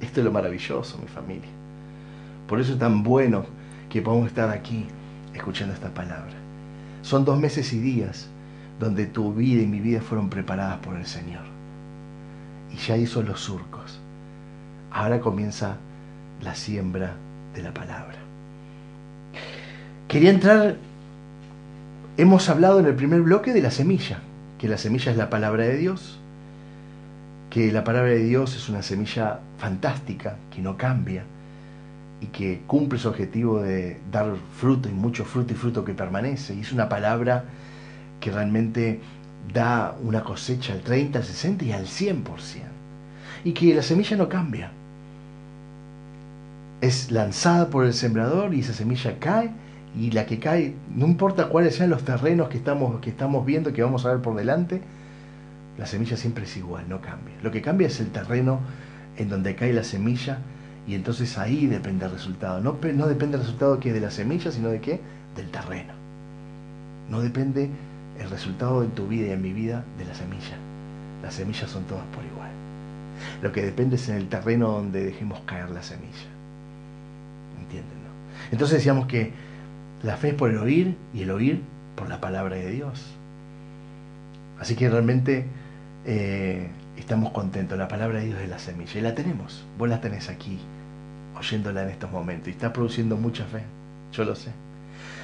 Esto 0.00 0.20
es 0.20 0.24
lo 0.24 0.32
maravilloso, 0.32 0.98
mi 0.98 1.08
familia. 1.08 1.48
Por 2.46 2.60
eso 2.60 2.72
es 2.72 2.78
tan 2.78 3.02
bueno 3.02 3.46
que 3.88 4.02
podamos 4.02 4.26
estar 4.26 4.50
aquí 4.50 4.86
escuchando 5.34 5.72
esta 5.72 5.94
palabra. 5.94 6.32
Son 7.02 7.24
dos 7.24 7.38
meses 7.38 7.72
y 7.72 7.80
días 7.80 8.28
donde 8.78 9.06
tu 9.06 9.32
vida 9.32 9.62
y 9.62 9.66
mi 9.66 9.80
vida 9.80 10.00
fueron 10.00 10.28
preparadas 10.28 10.78
por 10.78 10.96
el 10.96 11.06
Señor. 11.06 11.44
Y 12.72 12.76
ya 12.76 12.96
hizo 12.96 13.22
los 13.22 13.40
surcos. 13.40 14.00
Ahora 14.90 15.20
comienza 15.20 15.76
la 16.42 16.54
siembra 16.54 17.14
de 17.54 17.62
la 17.62 17.72
palabra. 17.72 18.18
Quería 20.08 20.30
entrar 20.30 20.76
Hemos 22.18 22.50
hablado 22.50 22.78
en 22.78 22.84
el 22.84 22.94
primer 22.94 23.22
bloque 23.22 23.54
de 23.54 23.62
la 23.62 23.70
semilla, 23.70 24.18
que 24.58 24.68
la 24.68 24.76
semilla 24.76 25.10
es 25.10 25.16
la 25.16 25.30
palabra 25.30 25.64
de 25.64 25.78
Dios, 25.78 26.18
que 27.48 27.72
la 27.72 27.84
palabra 27.84 28.10
de 28.10 28.22
Dios 28.22 28.54
es 28.54 28.68
una 28.68 28.82
semilla 28.82 29.40
fantástica, 29.56 30.36
que 30.54 30.60
no 30.60 30.76
cambia 30.76 31.24
y 32.20 32.26
que 32.26 32.60
cumple 32.66 32.98
su 32.98 33.08
objetivo 33.08 33.62
de 33.62 33.98
dar 34.12 34.34
fruto 34.58 34.90
y 34.90 34.92
mucho 34.92 35.24
fruto 35.24 35.54
y 35.54 35.56
fruto 35.56 35.86
que 35.86 35.94
permanece. 35.94 36.54
Y 36.54 36.60
es 36.60 36.72
una 36.72 36.86
palabra 36.86 37.44
que 38.20 38.30
realmente 38.30 39.00
da 39.54 39.96
una 40.02 40.22
cosecha 40.22 40.74
al 40.74 40.82
30, 40.82 41.18
al 41.18 41.24
60 41.24 41.64
y 41.64 41.72
al 41.72 41.86
100%. 41.86 42.24
Y 43.44 43.52
que 43.54 43.74
la 43.74 43.82
semilla 43.82 44.18
no 44.18 44.28
cambia. 44.28 44.70
Es 46.82 47.10
lanzada 47.10 47.70
por 47.70 47.86
el 47.86 47.94
sembrador 47.94 48.52
y 48.52 48.60
esa 48.60 48.74
semilla 48.74 49.18
cae 49.18 49.50
y 49.98 50.10
la 50.10 50.26
que 50.26 50.38
cae, 50.38 50.74
no 50.94 51.06
importa 51.06 51.48
cuáles 51.48 51.76
sean 51.76 51.90
los 51.90 52.04
terrenos 52.04 52.48
que 52.48 52.58
estamos, 52.58 53.00
que 53.00 53.08
estamos 53.08 53.46
viendo, 53.46 53.72
que 53.72 53.82
vamos 53.82 54.04
a 54.04 54.10
ver 54.10 54.20
por 54.20 54.34
delante, 54.34 54.82
la 55.78 55.86
semilla 55.86 56.16
siempre 56.16 56.44
es 56.44 56.56
igual, 56.56 56.88
no 56.88 57.00
cambia. 57.00 57.34
Lo 57.42 57.50
que 57.50 57.62
cambia 57.62 57.86
es 57.86 58.00
el 58.00 58.10
terreno 58.10 58.60
en 59.16 59.28
donde 59.28 59.54
cae 59.54 59.72
la 59.72 59.84
semilla 59.84 60.38
y 60.86 60.94
entonces 60.94 61.38
ahí 61.38 61.66
depende 61.66 62.04
el 62.06 62.10
resultado. 62.10 62.60
No, 62.60 62.76
no 62.94 63.06
depende 63.06 63.36
el 63.36 63.42
resultado 63.42 63.78
que 63.78 63.92
de 63.92 64.00
la 64.00 64.10
semilla, 64.10 64.50
sino 64.50 64.68
de 64.68 64.80
qué? 64.80 65.00
Del 65.36 65.50
terreno. 65.50 65.92
No 67.08 67.20
depende 67.20 67.70
el 68.18 68.28
resultado 68.28 68.82
en 68.82 68.90
tu 68.90 69.06
vida 69.06 69.28
y 69.28 69.30
en 69.30 69.42
mi 69.42 69.52
vida 69.52 69.84
de 69.98 70.04
la 70.04 70.14
semilla. 70.14 70.56
Las 71.22 71.34
semillas 71.34 71.70
son 71.70 71.84
todas 71.84 72.04
por 72.14 72.24
igual. 72.24 72.50
Lo 73.40 73.52
que 73.52 73.62
depende 73.62 73.96
es 73.96 74.08
en 74.08 74.16
el 74.16 74.28
terreno 74.28 74.72
donde 74.72 75.04
dejemos 75.04 75.40
caer 75.46 75.70
la 75.70 75.82
semilla. 75.82 76.41
Entonces 78.52 78.78
decíamos 78.78 79.06
que 79.06 79.32
la 80.02 80.16
fe 80.16 80.28
es 80.28 80.34
por 80.34 80.50
el 80.50 80.58
oír 80.58 80.96
y 81.14 81.22
el 81.22 81.30
oír 81.30 81.62
por 81.96 82.08
la 82.08 82.20
palabra 82.20 82.56
de 82.56 82.70
Dios. 82.70 83.02
Así 84.60 84.76
que 84.76 84.88
realmente 84.88 85.46
eh, 86.04 86.68
estamos 86.96 87.32
contentos. 87.32 87.78
La 87.78 87.88
palabra 87.88 88.20
de 88.20 88.26
Dios 88.26 88.40
es 88.40 88.48
la 88.48 88.58
semilla 88.58 88.98
y 88.98 89.02
la 89.02 89.14
tenemos. 89.14 89.64
Vos 89.78 89.88
la 89.88 90.00
tenés 90.00 90.28
aquí, 90.28 90.58
oyéndola 91.36 91.82
en 91.82 91.88
estos 91.88 92.10
momentos. 92.10 92.48
Y 92.48 92.50
está 92.52 92.72
produciendo 92.72 93.16
mucha 93.16 93.44
fe. 93.46 93.62
Yo 94.12 94.24
lo 94.24 94.34
sé. 94.34 94.50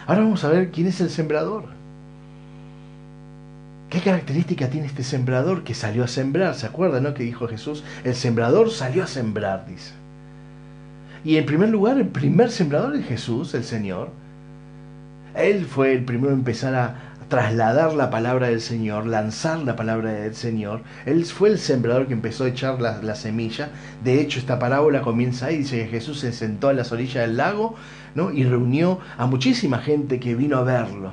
Ahora 0.07 0.23
vamos 0.23 0.43
a 0.45 0.49
ver 0.49 0.71
quién 0.71 0.87
es 0.87 1.01
el 1.03 1.11
sembrador. 1.11 1.65
¿Qué 3.91 4.01
característica 4.01 4.71
tiene 4.71 4.87
este 4.87 5.03
sembrador 5.03 5.65
que 5.65 5.75
salió 5.75 6.05
a 6.05 6.09
sembrar? 6.09 6.55
¿Se 6.55 6.67
acuerdan, 6.67 7.03
no? 7.03 7.15
Que 7.15 7.25
dijo 7.25 7.47
Jesús, 7.47 7.85
el 8.05 8.15
sembrador 8.15 8.71
salió 8.71 9.05
a 9.05 9.07
sembrar, 9.07 9.67
dice. 9.67 9.93
Y 11.25 11.37
en 11.37 11.47
primer 11.47 11.69
lugar, 11.69 11.99
el 11.99 12.09
primer 12.09 12.51
sembrador 12.51 12.97
es 12.97 13.07
Jesús, 13.07 13.55
el 13.55 13.65
Señor. 13.65 14.11
Él 15.35 15.67
fue 15.67 15.93
el 15.93 16.05
primero 16.05 16.33
en 16.33 16.41
empezar 16.41 16.75
a 16.75 17.09
trasladar 17.29 17.93
la 17.93 18.11
palabra 18.11 18.49
del 18.49 18.61
Señor, 18.61 19.07
lanzar 19.07 19.59
la 19.61 19.77
palabra 19.77 20.13
del 20.13 20.35
Señor. 20.35 20.81
Él 21.05 21.25
fue 21.27 21.51
el 21.51 21.59
sembrador 21.59 22.07
que 22.07 22.15
empezó 22.15 22.45
a 22.45 22.49
echar 22.49 22.81
la, 22.81 23.15
semilla. 23.15 23.69
De 24.03 24.21
hecho, 24.21 24.39
esta 24.39 24.59
parábola 24.59 25.03
comienza 25.03 25.47
ahí, 25.47 25.59
dice 25.59 25.79
que 25.79 25.89
Jesús 25.89 26.21
se 26.21 26.33
sentó 26.33 26.69
a 26.69 26.73
las 26.73 26.91
orillas 26.91 27.27
del 27.27 27.37
lago 27.37 27.75
¿no? 28.15 28.33
y 28.33 28.45
reunió 28.45 28.99
a 29.19 29.27
muchísima 29.27 29.79
gente 29.79 30.19
que 30.19 30.35
vino 30.35 30.57
a 30.57 30.63
verlo. 30.63 31.13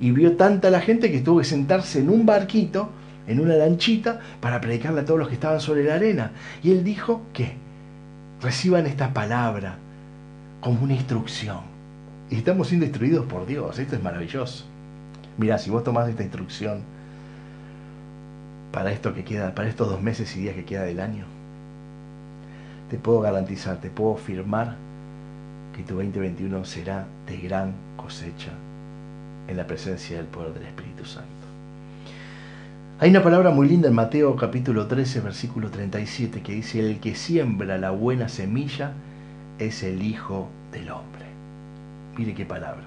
Y 0.00 0.12
vio 0.12 0.36
tanta 0.36 0.70
la 0.70 0.80
gente 0.80 1.10
que 1.10 1.20
tuvo 1.20 1.38
que 1.38 1.44
sentarse 1.44 1.98
en 1.98 2.10
un 2.10 2.26
barquito, 2.26 2.90
en 3.26 3.40
una 3.40 3.56
lanchita, 3.56 4.20
para 4.40 4.60
predicarle 4.60 5.00
a 5.00 5.04
todos 5.04 5.18
los 5.18 5.28
que 5.28 5.34
estaban 5.34 5.60
sobre 5.60 5.84
la 5.84 5.94
arena. 5.94 6.32
Y 6.62 6.70
él 6.70 6.84
dijo 6.84 7.22
que 7.32 7.56
reciban 8.40 8.86
esta 8.86 9.12
palabra 9.12 9.78
como 10.60 10.82
una 10.82 10.94
instrucción 10.94 11.60
y 12.30 12.36
estamos 12.36 12.68
siendo 12.68 12.86
instruidos 12.86 13.26
por 13.26 13.46
Dios. 13.46 13.78
Esto 13.78 13.96
es 13.96 14.02
maravilloso. 14.02 14.64
Mira, 15.38 15.58
si 15.58 15.70
vos 15.70 15.84
tomás 15.84 16.08
esta 16.08 16.22
instrucción 16.22 16.80
para 18.72 18.90
esto 18.90 19.14
que 19.14 19.24
queda, 19.24 19.54
para 19.54 19.68
estos 19.68 19.88
dos 19.88 20.02
meses 20.02 20.34
y 20.36 20.40
días 20.40 20.54
que 20.54 20.64
queda 20.64 20.82
del 20.82 21.00
año, 21.00 21.24
te 22.90 22.98
puedo 22.98 23.20
garantizar, 23.20 23.80
te 23.80 23.90
puedo 23.90 24.14
afirmar 24.14 24.76
que 25.74 25.82
tu 25.82 25.94
2021 25.94 26.64
será 26.64 27.06
de 27.26 27.36
gran 27.36 27.74
cosecha 27.96 28.52
en 29.48 29.56
la 29.56 29.66
presencia 29.66 30.16
del 30.16 30.26
poder 30.26 30.54
del 30.54 30.64
Espíritu 30.64 31.04
Santo. 31.04 31.35
Hay 32.98 33.10
una 33.10 33.22
palabra 33.22 33.50
muy 33.50 33.68
linda 33.68 33.88
en 33.88 33.94
Mateo 33.94 34.36
capítulo 34.36 34.86
13, 34.86 35.20
versículo 35.20 35.70
37, 35.70 36.40
que 36.40 36.52
dice, 36.52 36.80
el 36.80 36.98
que 36.98 37.14
siembra 37.14 37.76
la 37.76 37.90
buena 37.90 38.30
semilla 38.30 38.92
es 39.58 39.82
el 39.82 40.00
Hijo 40.00 40.48
del 40.72 40.90
Hombre. 40.90 41.26
Mire 42.16 42.32
qué 42.32 42.46
palabra. 42.46 42.84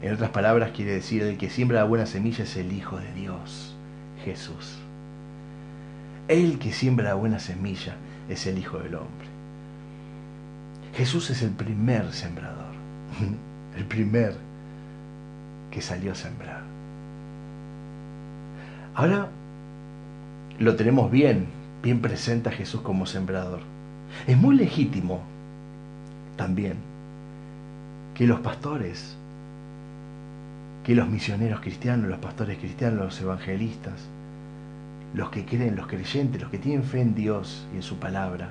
En 0.00 0.14
otras 0.14 0.30
palabras 0.30 0.70
quiere 0.74 0.92
decir, 0.92 1.22
el 1.22 1.36
que 1.36 1.50
siembra 1.50 1.80
la 1.80 1.84
buena 1.84 2.06
semilla 2.06 2.44
es 2.44 2.56
el 2.56 2.72
Hijo 2.72 2.96
de 2.96 3.12
Dios, 3.12 3.76
Jesús. 4.24 4.78
El 6.28 6.58
que 6.58 6.72
siembra 6.72 7.10
la 7.10 7.14
buena 7.14 7.40
semilla 7.40 7.94
es 8.30 8.46
el 8.46 8.56
Hijo 8.56 8.78
del 8.78 8.94
Hombre. 8.94 9.28
Jesús 10.94 11.28
es 11.28 11.42
el 11.42 11.50
primer 11.50 12.10
sembrador, 12.14 12.72
el 13.76 13.84
primer 13.84 14.34
que 15.70 15.82
salió 15.82 16.12
a 16.12 16.14
sembrar. 16.14 16.67
Ahora 18.98 19.28
lo 20.58 20.74
tenemos 20.74 21.08
bien, 21.08 21.46
bien 21.84 22.00
presente 22.00 22.48
a 22.48 22.52
Jesús 22.52 22.80
como 22.80 23.06
sembrador. 23.06 23.60
Es 24.26 24.36
muy 24.36 24.56
legítimo 24.56 25.20
también 26.36 26.74
que 28.16 28.26
los 28.26 28.40
pastores, 28.40 29.14
que 30.82 30.96
los 30.96 31.08
misioneros 31.08 31.60
cristianos, 31.60 32.10
los 32.10 32.18
pastores 32.18 32.58
cristianos, 32.58 32.98
los 32.98 33.20
evangelistas, 33.20 34.08
los 35.14 35.30
que 35.30 35.44
creen, 35.44 35.76
los 35.76 35.86
creyentes, 35.86 36.42
los 36.42 36.50
que 36.50 36.58
tienen 36.58 36.82
fe 36.82 37.00
en 37.00 37.14
Dios 37.14 37.68
y 37.72 37.76
en 37.76 37.82
su 37.84 38.00
palabra, 38.00 38.48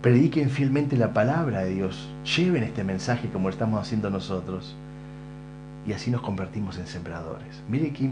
prediquen 0.00 0.48
fielmente 0.48 0.96
la 0.96 1.12
palabra 1.12 1.60
de 1.60 1.74
Dios, 1.74 2.08
lleven 2.24 2.62
este 2.62 2.84
mensaje 2.84 3.28
como 3.28 3.48
lo 3.48 3.52
estamos 3.52 3.82
haciendo 3.82 4.08
nosotros, 4.08 4.74
y 5.86 5.92
así 5.92 6.10
nos 6.10 6.20
convertimos 6.20 6.78
en 6.78 6.86
sembradores. 6.86 7.62
Mire 7.68 7.92
que 7.92 8.04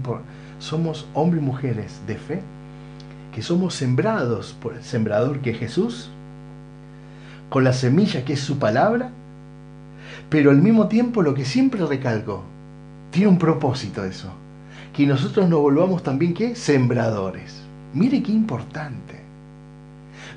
somos 0.59 1.07
hombres 1.15 1.43
y 1.43 1.47
mujeres 1.47 2.01
de 2.07 2.17
fe, 2.17 2.43
que 3.35 3.43
somos 3.43 3.75
sembrados 3.75 4.57
por 4.61 4.75
el 4.75 4.83
sembrador 4.83 5.41
que 5.41 5.51
es 5.51 5.59
Jesús, 5.59 6.11
con 7.49 7.65
la 7.65 7.73
semilla 7.73 8.25
que 8.25 8.33
es 8.33 8.41
su 8.41 8.59
palabra, 8.59 9.11
pero 10.31 10.51
al 10.51 10.61
mismo 10.61 10.89
tiempo 10.89 11.23
lo 11.23 11.35
que 11.35 11.45
siempre 11.45 11.85
recalco, 11.85 12.43
tiene 13.11 13.29
un 13.29 13.39
propósito 13.39 14.05
eso, 14.05 14.31
que 14.93 15.07
nosotros 15.07 15.49
nos 15.49 15.61
volvamos 15.61 16.03
también 16.03 16.35
¿qué? 16.35 16.55
sembradores. 16.55 17.63
Mire 17.95 18.23
qué 18.23 18.33
importante. 18.33 19.21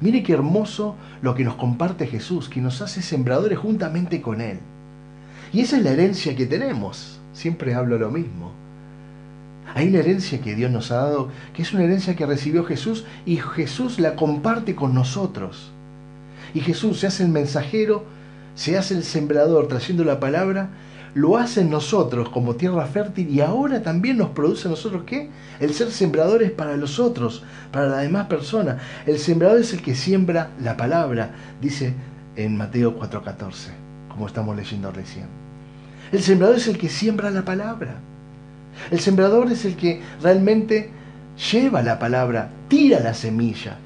Mire 0.01 0.23
qué 0.23 0.33
hermoso 0.33 0.95
lo 1.21 1.35
que 1.35 1.43
nos 1.43 1.55
comparte 1.55 2.07
Jesús, 2.07 2.47
que 2.47 2.61
nos 2.61 2.81
hace 2.81 3.01
sembradores 3.01 3.57
juntamente 3.57 4.21
con 4.21 4.39
Él. 4.39 4.59
Y 5.51 5.61
esa 5.61 5.77
es 5.77 5.83
la 5.83 5.91
herencia 5.91 6.35
que 6.35 6.45
tenemos. 6.45 7.19
Siempre 7.33 7.73
hablo 7.73 7.97
lo 7.97 8.09
mismo. 8.09 8.51
Hay 9.75 9.89
una 9.89 9.99
herencia 9.99 10.41
que 10.41 10.55
Dios 10.55 10.71
nos 10.71 10.91
ha 10.91 10.97
dado, 10.97 11.29
que 11.53 11.61
es 11.61 11.73
una 11.73 11.83
herencia 11.83 12.15
que 12.15 12.25
recibió 12.25 12.65
Jesús 12.65 13.05
y 13.25 13.37
Jesús 13.37 13.99
la 13.99 14.15
comparte 14.15 14.75
con 14.75 14.93
nosotros. 14.93 15.71
Y 16.53 16.61
Jesús 16.61 16.99
se 16.99 17.07
hace 17.07 17.23
el 17.23 17.29
mensajero, 17.29 18.05
se 18.55 18.77
hace 18.77 18.95
el 18.95 19.03
sembrador 19.03 19.67
trayendo 19.67 20.03
la 20.03 20.19
palabra, 20.19 20.69
lo 21.13 21.37
hace 21.37 21.61
en 21.61 21.69
nosotros 21.69 22.29
como 22.29 22.55
tierra 22.55 22.85
fértil 22.85 23.29
y 23.29 23.41
ahora 23.41 23.81
también 23.81 24.17
nos 24.17 24.29
produce 24.29 24.67
a 24.67 24.71
nosotros 24.71 25.03
qué? 25.05 25.29
El 25.59 25.73
ser 25.73 25.91
sembradores 25.91 26.51
para 26.51 26.77
los 26.77 26.99
otros, 26.99 27.43
para 27.71 27.87
las 27.87 28.01
demás 28.01 28.27
personas. 28.27 28.77
El 29.05 29.17
sembrador 29.17 29.59
es 29.59 29.73
el 29.73 29.81
que 29.81 29.95
siembra 29.95 30.51
la 30.61 30.77
palabra, 30.77 31.31
dice 31.61 31.93
en 32.35 32.57
Mateo 32.57 32.97
4:14, 32.97 33.71
como 34.09 34.27
estamos 34.27 34.55
leyendo 34.55 34.91
recién. 34.91 35.25
El 36.11 36.21
sembrador 36.21 36.57
es 36.57 36.67
el 36.67 36.77
que 36.77 36.89
siembra 36.89 37.31
la 37.31 37.43
palabra. 37.43 37.99
El 38.91 38.99
sembrador 38.99 39.51
es 39.51 39.65
el 39.65 39.75
que 39.75 40.01
realmente 40.21 40.89
lleva 41.51 41.81
la 41.81 41.99
palabra, 41.99 42.49
tira 42.67 42.99
la 42.99 43.13
semilla. 43.13 43.77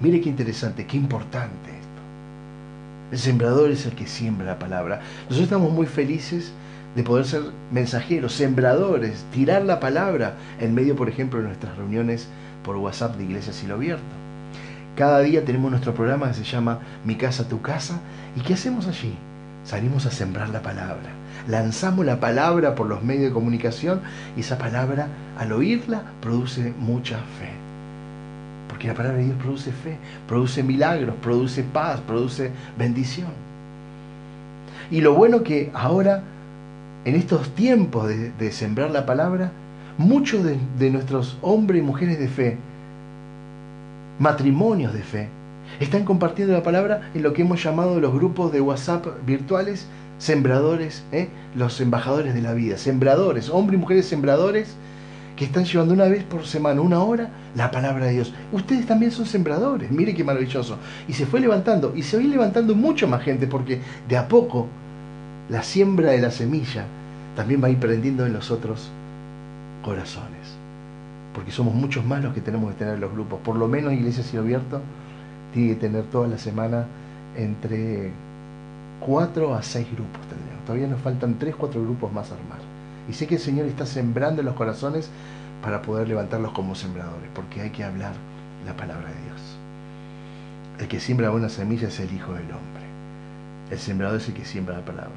Mire 0.00 0.20
qué 0.20 0.28
interesante, 0.28 0.86
qué 0.86 0.96
importante 0.96 1.70
esto. 1.70 3.12
El 3.12 3.18
sembrador 3.18 3.70
es 3.70 3.86
el 3.86 3.92
que 3.92 4.06
siembra 4.06 4.46
la 4.46 4.58
palabra. 4.58 5.00
Nosotros 5.24 5.44
estamos 5.44 5.72
muy 5.72 5.86
felices 5.86 6.52
de 6.96 7.02
poder 7.02 7.24
ser 7.24 7.42
mensajeros, 7.70 8.32
sembradores, 8.32 9.24
tirar 9.32 9.64
la 9.64 9.80
palabra 9.80 10.34
en 10.60 10.74
medio, 10.74 10.96
por 10.96 11.08
ejemplo, 11.08 11.40
de 11.40 11.46
nuestras 11.46 11.76
reuniones 11.76 12.28
por 12.64 12.76
WhatsApp 12.76 13.16
de 13.16 13.24
Iglesia 13.24 13.52
Silo 13.52 13.74
Abierto. 13.74 14.02
Cada 14.96 15.20
día 15.20 15.44
tenemos 15.44 15.70
nuestro 15.70 15.94
programa 15.94 16.28
que 16.28 16.34
se 16.34 16.44
llama 16.44 16.80
Mi 17.04 17.16
casa, 17.16 17.48
tu 17.48 17.62
casa. 17.62 18.00
¿Y 18.36 18.40
qué 18.40 18.54
hacemos 18.54 18.86
allí? 18.86 19.14
Salimos 19.64 20.04
a 20.06 20.10
sembrar 20.10 20.50
la 20.50 20.60
palabra 20.60 21.21
lanzamos 21.48 22.04
la 22.06 22.20
palabra 22.20 22.74
por 22.74 22.88
los 22.88 23.02
medios 23.02 23.24
de 23.24 23.32
comunicación 23.32 24.00
y 24.36 24.40
esa 24.40 24.58
palabra, 24.58 25.08
al 25.38 25.52
oírla, 25.52 26.02
produce 26.20 26.72
mucha 26.78 27.18
fe. 27.18 27.50
Porque 28.68 28.88
la 28.88 28.94
palabra 28.94 29.18
de 29.18 29.24
Dios 29.24 29.36
produce 29.38 29.72
fe, 29.72 29.96
produce 30.26 30.62
milagros, 30.62 31.14
produce 31.22 31.62
paz, 31.62 32.00
produce 32.00 32.50
bendición. 32.78 33.28
Y 34.90 35.00
lo 35.00 35.14
bueno 35.14 35.42
que 35.42 35.70
ahora, 35.74 36.22
en 37.04 37.14
estos 37.14 37.54
tiempos 37.54 38.08
de, 38.08 38.52
sembrar 38.52 38.90
la 38.90 39.06
palabra, 39.06 39.50
muchos 39.98 40.44
de, 40.44 40.58
de 40.78 40.90
nuestros 40.90 41.38
hombres 41.42 41.82
y 41.82 41.84
mujeres 41.84 42.18
de 42.18 42.28
fe, 42.28 42.58
matrimonios 44.18 44.92
de 44.92 45.02
fe, 45.02 45.28
están 45.80 46.04
compartiendo 46.04 46.52
la 46.52 46.62
palabra 46.62 47.10
en 47.14 47.22
lo 47.22 47.32
que 47.32 47.42
hemos 47.42 47.62
llamado 47.62 48.00
los 48.00 48.12
grupos 48.12 48.52
de 48.52 48.60
WhatsApp 48.60 49.06
virtuales 49.24 49.86
sembradores, 50.22 51.02
¿eh? 51.10 51.30
los 51.56 51.80
embajadores 51.80 52.32
de 52.32 52.42
la 52.42 52.52
vida, 52.52 52.78
sembradores, 52.78 53.50
hombres 53.50 53.76
y 53.76 53.80
mujeres 53.80 54.06
sembradores 54.06 54.76
que 55.34 55.44
están 55.44 55.64
llevando 55.64 55.94
una 55.94 56.04
vez 56.04 56.22
por 56.22 56.46
semana, 56.46 56.80
una 56.80 57.02
hora, 57.02 57.30
la 57.56 57.72
palabra 57.72 58.06
de 58.06 58.12
Dios. 58.12 58.32
Ustedes 58.52 58.86
también 58.86 59.10
son 59.10 59.26
sembradores, 59.26 59.90
mire 59.90 60.14
qué 60.14 60.22
maravilloso. 60.22 60.78
Y 61.08 61.14
se 61.14 61.26
fue 61.26 61.40
levantando, 61.40 61.92
y 61.96 62.04
se 62.04 62.18
va 62.18 62.22
levantando 62.22 62.76
mucho 62.76 63.08
más 63.08 63.24
gente, 63.24 63.48
porque 63.48 63.80
de 64.08 64.16
a 64.16 64.28
poco 64.28 64.68
la 65.48 65.64
siembra 65.64 66.12
de 66.12 66.20
la 66.20 66.30
semilla 66.30 66.84
también 67.34 67.60
va 67.60 67.66
a 67.66 67.70
ir 67.70 67.78
prendiendo 67.78 68.24
en 68.24 68.32
los 68.32 68.52
otros 68.52 68.90
corazones. 69.84 70.54
Porque 71.34 71.50
somos 71.50 71.74
muchos 71.74 72.04
más 72.04 72.22
los 72.22 72.32
que 72.32 72.40
tenemos 72.40 72.70
que 72.74 72.78
tener 72.78 72.94
en 72.94 73.00
los 73.00 73.10
grupos. 73.10 73.40
Por 73.40 73.56
lo 73.56 73.66
menos 73.66 73.92
Iglesia 73.92 74.22
Cielo 74.22 74.44
Abierto 74.44 74.80
tiene 75.52 75.70
que 75.70 75.80
tener 75.80 76.04
toda 76.04 76.28
la 76.28 76.38
semana 76.38 76.86
entre 77.36 78.12
cuatro 79.04 79.54
a 79.54 79.62
seis 79.62 79.86
grupos 79.92 80.20
tendríamos. 80.28 80.64
Todavía 80.64 80.86
nos 80.86 81.00
faltan 81.00 81.38
tres, 81.38 81.54
cuatro 81.56 81.82
grupos 81.82 82.12
más 82.12 82.30
a 82.30 82.34
armar. 82.34 82.58
Y 83.08 83.12
sé 83.12 83.26
que 83.26 83.34
el 83.34 83.40
Señor 83.40 83.66
está 83.66 83.84
sembrando 83.84 84.42
los 84.42 84.54
corazones 84.54 85.10
para 85.62 85.82
poder 85.82 86.08
levantarlos 86.08 86.52
como 86.52 86.74
sembradores, 86.74 87.28
porque 87.34 87.60
hay 87.60 87.70
que 87.70 87.84
hablar 87.84 88.12
la 88.64 88.76
palabra 88.76 89.08
de 89.08 89.22
Dios. 89.24 89.40
El 90.78 90.88
que 90.88 91.00
siembra 91.00 91.30
buena 91.30 91.48
semilla 91.48 91.88
es 91.88 92.00
el 92.00 92.12
Hijo 92.12 92.32
del 92.32 92.44
Hombre. 92.44 92.82
El 93.70 93.78
sembrador 93.78 94.20
es 94.20 94.28
el 94.28 94.34
que 94.34 94.44
siembra 94.44 94.76
la 94.76 94.84
palabra. 94.84 95.10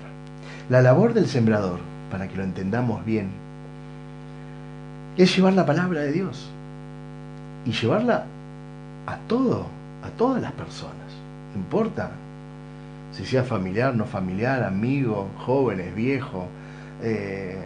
La 0.70 0.82
labor 0.82 1.14
del 1.14 1.28
sembrador, 1.28 1.80
para 2.12 2.28
que 2.28 2.38
lo 2.38 2.44
entendamos 2.44 3.06
bien, 3.06 3.30
es 5.18 5.36
llevar 5.36 5.53
la 5.53 5.66
palabra 5.66 6.02
de 6.02 6.12
Dios 6.12 6.49
y 7.66 7.72
llevarla 7.72 8.26
a 9.07 9.18
todo, 9.28 9.66
a 10.03 10.10
todas 10.18 10.41
las 10.41 10.52
personas. 10.53 10.95
No 11.53 11.62
importa 11.62 12.12
si 13.16 13.26
sea 13.26 13.44
familiar, 13.44 13.96
no 13.96 14.06
familiar, 14.06 14.64
amigo, 14.64 15.30
jóvenes, 15.38 15.96
viejo, 15.96 16.48
eh, 17.02 17.58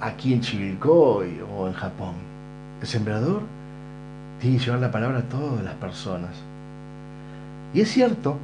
aquí 0.00 0.32
en 0.32 0.40
Chivilcoy 0.40 1.40
o 1.56 1.68
en 1.68 1.72
Japón. 1.72 2.14
El 2.80 2.88
sembrador 2.88 3.42
tiene 4.40 4.58
que 4.58 4.64
llevar 4.64 4.80
la 4.80 4.90
palabra 4.90 5.18
a 5.18 5.22
todas 5.22 5.62
las 5.62 5.74
personas. 5.74 6.30
Y 7.72 7.80
es 7.80 7.90
cierto 7.90 8.36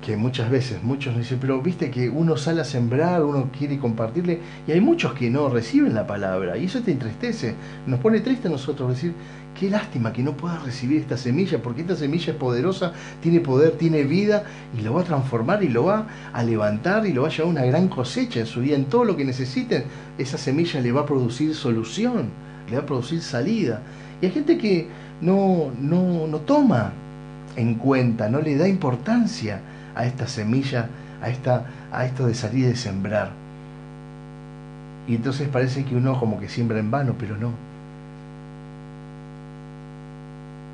que 0.00 0.16
muchas 0.16 0.50
veces 0.50 0.82
muchos 0.82 1.16
dicen, 1.16 1.38
pero 1.38 1.60
viste 1.60 1.90
que 1.90 2.08
uno 2.08 2.36
sale 2.36 2.62
a 2.62 2.64
sembrar, 2.64 3.22
uno 3.22 3.50
quiere 3.56 3.78
compartirle, 3.78 4.40
y 4.66 4.72
hay 4.72 4.80
muchos 4.80 5.12
que 5.12 5.30
no 5.30 5.48
reciben 5.48 5.94
la 5.94 6.06
palabra, 6.06 6.56
y 6.56 6.64
eso 6.64 6.80
te 6.80 6.90
entristece, 6.90 7.54
nos 7.86 8.00
pone 8.00 8.20
triste 8.20 8.48
a 8.48 8.50
nosotros 8.50 8.88
decir, 8.88 9.14
qué 9.58 9.70
lástima 9.70 10.12
que 10.12 10.22
no 10.22 10.36
puedas 10.36 10.62
recibir 10.62 11.00
esta 11.00 11.16
semilla, 11.16 11.62
porque 11.62 11.82
esta 11.82 11.96
semilla 11.96 12.32
es 12.32 12.38
poderosa, 12.38 12.92
tiene 13.20 13.40
poder, 13.40 13.72
tiene 13.72 14.04
vida, 14.04 14.44
y 14.76 14.82
lo 14.82 14.94
va 14.94 15.02
a 15.02 15.04
transformar 15.04 15.62
y 15.62 15.68
lo 15.68 15.84
va 15.84 16.06
a 16.32 16.42
levantar 16.42 17.06
y 17.06 17.12
lo 17.12 17.22
va 17.22 17.28
a 17.28 17.30
llevar 17.30 17.46
a 17.46 17.50
una 17.50 17.64
gran 17.64 17.88
cosecha 17.88 18.40
en 18.40 18.46
su 18.46 18.60
vida, 18.60 18.76
en 18.76 18.86
todo 18.86 19.04
lo 19.04 19.16
que 19.16 19.24
necesiten, 19.24 19.84
esa 20.18 20.38
semilla 20.38 20.80
le 20.80 20.92
va 20.92 21.02
a 21.02 21.06
producir 21.06 21.54
solución, 21.54 22.28
le 22.68 22.76
va 22.76 22.82
a 22.82 22.86
producir 22.86 23.20
salida. 23.20 23.80
Y 24.20 24.26
hay 24.26 24.32
gente 24.32 24.58
que 24.58 24.88
no, 25.20 25.70
no, 25.80 26.26
no 26.26 26.38
toma 26.40 26.92
en 27.56 27.74
cuenta, 27.74 28.28
no 28.28 28.40
le 28.40 28.56
da 28.56 28.68
importancia 28.68 29.60
a 29.94 30.06
esta 30.06 30.26
semilla, 30.26 30.88
a, 31.20 31.28
esta, 31.28 31.66
a 31.92 32.04
esto 32.04 32.26
de 32.26 32.34
salir 32.34 32.66
de 32.66 32.76
sembrar. 32.76 33.30
Y 35.06 35.16
entonces 35.16 35.48
parece 35.48 35.84
que 35.84 35.96
uno 35.96 36.18
como 36.18 36.38
que 36.38 36.48
siembra 36.48 36.78
en 36.78 36.90
vano, 36.90 37.14
pero 37.18 37.36
no. 37.36 37.71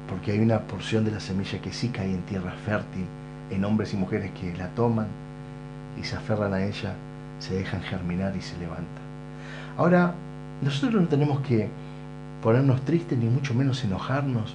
Porque 0.08 0.32
hay 0.32 0.40
una 0.40 0.60
porción 0.60 1.04
de 1.04 1.10
la 1.10 1.20
semilla 1.20 1.60
que 1.60 1.72
sí 1.72 1.88
cae 1.88 2.12
en 2.12 2.22
tierra 2.22 2.52
fértil, 2.64 3.04
en 3.50 3.64
hombres 3.64 3.92
y 3.92 3.96
mujeres 3.96 4.30
que 4.32 4.56
la 4.56 4.68
toman 4.68 5.06
y 6.00 6.04
se 6.04 6.16
aferran 6.16 6.54
a 6.54 6.64
ella, 6.64 6.94
se 7.38 7.54
dejan 7.54 7.82
germinar 7.82 8.34
y 8.36 8.40
se 8.40 8.56
levantan. 8.58 9.02
Ahora, 9.76 10.14
nosotros 10.62 11.02
no 11.02 11.08
tenemos 11.08 11.40
que 11.40 11.68
ponernos 12.42 12.84
tristes, 12.84 13.18
ni 13.18 13.26
mucho 13.26 13.54
menos 13.54 13.84
enojarnos 13.84 14.54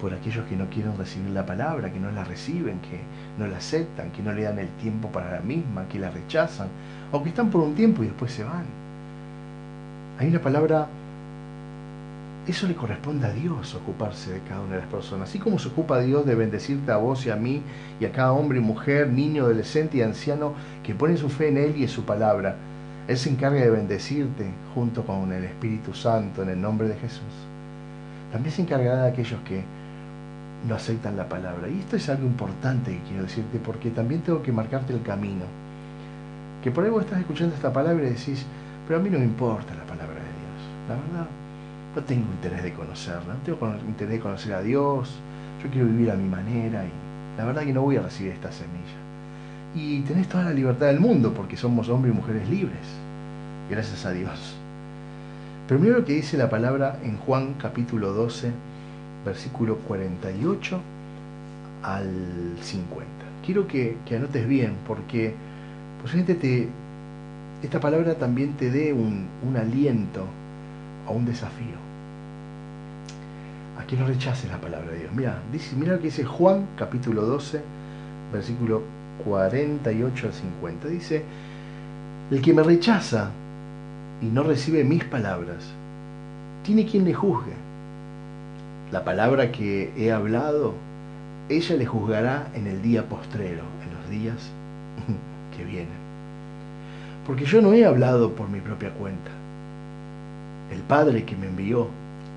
por 0.00 0.12
aquellos 0.12 0.44
que 0.46 0.56
no 0.56 0.68
quieren 0.68 0.96
recibir 0.98 1.30
la 1.30 1.46
palabra, 1.46 1.92
que 1.92 2.00
no 2.00 2.10
la 2.10 2.24
reciben, 2.24 2.78
que 2.80 3.00
no 3.38 3.46
la 3.46 3.58
aceptan, 3.58 4.10
que 4.10 4.22
no 4.22 4.32
le 4.32 4.42
dan 4.42 4.58
el 4.58 4.68
tiempo 4.76 5.08
para 5.08 5.30
la 5.32 5.40
misma, 5.40 5.86
que 5.88 5.98
la 5.98 6.10
rechazan, 6.10 6.68
o 7.12 7.22
que 7.22 7.30
están 7.30 7.48
por 7.48 7.62
un 7.62 7.74
tiempo 7.74 8.02
y 8.02 8.06
después 8.06 8.32
se 8.32 8.44
van. 8.44 8.64
Hay 10.18 10.28
una 10.28 10.40
palabra, 10.40 10.88
eso 12.46 12.68
le 12.68 12.74
corresponde 12.74 13.26
a 13.26 13.30
Dios 13.30 13.74
ocuparse 13.74 14.32
de 14.32 14.40
cada 14.40 14.60
una 14.60 14.74
de 14.74 14.80
las 14.82 14.90
personas, 14.90 15.30
así 15.30 15.38
como 15.38 15.58
se 15.58 15.68
ocupa 15.68 16.00
Dios 16.00 16.26
de 16.26 16.34
bendecirte 16.34 16.92
a 16.92 16.98
vos 16.98 17.24
y 17.24 17.30
a 17.30 17.36
mí 17.36 17.62
y 17.98 18.04
a 18.04 18.12
cada 18.12 18.32
hombre 18.32 18.58
y 18.58 18.60
mujer, 18.60 19.08
niño, 19.08 19.44
adolescente 19.44 19.98
y 19.98 20.02
anciano 20.02 20.52
que 20.82 20.94
pone 20.94 21.16
su 21.16 21.30
fe 21.30 21.48
en 21.48 21.56
Él 21.56 21.74
y 21.76 21.84
en 21.84 21.88
su 21.88 22.04
palabra. 22.04 22.56
Él 23.08 23.16
se 23.16 23.30
encarga 23.30 23.60
de 23.60 23.70
bendecirte 23.70 24.50
junto 24.74 25.04
con 25.04 25.32
el 25.32 25.44
Espíritu 25.44 25.94
Santo 25.94 26.42
en 26.42 26.50
el 26.50 26.60
nombre 26.60 26.88
de 26.88 26.96
Jesús. 26.96 27.22
También 28.32 28.54
se 28.54 28.62
encargará 28.62 29.04
de 29.04 29.10
aquellos 29.10 29.40
que 29.40 29.62
no 30.68 30.74
aceptan 30.74 31.16
la 31.16 31.28
palabra. 31.28 31.68
Y 31.68 31.78
esto 31.78 31.96
es 31.96 32.08
algo 32.08 32.26
importante 32.26 32.92
que 32.92 33.02
quiero 33.08 33.22
decirte 33.24 33.58
porque 33.58 33.90
también 33.90 34.22
tengo 34.22 34.42
que 34.42 34.52
marcarte 34.52 34.92
el 34.92 35.02
camino. 35.02 35.44
Que 36.62 36.70
por 36.70 36.84
ahí 36.84 36.90
vos 36.90 37.04
estás 37.04 37.20
escuchando 37.20 37.54
esta 37.54 37.72
palabra 37.72 38.04
y 38.04 38.10
decís, 38.10 38.44
pero 38.86 38.98
a 38.98 39.02
mí 39.02 39.10
no 39.10 39.18
me 39.18 39.24
importa 39.24 39.74
la 39.74 39.84
palabra 39.84 40.14
de 40.14 40.20
Dios. 40.20 40.88
La 40.88 40.94
verdad, 40.94 41.30
no 41.94 42.02
tengo 42.02 42.26
interés 42.32 42.62
de 42.62 42.72
conocerla, 42.72 43.34
no 43.34 43.40
tengo 43.40 43.74
interés 43.86 44.14
de 44.14 44.20
conocer 44.20 44.52
a 44.54 44.62
Dios. 44.62 45.14
Yo 45.62 45.70
quiero 45.70 45.86
vivir 45.86 46.10
a 46.10 46.16
mi 46.16 46.28
manera 46.28 46.84
y 46.84 47.38
la 47.38 47.44
verdad 47.44 47.62
que 47.62 47.72
no 47.72 47.82
voy 47.82 47.96
a 47.96 48.02
recibir 48.02 48.32
esta 48.32 48.50
semilla. 48.50 48.98
Y 49.74 50.00
tenés 50.02 50.28
toda 50.28 50.44
la 50.44 50.52
libertad 50.52 50.86
del 50.86 51.00
mundo 51.00 51.32
porque 51.32 51.56
somos 51.56 51.88
hombres 51.88 52.14
y 52.14 52.16
mujeres 52.16 52.48
libres. 52.48 52.86
Gracias 53.70 54.04
a 54.04 54.12
Dios. 54.12 54.56
Pero 55.66 55.80
mira 55.80 55.96
lo 55.96 56.04
que 56.04 56.12
dice 56.12 56.36
la 56.36 56.50
palabra 56.50 56.98
en 57.02 57.16
Juan 57.16 57.54
capítulo 57.54 58.12
12, 58.12 58.50
versículo 59.24 59.76
48 59.78 60.80
al 61.82 62.56
50. 62.60 63.06
Quiero 63.44 63.66
que, 63.66 63.96
anotes 64.14 64.46
bien 64.46 64.74
porque 64.86 65.34
posiblemente 66.02 66.34
te, 66.34 66.68
esta 67.62 67.80
palabra 67.80 68.14
también 68.16 68.52
te 68.54 68.70
dé 68.70 68.92
un, 68.92 69.26
un 69.46 69.56
aliento 69.56 70.26
o 71.08 71.12
un 71.12 71.24
desafío. 71.24 71.83
Que 73.88 73.96
no 73.96 74.06
rechaces 74.06 74.50
la 74.50 74.58
palabra 74.58 74.90
de 74.92 75.00
Dios. 75.00 75.12
Mira, 75.14 75.38
dice, 75.52 75.76
mira 75.76 75.92
lo 75.92 75.98
que 75.98 76.06
dice 76.06 76.24
Juan 76.24 76.66
capítulo 76.76 77.22
12, 77.22 77.60
versículo 78.32 78.82
48 79.24 80.26
al 80.26 80.32
50. 80.32 80.88
Dice, 80.88 81.22
el 82.30 82.40
que 82.40 82.54
me 82.54 82.62
rechaza 82.62 83.30
y 84.22 84.26
no 84.26 84.42
recibe 84.42 84.84
mis 84.84 85.04
palabras, 85.04 85.64
tiene 86.62 86.86
quien 86.86 87.04
le 87.04 87.12
juzgue. 87.12 87.52
La 88.90 89.04
palabra 89.04 89.52
que 89.52 89.92
he 89.96 90.10
hablado, 90.10 90.72
ella 91.50 91.76
le 91.76 91.84
juzgará 91.84 92.48
en 92.54 92.66
el 92.66 92.80
día 92.80 93.06
postrero, 93.06 93.62
en 93.82 93.94
los 94.00 94.10
días 94.10 94.50
que 95.56 95.64
vienen. 95.64 96.04
Porque 97.26 97.44
yo 97.44 97.60
no 97.60 97.74
he 97.74 97.84
hablado 97.84 98.32
por 98.32 98.48
mi 98.48 98.60
propia 98.60 98.90
cuenta. 98.90 99.30
El 100.72 100.80
Padre 100.80 101.24
que 101.24 101.36
me 101.36 101.48
envió, 101.48 101.88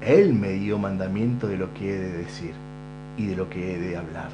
Él 0.08 0.34
me 0.34 0.54
dio 0.54 0.80
mandamiento 0.80 1.48
de 1.48 1.58
lo 1.58 1.74
que 1.74 1.94
he 1.94 2.00
de 2.00 2.12
decir 2.14 2.54
y 3.18 3.26
de 3.26 3.36
lo 3.36 3.50
que 3.50 3.74
he 3.74 3.78
de 3.78 3.98
hablar. 3.98 4.30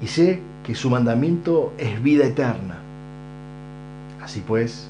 Y 0.00 0.06
sé 0.06 0.40
que 0.64 0.74
su 0.74 0.88
mandamiento 0.88 1.74
es 1.76 2.02
vida 2.02 2.24
eterna. 2.24 2.78
Así 4.22 4.42
pues, 4.46 4.88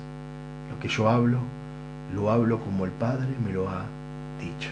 lo 0.70 0.78
que 0.78 0.86
yo 0.86 1.08
hablo, 1.08 1.40
lo 2.14 2.30
hablo 2.30 2.60
como 2.60 2.84
el 2.84 2.92
Padre 2.92 3.26
me 3.44 3.52
lo 3.52 3.68
ha 3.68 3.84
dicho. 4.40 4.70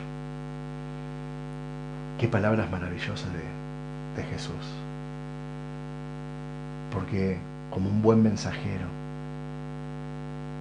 Qué 2.21 2.29
palabras 2.29 2.71
maravillosas 2.71 3.29
de, 3.33 4.23
de 4.23 4.29
Jesús. 4.29 4.55
Porque 6.93 7.37
como 7.73 7.91
un 7.91 8.01
buen 8.01 8.23
mensajero, 8.23 8.87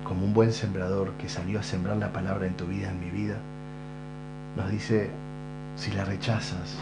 como 0.07 0.25
un 0.25 0.33
buen 0.33 0.51
sembrador 0.51 1.11
que 1.19 1.29
salió 1.29 1.59
a 1.59 1.63
sembrar 1.63 1.97
la 1.97 2.11
palabra 2.11 2.47
en 2.47 2.57
tu 2.57 2.65
vida, 2.65 2.89
en 2.89 2.99
mi 2.99 3.11
vida, 3.11 3.37
nos 4.55 4.69
dice, 4.69 5.09
si 5.75 5.91
la 5.91 6.05
rechazas, 6.05 6.77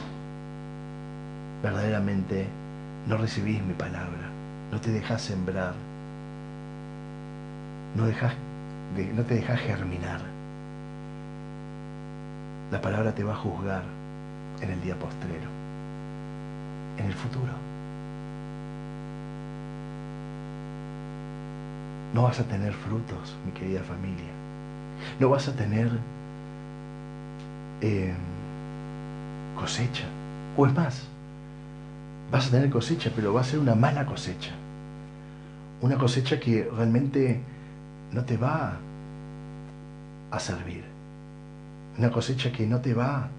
verdaderamente 1.64 2.48
no 3.08 3.18
recibís 3.18 3.64
mi 3.64 3.74
palabra, 3.74 4.30
no 4.72 4.82
te 4.82 4.92
dejas 4.92 5.22
sembrar, 5.22 5.74
no, 7.96 8.06
dejas, 8.06 8.34
no 9.16 9.24
te 9.24 9.36
dejas 9.36 9.60
germinar. 9.60 10.20
La 12.72 12.82
palabra 12.82 13.14
te 13.14 13.24
va 13.24 13.34
a 13.34 13.38
juzgar 13.38 13.84
en 14.62 14.72
el 14.72 14.82
día 14.82 14.96
postrero, 14.96 15.50
en 16.98 17.06
el 17.06 17.14
futuro. 17.14 17.54
No 22.14 22.24
vas 22.24 22.40
a 22.40 22.44
tener 22.44 22.74
frutos, 22.74 23.38
mi 23.46 23.52
querida 23.52 23.82
familia. 23.84 24.32
No 25.20 25.30
vas 25.30 25.48
a 25.48 25.56
tener 25.56 25.90
eh, 27.82 28.14
cosecha. 29.56 30.06
O 30.58 30.66
es 30.66 30.74
más, 30.74 31.08
vas 32.32 32.48
a 32.48 32.52
tener 32.52 32.70
cosecha, 32.70 33.12
pero 33.16 33.34
va 33.34 33.42
a 33.42 33.44
ser 33.44 33.60
una 33.60 33.76
mala 33.76 34.06
cosecha. 34.06 34.52
Una 35.82 35.98
cosecha 35.98 36.40
que 36.40 36.70
realmente 36.76 37.42
no 38.12 38.24
te 38.26 38.38
va 38.38 38.78
a 40.30 40.40
servir. 40.40 40.84
Una 41.98 42.12
cosecha 42.12 42.52
que 42.52 42.66
no 42.68 42.80
te 42.80 42.94
va 42.94 43.30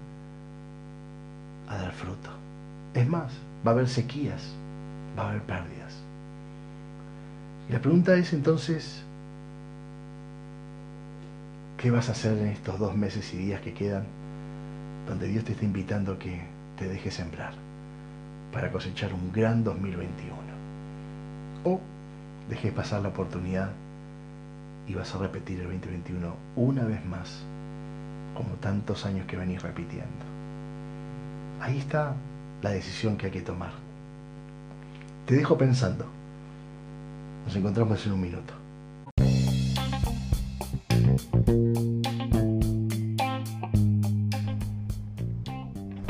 a 1.69 1.77
dar 1.77 1.91
fruto. 1.93 2.29
Es 2.93 3.07
más, 3.07 3.31
va 3.65 3.71
a 3.71 3.73
haber 3.73 3.87
sequías, 3.87 4.53
va 5.17 5.23
a 5.23 5.29
haber 5.29 5.41
pérdidas. 5.43 6.03
Y 7.69 7.73
la 7.73 7.79
pregunta 7.79 8.15
es 8.15 8.33
entonces, 8.33 9.03
¿qué 11.77 11.89
vas 11.91 12.09
a 12.09 12.11
hacer 12.11 12.37
en 12.37 12.47
estos 12.47 12.77
dos 12.77 12.95
meses 12.95 13.33
y 13.33 13.37
días 13.37 13.61
que 13.61 13.73
quedan 13.73 14.05
donde 15.07 15.27
Dios 15.27 15.43
te 15.43 15.53
está 15.53 15.65
invitando 15.65 16.13
a 16.13 16.19
que 16.19 16.41
te 16.77 16.87
dejes 16.87 17.13
sembrar 17.13 17.53
para 18.51 18.71
cosechar 18.71 19.13
un 19.13 19.31
gran 19.31 19.63
2021? 19.63 20.33
O 21.65 21.79
dejes 22.49 22.73
pasar 22.73 23.01
la 23.01 23.09
oportunidad 23.09 23.71
y 24.87 24.93
vas 24.93 25.13
a 25.15 25.17
repetir 25.17 25.59
el 25.59 25.65
2021 25.65 26.35
una 26.55 26.83
vez 26.83 27.05
más, 27.05 27.43
como 28.33 28.55
tantos 28.55 29.05
años 29.05 29.25
que 29.27 29.37
venís 29.37 29.61
repitiendo. 29.61 30.25
Ahí 31.61 31.77
está 31.77 32.13
la 32.61 32.71
decisión 32.71 33.17
que 33.17 33.27
hay 33.27 33.31
que 33.31 33.41
tomar. 33.41 33.71
Te 35.25 35.35
dejo 35.35 35.57
pensando. 35.57 36.05
Nos 37.45 37.55
encontramos 37.55 38.05
en 38.05 38.13
un 38.13 38.21
minuto. 38.21 38.62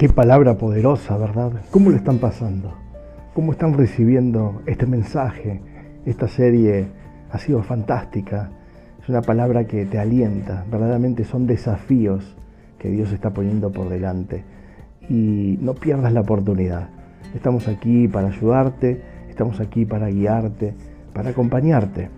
Qué 0.00 0.08
palabra 0.08 0.56
poderosa, 0.56 1.18
¿verdad? 1.18 1.52
¿Cómo 1.70 1.90
le 1.90 1.98
están 1.98 2.16
pasando? 2.16 2.72
¿Cómo 3.34 3.52
están 3.52 3.74
recibiendo 3.74 4.62
este 4.64 4.86
mensaje? 4.86 5.60
Esta 6.06 6.26
serie 6.26 6.86
ha 7.30 7.36
sido 7.36 7.62
fantástica. 7.62 8.48
Es 9.02 9.10
una 9.10 9.20
palabra 9.20 9.66
que 9.66 9.84
te 9.84 9.98
alienta. 9.98 10.64
Verdaderamente 10.70 11.24
son 11.24 11.46
desafíos 11.46 12.34
que 12.78 12.88
Dios 12.88 13.12
está 13.12 13.34
poniendo 13.34 13.72
por 13.72 13.90
delante. 13.90 14.42
Y 15.10 15.58
no 15.60 15.74
pierdas 15.74 16.14
la 16.14 16.22
oportunidad. 16.22 16.88
Estamos 17.34 17.68
aquí 17.68 18.08
para 18.08 18.28
ayudarte, 18.28 19.02
estamos 19.28 19.60
aquí 19.60 19.84
para 19.84 20.08
guiarte, 20.08 20.72
para 21.12 21.28
acompañarte. 21.28 22.08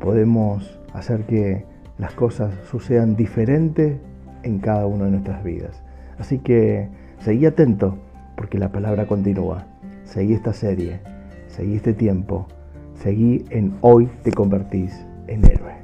Podemos 0.00 0.80
hacer 0.92 1.22
que 1.22 1.64
las 1.98 2.14
cosas 2.14 2.52
sucedan 2.68 3.14
diferentes 3.14 3.96
en 4.42 4.58
cada 4.58 4.86
una 4.86 5.04
de 5.04 5.12
nuestras 5.12 5.44
vidas. 5.44 5.84
Así 6.18 6.40
que 6.40 7.06
seguí 7.20 7.46
atento 7.46 7.98
porque 8.36 8.58
la 8.58 8.70
palabra 8.70 9.06
continúa. 9.06 9.66
Seguí 10.04 10.32
esta 10.32 10.52
serie, 10.52 11.00
seguí 11.48 11.76
este 11.76 11.92
tiempo, 11.92 12.46
seguí 12.94 13.44
en 13.50 13.76
hoy 13.80 14.08
te 14.22 14.32
convertís 14.32 15.04
en 15.26 15.44
héroe. 15.44 15.76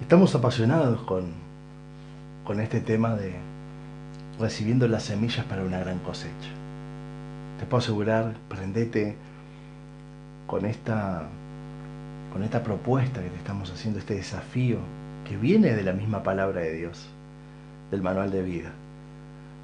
Estamos 0.00 0.34
apasionados 0.34 1.02
con, 1.02 1.32
con 2.44 2.60
este 2.60 2.80
tema 2.80 3.14
de 3.14 3.32
recibiendo 4.38 4.86
las 4.88 5.04
semillas 5.04 5.44
para 5.46 5.64
una 5.64 5.78
gran 5.78 5.98
cosecha. 6.00 6.50
Te 7.58 7.66
puedo 7.66 7.78
asegurar, 7.78 8.34
prendete 8.48 9.16
con 10.46 10.66
esta, 10.66 11.22
con 12.32 12.42
esta 12.42 12.62
propuesta 12.62 13.22
que 13.22 13.30
te 13.30 13.36
estamos 13.36 13.70
haciendo, 13.70 13.98
este 13.98 14.14
desafío 14.14 14.78
que 15.28 15.36
viene 15.36 15.74
de 15.74 15.82
la 15.82 15.92
misma 15.92 16.22
palabra 16.22 16.60
de 16.60 16.74
Dios, 16.74 17.06
del 17.90 18.02
manual 18.02 18.30
de 18.30 18.42
vida. 18.42 18.70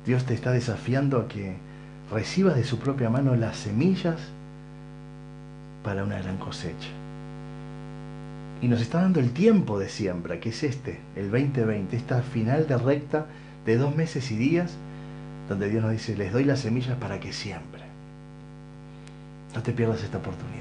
Dios 0.06 0.24
te 0.24 0.34
está 0.34 0.52
desafiando 0.52 1.18
a 1.18 1.28
que 1.28 1.56
recibas 2.10 2.56
de 2.56 2.64
su 2.64 2.78
propia 2.78 3.10
mano 3.10 3.36
las 3.36 3.56
semillas 3.56 4.18
para 5.84 6.04
una 6.04 6.18
gran 6.18 6.38
cosecha. 6.38 6.88
Y 8.62 8.68
nos 8.68 8.80
está 8.80 9.00
dando 9.00 9.20
el 9.20 9.32
tiempo 9.32 9.78
de 9.78 9.88
siembra, 9.88 10.38
que 10.40 10.50
es 10.50 10.62
este, 10.62 11.00
el 11.16 11.30
2020, 11.30 11.96
esta 11.96 12.22
final 12.22 12.66
de 12.66 12.76
recta 12.76 13.26
de 13.64 13.76
dos 13.76 13.94
meses 13.94 14.30
y 14.30 14.36
días, 14.36 14.72
donde 15.48 15.70
Dios 15.70 15.82
nos 15.82 15.92
dice, 15.92 16.16
les 16.16 16.32
doy 16.32 16.44
las 16.44 16.60
semillas 16.60 16.96
para 16.98 17.20
que 17.20 17.32
siembre. 17.32 17.82
No 19.54 19.62
te 19.62 19.72
pierdas 19.72 20.02
esta 20.02 20.18
oportunidad. 20.18 20.59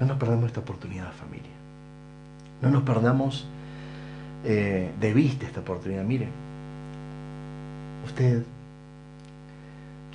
No 0.00 0.06
nos 0.06 0.18
perdamos 0.18 0.46
esta 0.46 0.60
oportunidad, 0.60 1.12
familia. 1.12 1.50
No 2.62 2.70
nos 2.70 2.82
perdamos 2.82 3.46
eh, 4.44 4.92
de 5.00 5.14
vista 5.14 5.46
esta 5.46 5.60
oportunidad. 5.60 6.04
Mire, 6.04 6.28
usted 8.04 8.42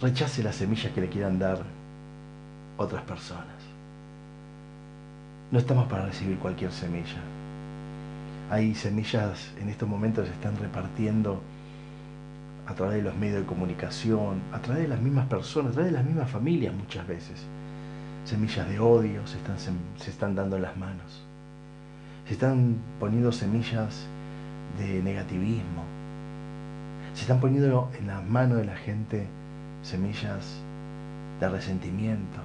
rechace 0.01 0.43
las 0.43 0.55
semillas 0.55 0.91
que 0.93 1.01
le 1.01 1.09
quieran 1.09 1.39
dar 1.39 1.63
otras 2.77 3.03
personas. 3.03 3.45
No 5.51 5.59
estamos 5.59 5.87
para 5.87 6.05
recibir 6.05 6.37
cualquier 6.37 6.71
semilla. 6.71 7.17
Hay 8.51 8.75
semillas 8.75 9.51
en 9.59 9.69
estos 9.69 9.87
momentos 9.87 10.27
se 10.27 10.33
están 10.33 10.57
repartiendo 10.57 11.41
a 12.67 12.73
través 12.73 12.97
de 12.97 13.01
los 13.03 13.15
medios 13.15 13.41
de 13.41 13.45
comunicación, 13.45 14.41
a 14.53 14.59
través 14.59 14.83
de 14.83 14.89
las 14.89 15.01
mismas 15.01 15.27
personas, 15.27 15.71
a 15.71 15.73
través 15.73 15.91
de 15.91 15.97
las 15.97 16.05
mismas 16.05 16.29
familias 16.29 16.73
muchas 16.73 17.07
veces. 17.07 17.45
Semillas 18.25 18.69
de 18.69 18.79
odio 18.79 19.25
se 19.25 19.37
están, 19.37 19.57
se 19.97 20.09
están 20.09 20.35
dando 20.35 20.55
en 20.57 20.61
las 20.61 20.77
manos. 20.77 21.23
Se 22.27 22.33
están 22.33 22.77
poniendo 22.99 23.31
semillas 23.31 24.05
de 24.77 25.01
negativismo. 25.01 25.83
Se 27.13 27.21
están 27.21 27.39
poniendo 27.39 27.89
en 27.97 28.07
las 28.07 28.23
manos 28.23 28.59
de 28.59 28.65
la 28.65 28.75
gente 28.75 29.27
semillas 29.81 30.61
de 31.39 31.49
resentimiento, 31.49 32.39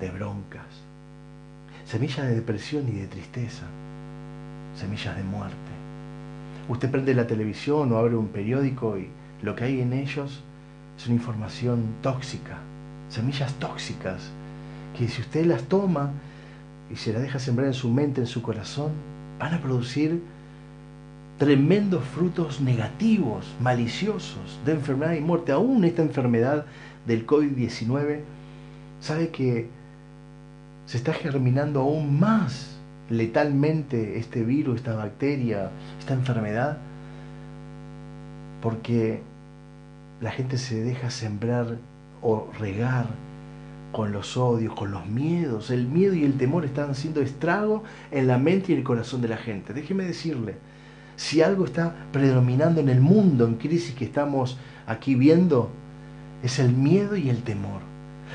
de 0.00 0.10
broncas, 0.10 0.66
semillas 1.84 2.26
de 2.26 2.34
depresión 2.34 2.88
y 2.88 2.92
de 2.98 3.06
tristeza, 3.06 3.64
semillas 4.74 5.16
de 5.16 5.22
muerte. 5.22 5.56
Usted 6.68 6.90
prende 6.90 7.14
la 7.14 7.26
televisión 7.26 7.92
o 7.92 7.98
abre 7.98 8.16
un 8.16 8.28
periódico 8.28 8.98
y 8.98 9.08
lo 9.42 9.54
que 9.54 9.64
hay 9.64 9.80
en 9.80 9.92
ellos 9.92 10.42
es 10.96 11.06
una 11.06 11.16
información 11.16 11.84
tóxica, 12.02 12.58
semillas 13.10 13.52
tóxicas, 13.54 14.30
que 14.96 15.08
si 15.08 15.20
usted 15.20 15.46
las 15.46 15.64
toma 15.64 16.10
y 16.90 16.96
se 16.96 17.12
las 17.12 17.22
deja 17.22 17.38
sembrar 17.38 17.68
en 17.68 17.74
su 17.74 17.90
mente, 17.90 18.20
en 18.20 18.26
su 18.26 18.42
corazón, 18.42 18.92
van 19.38 19.54
a 19.54 19.60
producir 19.60 20.22
tremendos 21.38 22.04
frutos 22.04 22.60
negativos, 22.60 23.46
maliciosos, 23.60 24.60
de 24.64 24.72
enfermedad 24.72 25.14
y 25.14 25.20
muerte. 25.20 25.52
Aún 25.52 25.84
esta 25.84 26.02
enfermedad 26.02 26.66
del 27.06 27.26
COVID-19, 27.26 28.20
sabe 29.00 29.28
que 29.28 29.68
se 30.86 30.96
está 30.96 31.12
germinando 31.12 31.80
aún 31.80 32.18
más 32.18 32.78
letalmente 33.10 34.18
este 34.18 34.42
virus, 34.42 34.76
esta 34.76 34.94
bacteria, 34.94 35.70
esta 35.98 36.14
enfermedad, 36.14 36.78
porque 38.62 39.20
la 40.20 40.30
gente 40.30 40.56
se 40.56 40.82
deja 40.82 41.10
sembrar 41.10 41.76
o 42.22 42.48
regar 42.58 43.08
con 43.94 44.12
los 44.12 44.36
odios, 44.36 44.74
con 44.74 44.90
los 44.90 45.06
miedos. 45.06 45.70
El 45.70 45.86
miedo 45.86 46.14
y 46.14 46.24
el 46.24 46.36
temor 46.36 46.66
están 46.66 46.90
haciendo 46.90 47.22
estrago 47.22 47.82
en 48.10 48.26
la 48.26 48.36
mente 48.36 48.72
y 48.72 48.76
el 48.76 48.82
corazón 48.82 49.22
de 49.22 49.28
la 49.28 49.38
gente. 49.38 49.72
Déjeme 49.72 50.04
decirle, 50.04 50.56
si 51.16 51.40
algo 51.40 51.64
está 51.64 51.94
predominando 52.12 52.80
en 52.80 52.90
el 52.90 53.00
mundo 53.00 53.46
en 53.46 53.54
crisis 53.54 53.94
que 53.94 54.04
estamos 54.04 54.58
aquí 54.86 55.14
viendo, 55.14 55.70
es 56.42 56.58
el 56.58 56.72
miedo 56.72 57.16
y 57.16 57.30
el 57.30 57.42
temor. 57.42 57.80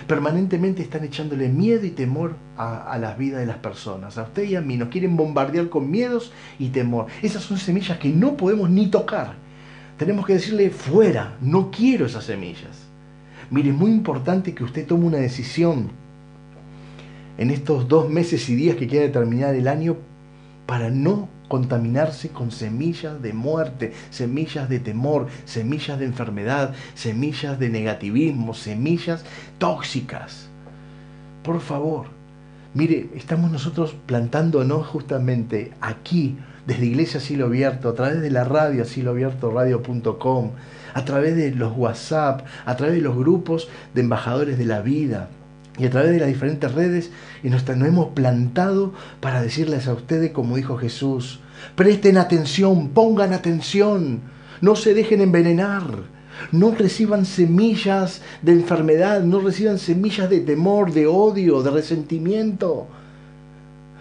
Permanentemente 0.07 0.81
están 0.81 1.03
echándole 1.03 1.49
miedo 1.49 1.85
y 1.85 1.91
temor 1.91 2.35
a, 2.57 2.91
a 2.91 2.97
las 2.97 3.17
vidas 3.17 3.41
de 3.41 3.45
las 3.45 3.57
personas. 3.57 4.17
A 4.17 4.23
usted 4.23 4.43
y 4.43 4.55
a 4.55 4.61
mí 4.61 4.77
nos 4.77 4.89
quieren 4.89 5.17
bombardear 5.17 5.69
con 5.69 5.91
miedos 5.91 6.31
y 6.57 6.69
temor. 6.69 7.07
Esas 7.21 7.43
son 7.43 7.57
semillas 7.57 7.99
que 7.99 8.09
no 8.09 8.37
podemos 8.37 8.69
ni 8.69 8.87
tocar 8.87 9.49
tenemos 9.99 10.25
que 10.25 10.31
decirle 10.31 10.69
fuera, 10.69 11.35
no 11.41 11.69
quiero 11.71 12.05
esas 12.05 12.23
semillas. 12.23 12.88
Mire, 13.51 13.69
es 13.69 13.75
muy 13.75 13.91
importante 13.91 14.53
que 14.53 14.63
usted 14.63 14.85
tome 14.85 15.05
una 15.05 15.17
decisión 15.17 15.89
en 17.37 17.49
estos 17.49 17.87
dos 17.87 18.09
meses 18.09 18.47
y 18.49 18.55
días 18.55 18.75
que 18.75 18.87
queda 18.87 19.03
de 19.03 19.09
terminar 19.09 19.55
el 19.55 19.67
año 19.67 19.97
para 20.65 20.89
no 20.89 21.29
contaminarse 21.47 22.29
con 22.29 22.51
semillas 22.51 23.21
de 23.21 23.33
muerte, 23.33 23.93
semillas 24.11 24.69
de 24.69 24.79
temor, 24.79 25.27
semillas 25.45 25.97
de 25.97 26.05
enfermedad, 26.05 26.73
semillas 26.93 27.57
de 27.59 27.69
negativismo, 27.69 28.53
semillas 28.53 29.25
tóxicas. 29.57 30.47
Por 31.43 31.59
favor, 31.59 32.07
mire, 32.73 33.09
estamos 33.15 33.51
nosotros 33.51 33.95
plantándonos 34.05 34.85
justamente 34.85 35.71
aquí 35.81 36.37
desde 36.67 36.85
Iglesia 36.85 37.19
Cielo 37.19 37.47
Abierto, 37.47 37.89
a 37.89 37.95
través 37.95 38.21
de 38.21 38.29
la 38.29 38.43
radio 38.43 38.85
Cielo 38.85 39.11
Abierto 39.11 39.49
Radio.com, 39.49 40.51
a 40.99 41.05
través 41.05 41.35
de 41.37 41.51
los 41.51 41.75
WhatsApp, 41.77 42.45
a 42.65 42.75
través 42.75 42.95
de 42.95 43.01
los 43.01 43.15
grupos 43.15 43.69
de 43.93 44.01
embajadores 44.01 44.57
de 44.57 44.65
la 44.65 44.81
vida 44.81 45.29
y 45.77 45.85
a 45.85 45.89
través 45.89 46.11
de 46.11 46.19
las 46.19 46.27
diferentes 46.27 46.73
redes 46.73 47.09
y 47.41 47.49
nos, 47.49 47.65
nos 47.67 47.87
hemos 47.87 48.09
plantado 48.09 48.93
para 49.21 49.41
decirles 49.41 49.87
a 49.87 49.93
ustedes, 49.93 50.31
como 50.31 50.57
dijo 50.57 50.77
Jesús, 50.77 51.39
presten 51.75 52.17
atención, 52.17 52.89
pongan 52.89 53.31
atención, 53.31 54.19
no 54.59 54.75
se 54.75 54.93
dejen 54.93 55.21
envenenar. 55.21 56.19
No 56.53 56.71
reciban 56.71 57.25
semillas 57.25 58.21
de 58.41 58.53
enfermedad, 58.53 59.23
no 59.23 59.41
reciban 59.41 59.77
semillas 59.77 60.29
de 60.29 60.39
temor, 60.39 60.93
de 60.93 61.05
odio, 61.05 61.61
de 61.63 61.69
resentimiento 61.69 62.87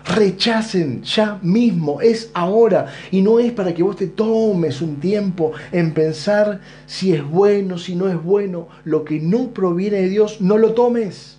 rechacen 0.09 1.03
ya 1.03 1.39
mismo, 1.43 2.01
es 2.01 2.31
ahora. 2.35 2.87
Y 3.11 3.21
no 3.21 3.39
es 3.39 3.53
para 3.53 3.75
que 3.75 3.83
vos 3.83 3.97
te 3.97 4.09
tomes 4.09 4.81
un 4.81 4.97
tiempo 4.97 5.53
en 5.71 5.93
pensar 5.93 6.61
si 6.87 7.13
es 7.13 7.25
bueno, 7.25 7.79
si 7.79 7.95
no 7.95 8.09
es 8.09 8.21
bueno. 8.21 8.69
Lo 8.85 9.05
que 9.05 9.21
no 9.21 9.51
proviene 9.51 9.99
de 9.99 10.09
Dios, 10.09 10.41
no 10.41 10.59
lo 10.59 10.73
tomes. 10.73 11.39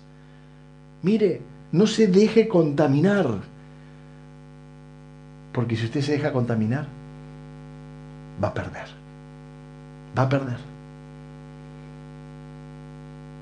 Mire, 1.02 1.42
no 1.72 1.86
se 1.86 2.06
deje 2.06 2.48
contaminar. 2.48 3.26
Porque 5.52 5.76
si 5.76 5.86
usted 5.86 6.00
se 6.00 6.12
deja 6.12 6.32
contaminar, 6.32 6.86
va 8.42 8.48
a 8.48 8.54
perder. 8.54 8.86
Va 10.16 10.22
a 10.22 10.28
perder. 10.28 10.70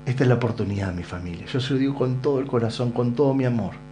Esta 0.07 0.23
es 0.23 0.27
la 0.27 0.35
oportunidad, 0.35 0.91
mi 0.91 1.03
familia. 1.03 1.45
Yo 1.45 1.59
se 1.59 1.73
lo 1.73 1.79
digo 1.79 1.93
con 1.93 2.19
todo 2.19 2.39
el 2.39 2.47
corazón, 2.47 2.91
con 2.91 3.13
todo 3.13 3.35
mi 3.35 3.45
amor 3.45 3.88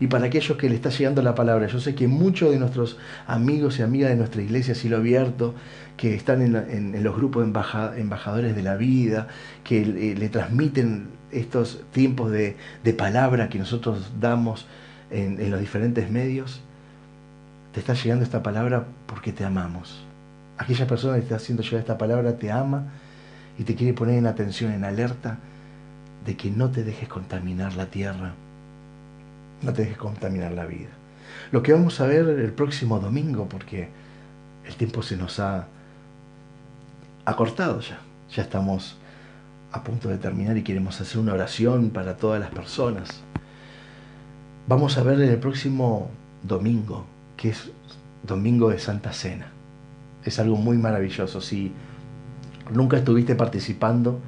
y 0.00 0.06
para 0.08 0.26
aquellos 0.26 0.58
que 0.58 0.68
le 0.68 0.74
está 0.74 0.90
llegando 0.90 1.22
la 1.22 1.34
palabra. 1.34 1.66
Yo 1.66 1.80
sé 1.80 1.94
que 1.94 2.08
muchos 2.08 2.50
de 2.50 2.58
nuestros 2.58 2.98
amigos 3.26 3.78
y 3.78 3.82
amigas 3.82 4.10
de 4.10 4.16
nuestra 4.16 4.42
iglesia 4.42 4.74
Cielo 4.74 4.96
Abierto, 4.96 5.54
que 5.96 6.14
están 6.14 6.42
en, 6.42 7.02
los 7.02 7.16
grupos 7.16 7.42
de 7.44 8.00
embajadores 8.00 8.56
de 8.56 8.62
la 8.62 8.76
vida, 8.76 9.28
que 9.62 9.82
eh, 9.82 10.14
le 10.16 10.28
transmiten 10.28 11.08
estos 11.30 11.82
tiempos 11.92 12.30
de, 12.30 12.56
palabra 12.96 13.48
que 13.48 13.58
nosotros 13.58 14.12
damos 14.20 14.66
en, 15.10 15.50
los 15.50 15.60
diferentes 15.60 16.10
medios, 16.10 16.60
te 17.72 17.80
está 17.80 17.94
llegando 17.94 18.24
esta 18.24 18.42
palabra 18.42 18.86
porque 19.06 19.32
te 19.32 19.44
amamos. 19.44 20.04
Aquella 20.58 20.86
persona 20.86 21.14
que 21.14 21.22
está 21.22 21.36
haciendo 21.36 21.62
llegar 21.62 21.80
esta 21.80 21.98
palabra 21.98 22.36
te 22.36 22.50
ama 22.50 22.92
y 23.58 23.64
te 23.64 23.74
quiere 23.74 23.94
poner 23.94 24.16
en 24.16 24.26
atención, 24.26 24.72
en 24.72 24.84
alerta, 24.84 25.38
de 26.24 26.36
que 26.36 26.50
no 26.50 26.70
te 26.70 26.84
dejes 26.84 27.08
contaminar 27.08 27.74
la 27.74 27.86
tierra, 27.86 28.34
no 29.64 29.72
te 29.72 29.82
dejes 29.82 29.98
contaminar 29.98 30.52
la 30.52 30.66
vida. 30.66 30.90
Lo 31.50 31.62
que 31.62 31.72
vamos 31.72 32.00
a 32.00 32.06
ver 32.06 32.28
el 32.28 32.52
próximo 32.52 33.00
domingo, 33.00 33.48
porque 33.48 33.88
el 34.66 34.74
tiempo 34.76 35.02
se 35.02 35.16
nos 35.16 35.40
ha 35.40 35.66
acortado 37.24 37.80
ya, 37.80 38.00
ya 38.34 38.42
estamos 38.42 38.96
a 39.72 39.82
punto 39.82 40.08
de 40.08 40.18
terminar 40.18 40.56
y 40.56 40.62
queremos 40.62 41.00
hacer 41.00 41.18
una 41.18 41.32
oración 41.32 41.90
para 41.90 42.16
todas 42.16 42.40
las 42.40 42.50
personas. 42.50 43.08
Vamos 44.68 44.96
a 44.98 45.02
ver 45.02 45.20
el 45.20 45.38
próximo 45.38 46.10
domingo, 46.42 47.04
que 47.36 47.50
es 47.50 47.70
domingo 48.22 48.70
de 48.70 48.78
Santa 48.78 49.12
Cena. 49.12 49.48
Es 50.24 50.38
algo 50.38 50.56
muy 50.56 50.78
maravilloso. 50.78 51.40
Si 51.40 51.72
nunca 52.72 52.96
estuviste 52.96 53.34
participando, 53.34 54.20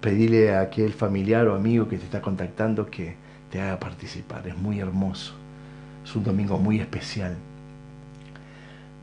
pedile 0.00 0.54
a 0.54 0.62
aquel 0.62 0.92
familiar 0.92 1.46
o 1.46 1.54
amigo 1.54 1.88
que 1.88 1.96
te 1.96 2.04
está 2.04 2.20
contactando 2.20 2.90
que 2.90 3.21
te 3.52 3.60
haga 3.60 3.78
participar. 3.78 4.48
Es 4.48 4.56
muy 4.56 4.80
hermoso. 4.80 5.34
Es 6.04 6.16
un 6.16 6.24
domingo 6.24 6.58
muy 6.58 6.80
especial, 6.80 7.36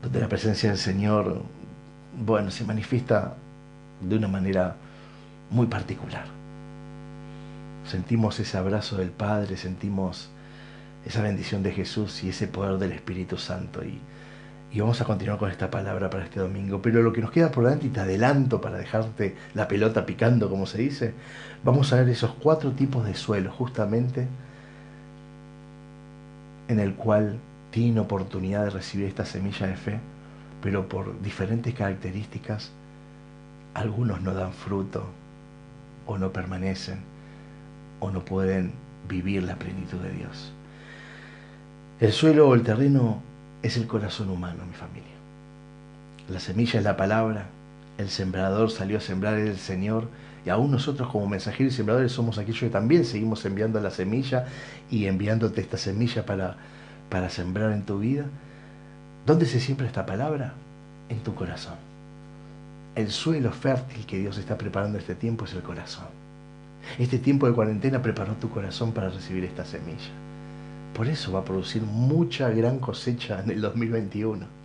donde 0.02 0.20
la 0.20 0.28
presencia 0.28 0.68
del 0.68 0.78
Señor, 0.78 1.42
bueno, 2.22 2.50
se 2.50 2.64
manifiesta 2.64 3.36
de 4.00 4.16
una 4.16 4.28
manera 4.28 4.76
muy 5.50 5.66
particular. 5.66 6.24
Sentimos 7.88 8.38
ese 8.40 8.58
abrazo 8.58 8.96
del 8.96 9.10
Padre, 9.10 9.56
sentimos 9.56 10.28
esa 11.06 11.22
bendición 11.22 11.62
de 11.62 11.72
Jesús 11.72 12.22
y 12.24 12.28
ese 12.28 12.46
poder 12.46 12.78
del 12.78 12.92
Espíritu 12.92 13.38
Santo. 13.38 13.82
Y, 13.84 13.98
y 14.72 14.80
vamos 14.80 15.00
a 15.00 15.04
continuar 15.04 15.38
con 15.38 15.50
esta 15.50 15.70
palabra 15.70 16.10
para 16.10 16.24
este 16.24 16.38
domingo. 16.38 16.80
Pero 16.80 17.02
lo 17.02 17.12
que 17.12 17.20
nos 17.20 17.32
queda 17.32 17.50
por 17.50 17.64
delante, 17.64 17.88
y 17.88 17.90
te 17.90 18.00
adelanto 18.00 18.60
para 18.60 18.78
dejarte 18.78 19.36
la 19.54 19.66
pelota 19.66 20.06
picando, 20.06 20.48
como 20.48 20.66
se 20.66 20.78
dice, 20.78 21.14
vamos 21.64 21.92
a 21.92 21.96
ver 21.96 22.08
esos 22.08 22.32
cuatro 22.40 22.70
tipos 22.72 23.04
de 23.04 23.14
suelo, 23.14 23.50
justamente 23.50 24.28
en 26.68 26.78
el 26.78 26.94
cual 26.94 27.38
tienen 27.72 27.98
oportunidad 27.98 28.64
de 28.64 28.70
recibir 28.70 29.06
esta 29.06 29.24
semilla 29.24 29.66
de 29.66 29.76
fe, 29.76 29.98
pero 30.62 30.88
por 30.88 31.20
diferentes 31.20 31.74
características, 31.74 32.70
algunos 33.74 34.20
no 34.20 34.34
dan 34.34 34.52
fruto, 34.52 35.04
o 36.06 36.16
no 36.16 36.32
permanecen, 36.32 36.98
o 37.98 38.10
no 38.10 38.24
pueden 38.24 38.72
vivir 39.08 39.42
la 39.42 39.56
plenitud 39.56 39.98
de 39.98 40.10
Dios. 40.12 40.52
El 42.00 42.12
suelo 42.12 42.48
o 42.48 42.54
el 42.54 42.62
terreno 42.62 43.20
es 43.62 43.76
el 43.76 43.86
corazón 43.86 44.30
humano, 44.30 44.64
mi 44.66 44.74
familia. 44.74 45.10
La 46.28 46.40
semilla 46.40 46.78
es 46.78 46.84
la 46.84 46.96
palabra, 46.96 47.46
el 47.98 48.08
sembrador 48.08 48.70
salió 48.70 48.98
a 48.98 49.00
sembrar 49.00 49.34
el 49.34 49.58
Señor, 49.58 50.08
y 50.44 50.48
aún 50.48 50.70
nosotros 50.70 51.10
como 51.10 51.26
mensajeros 51.26 51.74
y 51.74 51.76
sembradores 51.76 52.12
somos 52.12 52.38
aquellos 52.38 52.60
que 52.60 52.70
también 52.70 53.04
seguimos 53.04 53.44
enviando 53.44 53.78
la 53.80 53.90
semilla 53.90 54.46
y 54.90 55.06
enviándote 55.06 55.60
esta 55.60 55.76
semilla 55.76 56.24
para, 56.24 56.56
para 57.10 57.28
sembrar 57.28 57.72
en 57.72 57.82
tu 57.82 57.98
vida. 57.98 58.24
¿Dónde 59.26 59.44
se 59.44 59.60
siembra 59.60 59.86
esta 59.86 60.06
palabra? 60.06 60.54
En 61.10 61.18
tu 61.18 61.34
corazón. 61.34 61.74
El 62.94 63.10
suelo 63.10 63.52
fértil 63.52 64.06
que 64.06 64.18
Dios 64.18 64.38
está 64.38 64.56
preparando 64.56 64.98
este 64.98 65.14
tiempo 65.14 65.44
es 65.44 65.52
el 65.52 65.62
corazón. 65.62 66.06
Este 66.98 67.18
tiempo 67.18 67.46
de 67.46 67.52
cuarentena 67.52 68.00
preparó 68.00 68.32
tu 68.34 68.48
corazón 68.48 68.92
para 68.92 69.10
recibir 69.10 69.44
esta 69.44 69.66
semilla. 69.66 70.10
Por 70.94 71.08
eso 71.08 71.32
va 71.32 71.40
a 71.40 71.44
producir 71.44 71.82
mucha 71.82 72.50
gran 72.50 72.78
cosecha 72.78 73.40
en 73.42 73.50
el 73.50 73.60
2021. 73.60 74.60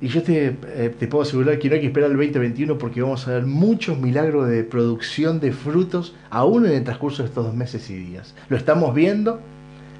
Y 0.00 0.08
yo 0.08 0.22
te, 0.22 0.48
eh, 0.48 0.94
te, 0.98 1.06
puedo 1.06 1.22
asegurar 1.22 1.58
que 1.58 1.68
no 1.68 1.74
hay 1.74 1.80
que 1.80 1.86
esperar 1.86 2.10
el 2.10 2.16
2021 2.16 2.76
porque 2.76 3.00
vamos 3.00 3.26
a 3.26 3.32
ver 3.32 3.46
muchos 3.46 3.98
milagros 3.98 4.46
de 4.48 4.62
producción 4.62 5.40
de 5.40 5.52
frutos 5.52 6.14
aún 6.28 6.66
en 6.66 6.72
el 6.72 6.84
transcurso 6.84 7.22
de 7.22 7.28
estos 7.28 7.46
dos 7.46 7.54
meses 7.54 7.88
y 7.88 7.96
días. 7.96 8.34
Lo 8.50 8.58
estamos 8.58 8.94
viendo 8.94 9.40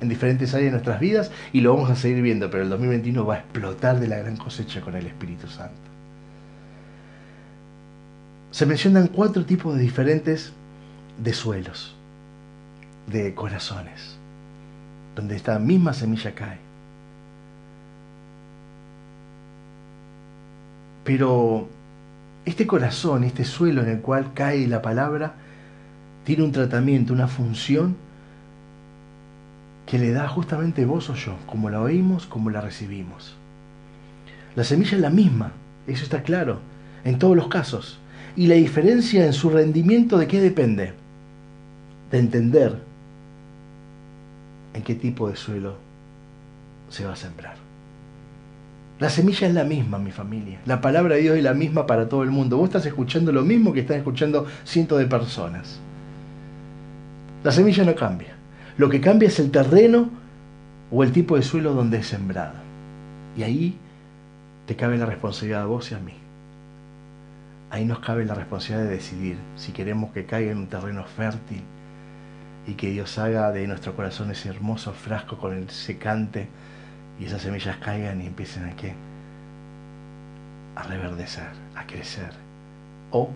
en 0.01 0.09
diferentes 0.09 0.53
áreas 0.55 0.67
de 0.67 0.71
nuestras 0.73 1.01
vidas 1.01 1.31
y 1.53 1.61
lo 1.61 1.75
vamos 1.75 1.91
a 1.91 1.97
seguir 1.97 2.23
viendo, 2.23 2.51
pero 2.51 2.63
el 2.63 2.69
2021 2.69 3.25
va 3.25 3.35
a 3.37 3.39
explotar 3.39 3.99
de 3.99 4.09
la 4.09 4.19
gran 4.19 4.37
cosecha 4.37 4.81
con 4.81 4.95
el 4.97 5.07
Espíritu 5.07 5.47
Santo. 5.47 5.81
Se 8.51 8.67
mencionan 8.67 9.09
cuatro 9.09 9.45
tipos 9.45 9.75
de 9.75 9.83
diferentes 9.83 10.53
de 11.23 11.33
suelos, 11.33 11.95
de 13.07 13.35
corazones, 13.35 14.16
donde 15.17 15.35
esta 15.35 15.59
misma 15.59 15.95
semilla 15.95 16.33
cae. 16.35 16.59
Pero 21.05 21.69
este 22.45 22.67
corazón, 22.67 23.25
este 23.25 23.45
suelo 23.45 23.83
en 23.83 23.89
el 23.89 24.01
cual 24.01 24.33
cae 24.35 24.69
la 24.69 24.83
palabra, 24.83 25.35
tiene 26.25 26.45
un 26.45 26.53
tratamiento, 26.53 27.13
una 27.13 27.29
función 27.29 27.97
que 29.87 29.99
le 29.99 30.13
da 30.13 30.29
justamente 30.29 30.85
vos 30.85 31.09
o 31.09 31.15
yo, 31.15 31.37
como 31.47 31.71
la 31.71 31.81
oímos, 31.81 32.27
como 32.27 32.51
la 32.51 32.61
recibimos. 32.61 33.37
La 34.55 34.65
semilla 34.65 34.97
es 34.97 35.01
la 35.01 35.11
misma, 35.11 35.53
eso 35.87 36.05
está 36.05 36.23
claro, 36.23 36.61
en 37.05 37.19
todos 37.19 37.37
los 37.37 37.49
casos. 37.49 37.99
Y 38.37 38.49
la 38.49 38.57
diferencia 38.57 39.25
en 39.25 39.33
su 39.33 39.49
rendimiento 39.49 40.19
de 40.19 40.27
qué 40.27 40.41
depende? 40.41 40.93
De 42.11 42.19
entender 42.19 42.86
en 44.77 44.83
qué 44.83 44.95
tipo 44.95 45.29
de 45.29 45.37
suelo 45.37 45.77
se 46.89 47.05
va 47.05 47.15
a 47.15 47.17
sembrar. 47.17 47.57
La 48.99 49.11
semilla 49.11 49.47
es 49.47 49.55
la 49.55 49.65
misma, 49.65 49.99
mi 49.99 50.11
familia. 50.11 50.59
La 50.65 50.81
palabra 50.81 51.17
de 51.17 51.23
Dios 51.23 51.37
es 51.37 51.43
la 51.43 51.55
misma 51.55 51.87
para 51.87 52.09
todo 52.09 52.23
el 52.23 52.31
mundo. 52.31 52.57
Vos 52.57 52.69
estás 52.69 52.87
escuchando 52.87 53.33
lo 53.33 53.43
mismo 53.43 53.73
que 53.73 53.81
están 53.81 53.99
escuchando 53.99 54.47
cientos 54.65 54.99
de 54.99 55.07
personas. 55.07 55.79
La 57.45 57.53
semilla 57.53 57.85
no 57.85 57.95
cambia. 57.95 58.35
Lo 58.79 58.89
que 58.89 59.01
cambia 59.01 59.29
es 59.29 59.39
el 59.39 59.51
terreno 59.51 60.11
o 60.91 61.03
el 61.03 61.13
tipo 61.13 61.37
de 61.37 61.43
suelo 61.43 61.75
donde 61.75 61.99
es 61.99 62.07
sembrada. 62.07 62.63
Y 63.37 63.43
ahí 63.43 63.79
te 64.67 64.77
cabe 64.77 64.97
la 64.97 65.07
responsabilidad 65.07 65.63
a 65.63 65.67
vos 65.67 65.91
y 65.91 65.95
a 65.95 65.99
mí. 65.99 66.15
Ahí 67.71 67.85
nos 67.85 67.99
cabe 67.99 68.25
la 68.25 68.35
responsabilidad 68.35 68.89
de 68.89 68.97
decidir 68.97 69.37
si 69.57 69.73
queremos 69.73 70.13
que 70.13 70.25
caiga 70.25 70.53
en 70.53 70.59
un 70.59 70.69
terreno 70.69 71.05
fértil 71.05 71.63
y 72.67 72.75
que 72.75 72.91
Dios 72.91 73.19
haga 73.19 73.53
de 73.53 73.67
nuestro 73.67 73.95
corazón 73.95 74.31
ese 74.31 74.49
hermoso 74.49 74.93
frasco 74.93 75.39
con 75.39 75.57
el 75.57 75.71
secante 75.71 76.49
y 77.21 77.25
esas 77.25 77.43
semillas 77.43 77.77
caigan 77.77 78.21
y 78.21 78.27
empiecen 78.27 78.65
a 78.69 78.77
qué? 78.77 78.93
A 80.75 80.83
reverdecer, 80.83 81.49
a 81.75 81.87
crecer. 81.87 82.31
O 83.13 83.31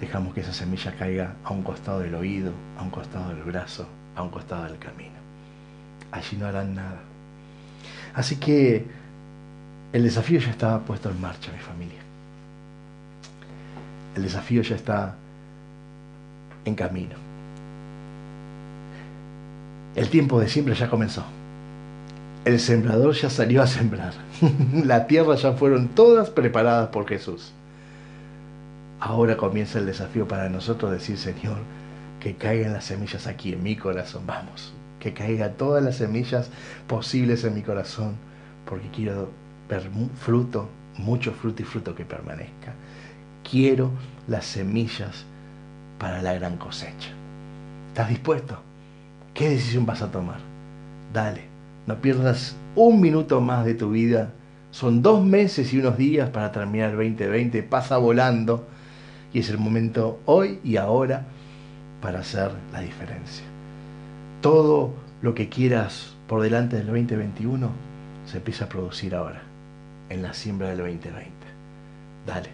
dejamos 0.00 0.34
que 0.34 0.40
esa 0.40 0.52
semilla 0.52 0.92
caiga 0.96 1.34
a 1.44 1.52
un 1.52 1.62
costado 1.62 2.00
del 2.00 2.14
oído, 2.14 2.52
a 2.78 2.82
un 2.82 2.90
costado 2.90 3.28
del 3.28 3.44
brazo, 3.44 3.86
a 4.16 4.22
un 4.22 4.30
costado 4.30 4.64
del 4.64 4.78
camino. 4.78 5.14
Allí 6.10 6.36
no 6.36 6.46
harán 6.46 6.74
nada. 6.74 7.00
Así 8.14 8.36
que 8.36 8.84
el 9.92 10.02
desafío 10.02 10.40
ya 10.40 10.50
está 10.50 10.80
puesto 10.80 11.10
en 11.10 11.20
marcha, 11.20 11.52
mi 11.52 11.58
familia. 11.58 12.00
El 14.16 14.22
desafío 14.24 14.62
ya 14.62 14.74
está 14.74 15.14
en 16.64 16.74
camino. 16.74 17.21
El 19.94 20.08
tiempo 20.08 20.40
de 20.40 20.48
siempre 20.48 20.74
ya 20.74 20.88
comenzó. 20.88 21.24
El 22.44 22.58
sembrador 22.58 23.14
ya 23.14 23.28
salió 23.28 23.62
a 23.62 23.66
sembrar. 23.66 24.14
La 24.84 25.06
tierra 25.06 25.34
ya 25.36 25.52
fueron 25.52 25.88
todas 25.88 26.30
preparadas 26.30 26.88
por 26.88 27.06
Jesús. 27.06 27.52
Ahora 29.00 29.36
comienza 29.36 29.78
el 29.78 29.86
desafío 29.86 30.26
para 30.26 30.48
nosotros 30.48 30.92
decir, 30.92 31.18
Señor, 31.18 31.58
que 32.20 32.36
caigan 32.36 32.72
las 32.72 32.84
semillas 32.84 33.26
aquí 33.26 33.52
en 33.52 33.62
mi 33.62 33.76
corazón. 33.76 34.22
Vamos, 34.26 34.72
que 34.98 35.12
caigan 35.12 35.54
todas 35.54 35.84
las 35.84 35.96
semillas 35.96 36.50
posibles 36.86 37.44
en 37.44 37.54
mi 37.54 37.62
corazón, 37.62 38.14
porque 38.64 38.88
quiero 38.88 39.28
ver 39.68 39.90
fruto, 40.20 40.68
mucho 40.96 41.32
fruto 41.32 41.62
y 41.62 41.64
fruto 41.64 41.94
que 41.94 42.04
permanezca. 42.04 42.74
Quiero 43.48 43.90
las 44.26 44.46
semillas 44.46 45.24
para 45.98 46.22
la 46.22 46.32
gran 46.34 46.56
cosecha. 46.56 47.10
¿Estás 47.88 48.08
dispuesto? 48.08 48.71
¿Qué 49.34 49.48
decisión 49.48 49.86
vas 49.86 50.02
a 50.02 50.10
tomar? 50.10 50.40
Dale, 51.12 51.44
no 51.86 51.96
pierdas 52.02 52.54
un 52.74 53.00
minuto 53.00 53.40
más 53.40 53.64
de 53.64 53.74
tu 53.74 53.90
vida. 53.90 54.30
Son 54.70 55.00
dos 55.00 55.24
meses 55.24 55.72
y 55.72 55.78
unos 55.78 55.96
días 55.96 56.28
para 56.28 56.52
terminar 56.52 56.90
el 56.90 56.96
2020. 56.96 57.62
Pasa 57.62 57.96
volando 57.96 58.66
y 59.32 59.38
es 59.38 59.48
el 59.48 59.56
momento 59.56 60.20
hoy 60.26 60.58
y 60.62 60.76
ahora 60.76 61.24
para 62.02 62.20
hacer 62.20 62.50
la 62.72 62.80
diferencia. 62.80 63.44
Todo 64.42 64.92
lo 65.22 65.34
que 65.34 65.48
quieras 65.48 66.14
por 66.26 66.42
delante 66.42 66.76
del 66.76 66.86
2021 66.86 67.70
se 68.26 68.36
empieza 68.36 68.66
a 68.66 68.68
producir 68.68 69.14
ahora, 69.14 69.42
en 70.10 70.22
la 70.22 70.34
siembra 70.34 70.68
del 70.68 70.78
2020. 70.78 71.30
Dale, 72.26 72.50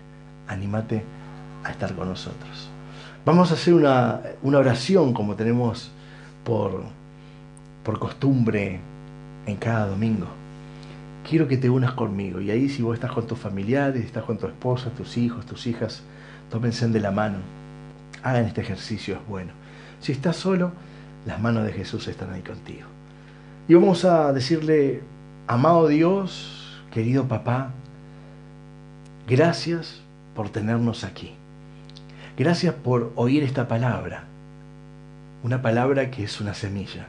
anímate 0.46 1.02
a 1.64 1.70
estar 1.72 1.94
con 1.94 2.09
nosotros. 2.09 2.70
Vamos 3.24 3.50
a 3.50 3.55
hacer 3.55 3.74
una, 3.74 4.20
una 4.42 4.59
oración 4.59 5.12
como 5.12 5.34
tenemos 5.34 5.90
por, 6.48 6.82
por 7.84 7.98
costumbre 7.98 8.80
en 9.44 9.56
cada 9.56 9.86
domingo, 9.86 10.26
quiero 11.28 11.46
que 11.46 11.58
te 11.58 11.68
unas 11.68 11.92
conmigo. 11.92 12.40
Y 12.40 12.50
ahí 12.50 12.70
si 12.70 12.80
vos 12.82 12.94
estás 12.94 13.12
con 13.12 13.26
tus 13.26 13.38
familiares, 13.38 14.02
estás 14.02 14.24
con 14.24 14.38
tu 14.38 14.46
esposa, 14.46 14.88
tus 14.96 15.18
hijos, 15.18 15.44
tus 15.44 15.66
hijas, 15.66 16.02
tómense 16.50 16.88
de 16.88 17.00
la 17.00 17.10
mano. 17.10 17.36
Hagan 18.22 18.46
este 18.46 18.62
ejercicio, 18.62 19.16
es 19.16 19.28
bueno. 19.28 19.52
Si 20.00 20.12
estás 20.12 20.36
solo, 20.36 20.72
las 21.26 21.38
manos 21.38 21.66
de 21.66 21.72
Jesús 21.74 22.08
están 22.08 22.32
ahí 22.32 22.40
contigo. 22.40 22.86
Y 23.68 23.74
vamos 23.74 24.06
a 24.06 24.32
decirle, 24.32 25.02
amado 25.46 25.86
Dios, 25.86 26.80
querido 26.90 27.28
papá, 27.28 27.72
gracias 29.28 30.00
por 30.34 30.48
tenernos 30.48 31.04
aquí. 31.04 31.34
Gracias 32.38 32.72
por 32.72 33.12
oír 33.16 33.42
esta 33.42 33.68
palabra. 33.68 34.27
Una 35.43 35.62
palabra 35.62 36.10
que 36.10 36.24
es 36.24 36.40
una 36.40 36.55
semilla. 36.55 37.06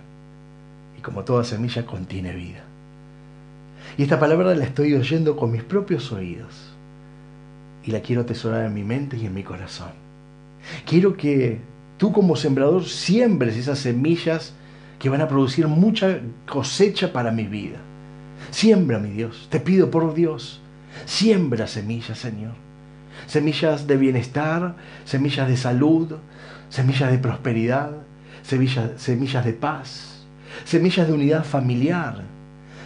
Y 0.97 1.01
como 1.01 1.23
toda 1.23 1.43
semilla 1.43 1.85
contiene 1.85 2.33
vida. 2.33 2.63
Y 3.97 4.03
esta 4.03 4.19
palabra 4.19 4.53
la 4.55 4.65
estoy 4.65 4.93
oyendo 4.93 5.35
con 5.35 5.51
mis 5.51 5.63
propios 5.63 6.11
oídos. 6.11 6.73
Y 7.83 7.91
la 7.91 8.01
quiero 8.01 8.21
atesorar 8.21 8.65
en 8.65 8.73
mi 8.73 8.83
mente 8.83 9.17
y 9.17 9.25
en 9.25 9.33
mi 9.33 9.43
corazón. 9.43 9.91
Quiero 10.85 11.15
que 11.15 11.59
tú 11.97 12.11
como 12.11 12.35
sembrador 12.35 12.85
siembres 12.85 13.55
esas 13.55 13.79
semillas 13.79 14.53
que 14.99 15.09
van 15.09 15.21
a 15.21 15.27
producir 15.27 15.67
mucha 15.67 16.19
cosecha 16.47 17.13
para 17.13 17.31
mi 17.31 17.45
vida. 17.45 17.77
Siembra, 18.51 18.99
mi 18.99 19.09
Dios. 19.09 19.47
Te 19.49 19.59
pido 19.59 19.89
por 19.89 20.13
Dios. 20.13 20.61
Siembra 21.05 21.67
semillas, 21.67 22.19
Señor 22.19 22.69
semillas 23.27 23.87
de 23.87 23.97
bienestar, 23.97 24.75
semillas 25.05 25.47
de 25.47 25.57
salud, 25.57 26.15
semillas 26.69 27.11
de 27.11 27.19
prosperidad, 27.19 27.91
semillas, 28.49 29.45
de 29.45 29.53
paz, 29.53 30.25
semillas 30.65 31.07
de 31.07 31.13
unidad 31.13 31.45
familiar, 31.45 32.23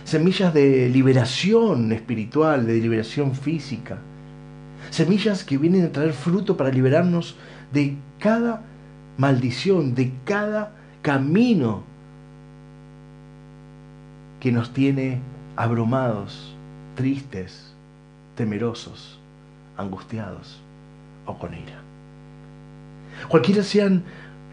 semillas 0.03 0.53
de 0.53 0.89
liberación 0.89 1.91
espiritual, 1.93 2.67
de 2.67 2.75
liberación 2.75 3.33
física, 3.33 3.97
semillas 4.89 5.45
que 5.45 5.57
vienen 5.57 5.85
a 5.85 5.91
traer 5.91 6.11
fruto 6.11 6.57
para 6.57 6.69
liberarnos 6.69 7.37
de 7.71 7.95
cada 8.19 8.61
maldición, 9.17 9.95
de 9.95 10.11
cada 10.25 10.73
camino 11.01 11.83
que 14.41 14.51
nos 14.51 14.73
tiene 14.73 15.19
abrumados, 15.55 16.53
tristes, 16.95 17.73
temerosos 18.35 19.19
angustiados 19.77 20.59
o 21.25 21.37
con 21.37 21.53
ira. 21.53 21.79
Cualquiera 23.29 23.63
sean 23.63 24.03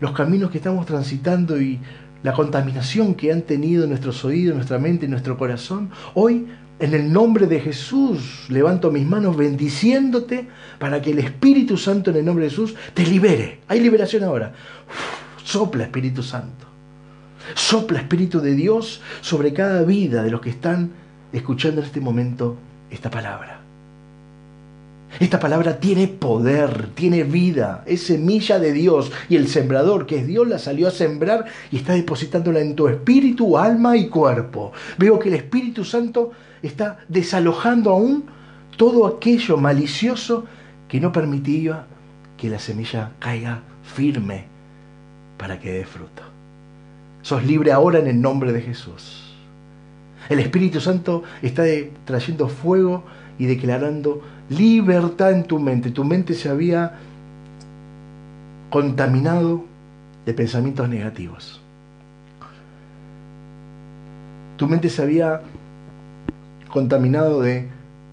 los 0.01 0.13
caminos 0.13 0.51
que 0.51 0.59
estamos 0.59 0.87
transitando 0.87 1.61
y 1.61 1.79
la 2.23 2.33
contaminación 2.33 3.15
que 3.15 3.33
han 3.33 3.43
tenido 3.43 3.87
nuestros 3.87 4.25
oídos, 4.25 4.55
nuestra 4.55 4.79
mente, 4.79 5.09
nuestro 5.09 5.39
corazón, 5.39 5.91
hoy 6.15 6.47
en 6.79 6.95
el 6.95 7.13
nombre 7.13 7.47
de 7.47 7.61
Jesús 7.61 8.47
levanto 8.49 8.91
mis 8.91 9.07
manos 9.07 9.37
bendiciéndote 9.37 10.49
para 10.79 11.01
que 11.03 11.11
el 11.11 11.19
Espíritu 11.19 11.77
Santo 11.77 12.11
en 12.11 12.17
el 12.17 12.25
nombre 12.25 12.45
de 12.45 12.51
Jesús 12.51 12.75
te 12.95 13.07
libere. 13.07 13.61
Hay 13.69 13.81
liberación 13.81 14.25
ahora. 14.25 14.55
sopla 15.45 15.85
Espíritu 15.85 16.23
Santo. 16.23 16.67
Sopla 17.55 17.99
Espíritu 17.99 18.41
de 18.41 18.55
Dios 18.55 19.03
sobre 19.21 19.53
cada 19.53 19.83
vida 19.83 20.23
de 20.23 20.31
los 20.31 20.41
que 20.41 20.51
están 20.51 20.93
escuchando 21.33 21.81
en 21.81 21.87
este 21.87 22.01
momento 22.01 22.57
esta 22.91 23.11
palabra. 23.11 23.60
Esta 25.21 25.39
palabra 25.39 25.81
tiene 25.81 26.09
poder, 26.09 26.89
tiene 26.95 27.25
vida, 27.25 27.85
es 27.87 28.05
semilla 28.05 28.59
de 28.59 28.73
Dios 28.73 29.13
y 29.29 29.37
el 29.37 29.49
sembrador, 29.49 30.07
que 30.07 30.21
es 30.21 30.27
Dios, 30.27 30.49
la 30.49 30.59
salió 30.59 30.89
a 30.89 30.91
sembrar 30.91 31.45
y 31.71 31.77
está 31.77 31.93
depositándola 31.93 32.61
en 32.61 32.75
tu 32.75 32.89
espíritu, 32.89 33.59
alma 33.59 33.99
y 33.99 34.09
cuerpo. 34.09 34.73
Veo 34.97 35.19
que 35.19 35.29
el 35.29 35.35
Espíritu 35.35 35.85
Santo 35.85 36.31
está 36.63 37.01
desalojando 37.07 37.91
aún 37.91 38.25
todo 38.79 39.07
aquello 39.07 39.59
malicioso 39.59 40.47
que 40.89 41.01
no 41.01 41.13
permitía 41.13 41.85
que 42.39 42.49
la 42.49 42.59
semilla 42.59 43.13
caiga 43.19 43.61
firme 43.83 44.47
para 45.37 45.61
que 45.61 45.71
dé 45.71 45.85
fruto. 45.85 46.23
Sos 47.21 47.45
libre 47.45 47.73
ahora 47.73 47.99
en 47.99 48.07
el 48.07 48.23
nombre 48.23 48.55
de 48.55 48.63
Jesús. 48.63 49.35
El 50.31 50.39
Espíritu 50.39 50.81
Santo 50.81 51.25
está 51.43 51.65
trayendo 52.07 52.49
fuego 52.49 53.05
y 53.39 53.45
declarando 53.45 54.23
libertad 54.51 55.33
en 55.33 55.45
tu 55.45 55.59
mente. 55.59 55.91
Tu 55.91 56.05
mente 56.05 56.35
se 56.35 56.51
había 56.51 56.99
contaminado 58.69 59.65
de 60.27 60.35
pensamientos 60.35 60.89
negativos. 60.89 61.61
Tu 64.57 64.67
mente 64.69 64.91
se 64.91 65.03
había 65.03 65.41
contaminado 66.71 67.41
de 67.41 67.69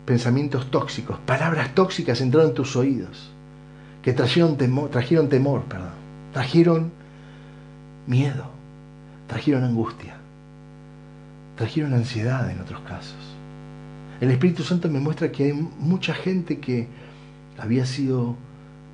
pensamientos 0.06 0.72
tóxicos, 0.72 1.20
palabras 1.26 1.76
tóxicas 1.76 2.22
entraron 2.22 2.52
en 2.52 2.56
tus 2.56 2.78
oídos, 2.78 3.30
que 4.02 4.14
trajeron 4.14 4.56
temor, 4.56 4.90
trajeron 4.90 5.28
trajeron 6.32 6.92
miedo, 8.08 8.46
trajeron 9.28 9.66
angustia, 9.66 10.16
trajeron 11.58 11.94
ansiedad 11.94 12.50
en 12.50 12.62
otros 12.62 12.80
casos. 12.82 13.27
El 14.20 14.32
Espíritu 14.32 14.64
Santo 14.64 14.90
me 14.90 15.00
muestra 15.00 15.32
que 15.32 15.46
hay 15.46 15.54
mucha 15.54 16.14
gente 16.14 16.60
que 16.60 16.88
había 17.58 17.86
sido 17.86 18.36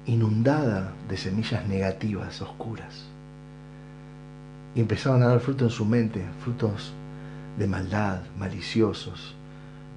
inundada 0.06 0.94
de 1.08 1.16
semillas 1.16 1.66
negativas, 1.68 2.42
oscuras. 2.42 3.06
Y 4.76 4.82
empezaban 4.82 5.24
a 5.24 5.28
dar 5.28 5.40
fruto 5.40 5.64
en 5.64 5.70
su 5.70 5.86
mente, 5.86 6.22
frutos 6.44 6.94
de 7.58 7.68
maldad, 7.68 8.22
maliciosos, 8.38 9.36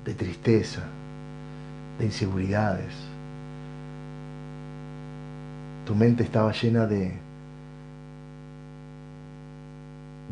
de 0.05 0.15
tristeza, 0.15 0.82
de 1.98 2.05
inseguridades. 2.05 2.94
Tu 5.86 5.94
mente 5.94 6.23
estaba 6.23 6.53
llena 6.53 6.86
de, 6.86 7.19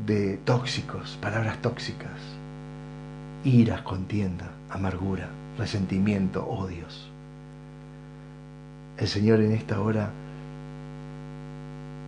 de 0.07 0.37
tóxicos, 0.45 1.19
palabras 1.21 1.61
tóxicas, 1.62 2.14
iras, 3.45 3.83
contienda 3.83 4.51
amargura, 4.71 5.29
resentimiento, 5.59 6.47
odios. 6.47 7.11
El 8.97 9.09
Señor 9.09 9.41
en 9.41 9.53
esta 9.53 9.81
hora 9.81 10.11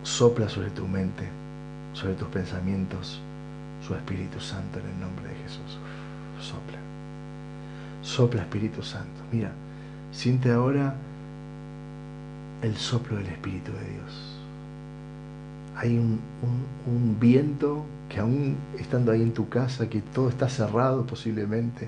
sopla 0.03 0.49
sobre 0.49 0.69
tu 0.71 0.87
mente, 0.87 1.27
sobre 1.93 2.15
tus 2.15 2.27
pensamientos, 2.29 3.19
su 3.85 3.93
Espíritu 3.93 4.39
Santo 4.39 4.79
en 4.79 4.87
el 4.87 4.99
nombre 4.99 5.27
de 5.29 5.35
Jesús. 5.35 5.77
Sopla. 6.41 6.77
Sopla 8.01 8.41
Espíritu 8.41 8.81
Santo. 8.81 9.21
Mira, 9.31 9.51
siente 10.11 10.51
ahora 10.51 10.95
el 12.61 12.75
soplo 12.75 13.17
del 13.17 13.27
Espíritu 13.27 13.71
de 13.73 13.91
Dios. 13.91 14.37
Hay 15.77 15.97
un, 15.97 16.19
viento 17.19 17.85
que 18.09 18.19
aún 18.19 18.57
estando 18.79 19.11
ahí 19.11 19.21
en 19.21 19.33
tu 19.33 19.47
casa, 19.47 19.87
que 19.89 20.01
todo 20.01 20.29
está 20.29 20.49
cerrado 20.49 21.05
posiblemente, 21.05 21.87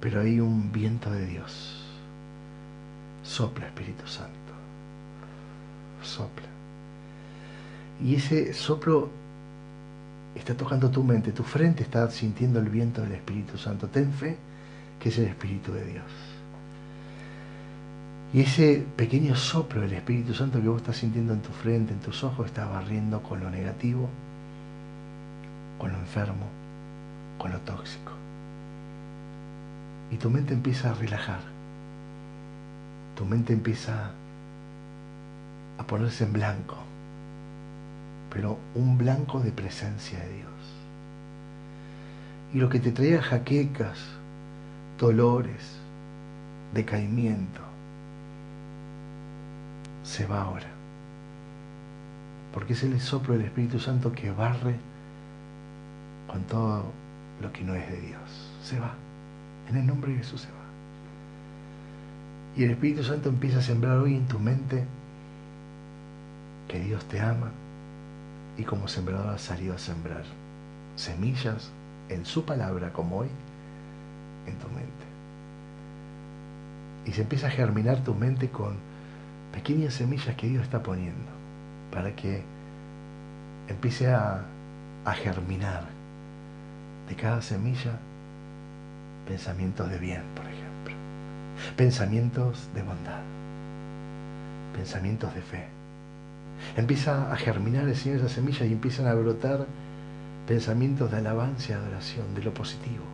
pero 0.00 0.20
hay 0.20 0.38
un 0.38 0.70
viento 0.70 1.10
de 1.10 1.26
Dios. 1.26 1.84
Sopla, 3.24 3.66
Espíritu 3.66 4.06
Santo. 4.06 4.32
Sopla. 6.02 6.46
Y 8.04 8.16
ese 8.16 8.52
soplo 8.54 9.08
está 10.34 10.54
tocando 10.54 10.90
tu 10.90 11.02
mente, 11.02 11.32
tu 11.32 11.42
frente 11.42 11.82
está 11.82 12.08
sintiendo 12.10 12.60
el 12.60 12.68
viento 12.68 13.02
del 13.02 13.12
Espíritu 13.12 13.58
Santo. 13.58 13.88
Ten 13.88 14.12
fe 14.12 14.36
que 15.00 15.08
es 15.08 15.18
el 15.18 15.26
Espíritu 15.26 15.72
de 15.72 15.84
Dios. 15.84 16.31
Y 18.32 18.40
ese 18.40 18.84
pequeño 18.96 19.36
soplo 19.36 19.82
del 19.82 19.92
Espíritu 19.92 20.32
Santo 20.34 20.60
que 20.60 20.68
vos 20.68 20.80
estás 20.80 20.96
sintiendo 20.96 21.34
en 21.34 21.42
tu 21.42 21.50
frente, 21.50 21.92
en 21.92 22.00
tus 22.00 22.24
ojos, 22.24 22.46
está 22.46 22.64
barriendo 22.66 23.22
con 23.22 23.40
lo 23.40 23.50
negativo, 23.50 24.08
con 25.78 25.92
lo 25.92 25.98
enfermo, 25.98 26.46
con 27.38 27.52
lo 27.52 27.58
tóxico 27.60 28.12
y 30.12 30.16
tu 30.18 30.28
mente 30.28 30.52
empieza 30.52 30.90
a 30.90 30.94
relajar. 30.94 31.40
Tu 33.16 33.24
mente 33.24 33.54
empieza 33.54 34.10
a 35.78 35.86
ponerse 35.86 36.24
en 36.24 36.34
blanco, 36.34 36.76
pero 38.30 38.58
un 38.74 38.98
blanco 38.98 39.40
de 39.40 39.52
presencia 39.52 40.18
de 40.18 40.34
Dios. 40.34 40.50
Y 42.52 42.58
lo 42.58 42.68
que 42.68 42.78
te 42.78 42.92
traía 42.92 43.22
jaquecas, 43.22 43.98
dolores, 44.98 45.78
decaimiento, 46.74 47.62
se 50.02 50.26
va 50.26 50.42
ahora. 50.42 50.68
Porque 52.52 52.74
es 52.74 52.82
el 52.82 53.00
soplo 53.00 53.34
del 53.34 53.46
Espíritu 53.46 53.78
Santo 53.78 54.12
que 54.12 54.30
barre 54.30 54.76
con 56.26 56.42
todo 56.44 56.84
lo 57.40 57.52
que 57.52 57.62
no 57.62 57.74
es 57.74 57.90
de 57.90 58.00
Dios. 58.00 58.50
Se 58.62 58.78
va. 58.78 58.94
En 59.68 59.76
el 59.76 59.86
nombre 59.86 60.12
de 60.12 60.18
Jesús 60.18 60.42
se 60.42 60.48
va. 60.48 60.62
Y 62.56 62.64
el 62.64 62.72
Espíritu 62.72 63.02
Santo 63.02 63.28
empieza 63.28 63.58
a 63.58 63.62
sembrar 63.62 63.98
hoy 63.98 64.16
en 64.16 64.26
tu 64.28 64.38
mente 64.38 64.84
que 66.68 66.80
Dios 66.80 67.04
te 67.06 67.20
ama, 67.20 67.50
y 68.56 68.64
como 68.64 68.88
sembrador 68.88 69.34
ha 69.34 69.38
salido 69.38 69.74
a 69.74 69.78
sembrar 69.78 70.24
semillas 70.96 71.70
en 72.08 72.24
su 72.24 72.44
palabra 72.44 72.92
como 72.92 73.18
hoy 73.18 73.28
en 74.46 74.58
tu 74.58 74.68
mente. 74.68 75.06
Y 77.06 77.12
se 77.12 77.22
empieza 77.22 77.48
a 77.48 77.50
germinar 77.50 78.04
tu 78.04 78.14
mente 78.14 78.50
con 78.50 78.76
pequeñas 79.52 79.94
semillas 79.94 80.34
que 80.34 80.48
Dios 80.48 80.62
está 80.62 80.82
poniendo 80.82 81.30
para 81.92 82.16
que 82.16 82.42
empiece 83.68 84.10
a, 84.10 84.44
germinar 85.14 85.84
de 87.08 87.14
cada 87.16 87.42
semilla 87.42 87.98
pensamientos 89.26 89.90
de 89.90 89.98
bien, 89.98 90.22
por 90.34 90.46
ejemplo, 90.46 90.94
pensamientos 91.76 92.68
de 92.74 92.82
bondad, 92.82 93.20
pensamientos 94.74 95.34
de 95.34 95.42
fe. 95.42 95.66
Empieza 96.76 97.32
a 97.32 97.36
germinar 97.36 97.88
el 97.88 97.96
Señor 97.96 98.18
esas 98.18 98.32
semillas 98.32 98.62
y 98.62 98.72
empiezan 98.72 99.06
a 99.06 99.14
brotar 99.14 99.66
pensamientos 100.46 101.10
de 101.10 101.18
alabanza 101.18 101.72
y 101.72 101.74
adoración, 101.74 102.34
de 102.34 102.44
lo 102.44 102.54
positivo. 102.54 103.04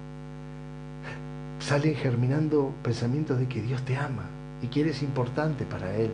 Salen 1.58 1.94
germinando 1.96 2.74
pensamientos 2.82 3.38
de 3.38 3.48
que 3.48 3.62
Dios 3.62 3.82
te 3.82 3.96
ama 3.96 4.24
y 4.62 4.66
que 4.68 4.80
eres 4.80 5.02
importante 5.02 5.64
para 5.64 5.94
Él. 5.94 6.10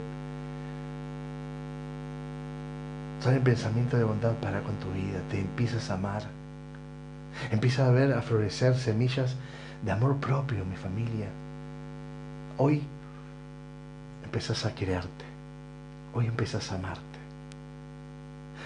Salen 3.21 3.43
pensamientos 3.43 3.99
de 3.99 4.05
bondad 4.05 4.35
para 4.35 4.61
con 4.63 4.75
tu 4.77 4.91
vida, 4.91 5.21
te 5.31 5.41
empiezas 5.41 5.91
a 5.91 5.95
amar. 5.95 6.23
Empieza 7.51 7.87
a 7.87 7.91
ver, 7.91 8.13
a 8.13 8.23
florecer 8.23 8.77
semillas 8.77 9.37
de 9.83 9.91
amor 9.91 10.17
propio, 10.19 10.65
mi 10.65 10.77
familia. 10.77 11.29
Hoy 12.59 12.83
empezás 14.25 14.65
a 14.67 14.75
quererte, 14.75 15.25
hoy 16.15 16.27
empezás 16.27 16.71
a 16.71 16.77
amarte. 16.77 17.01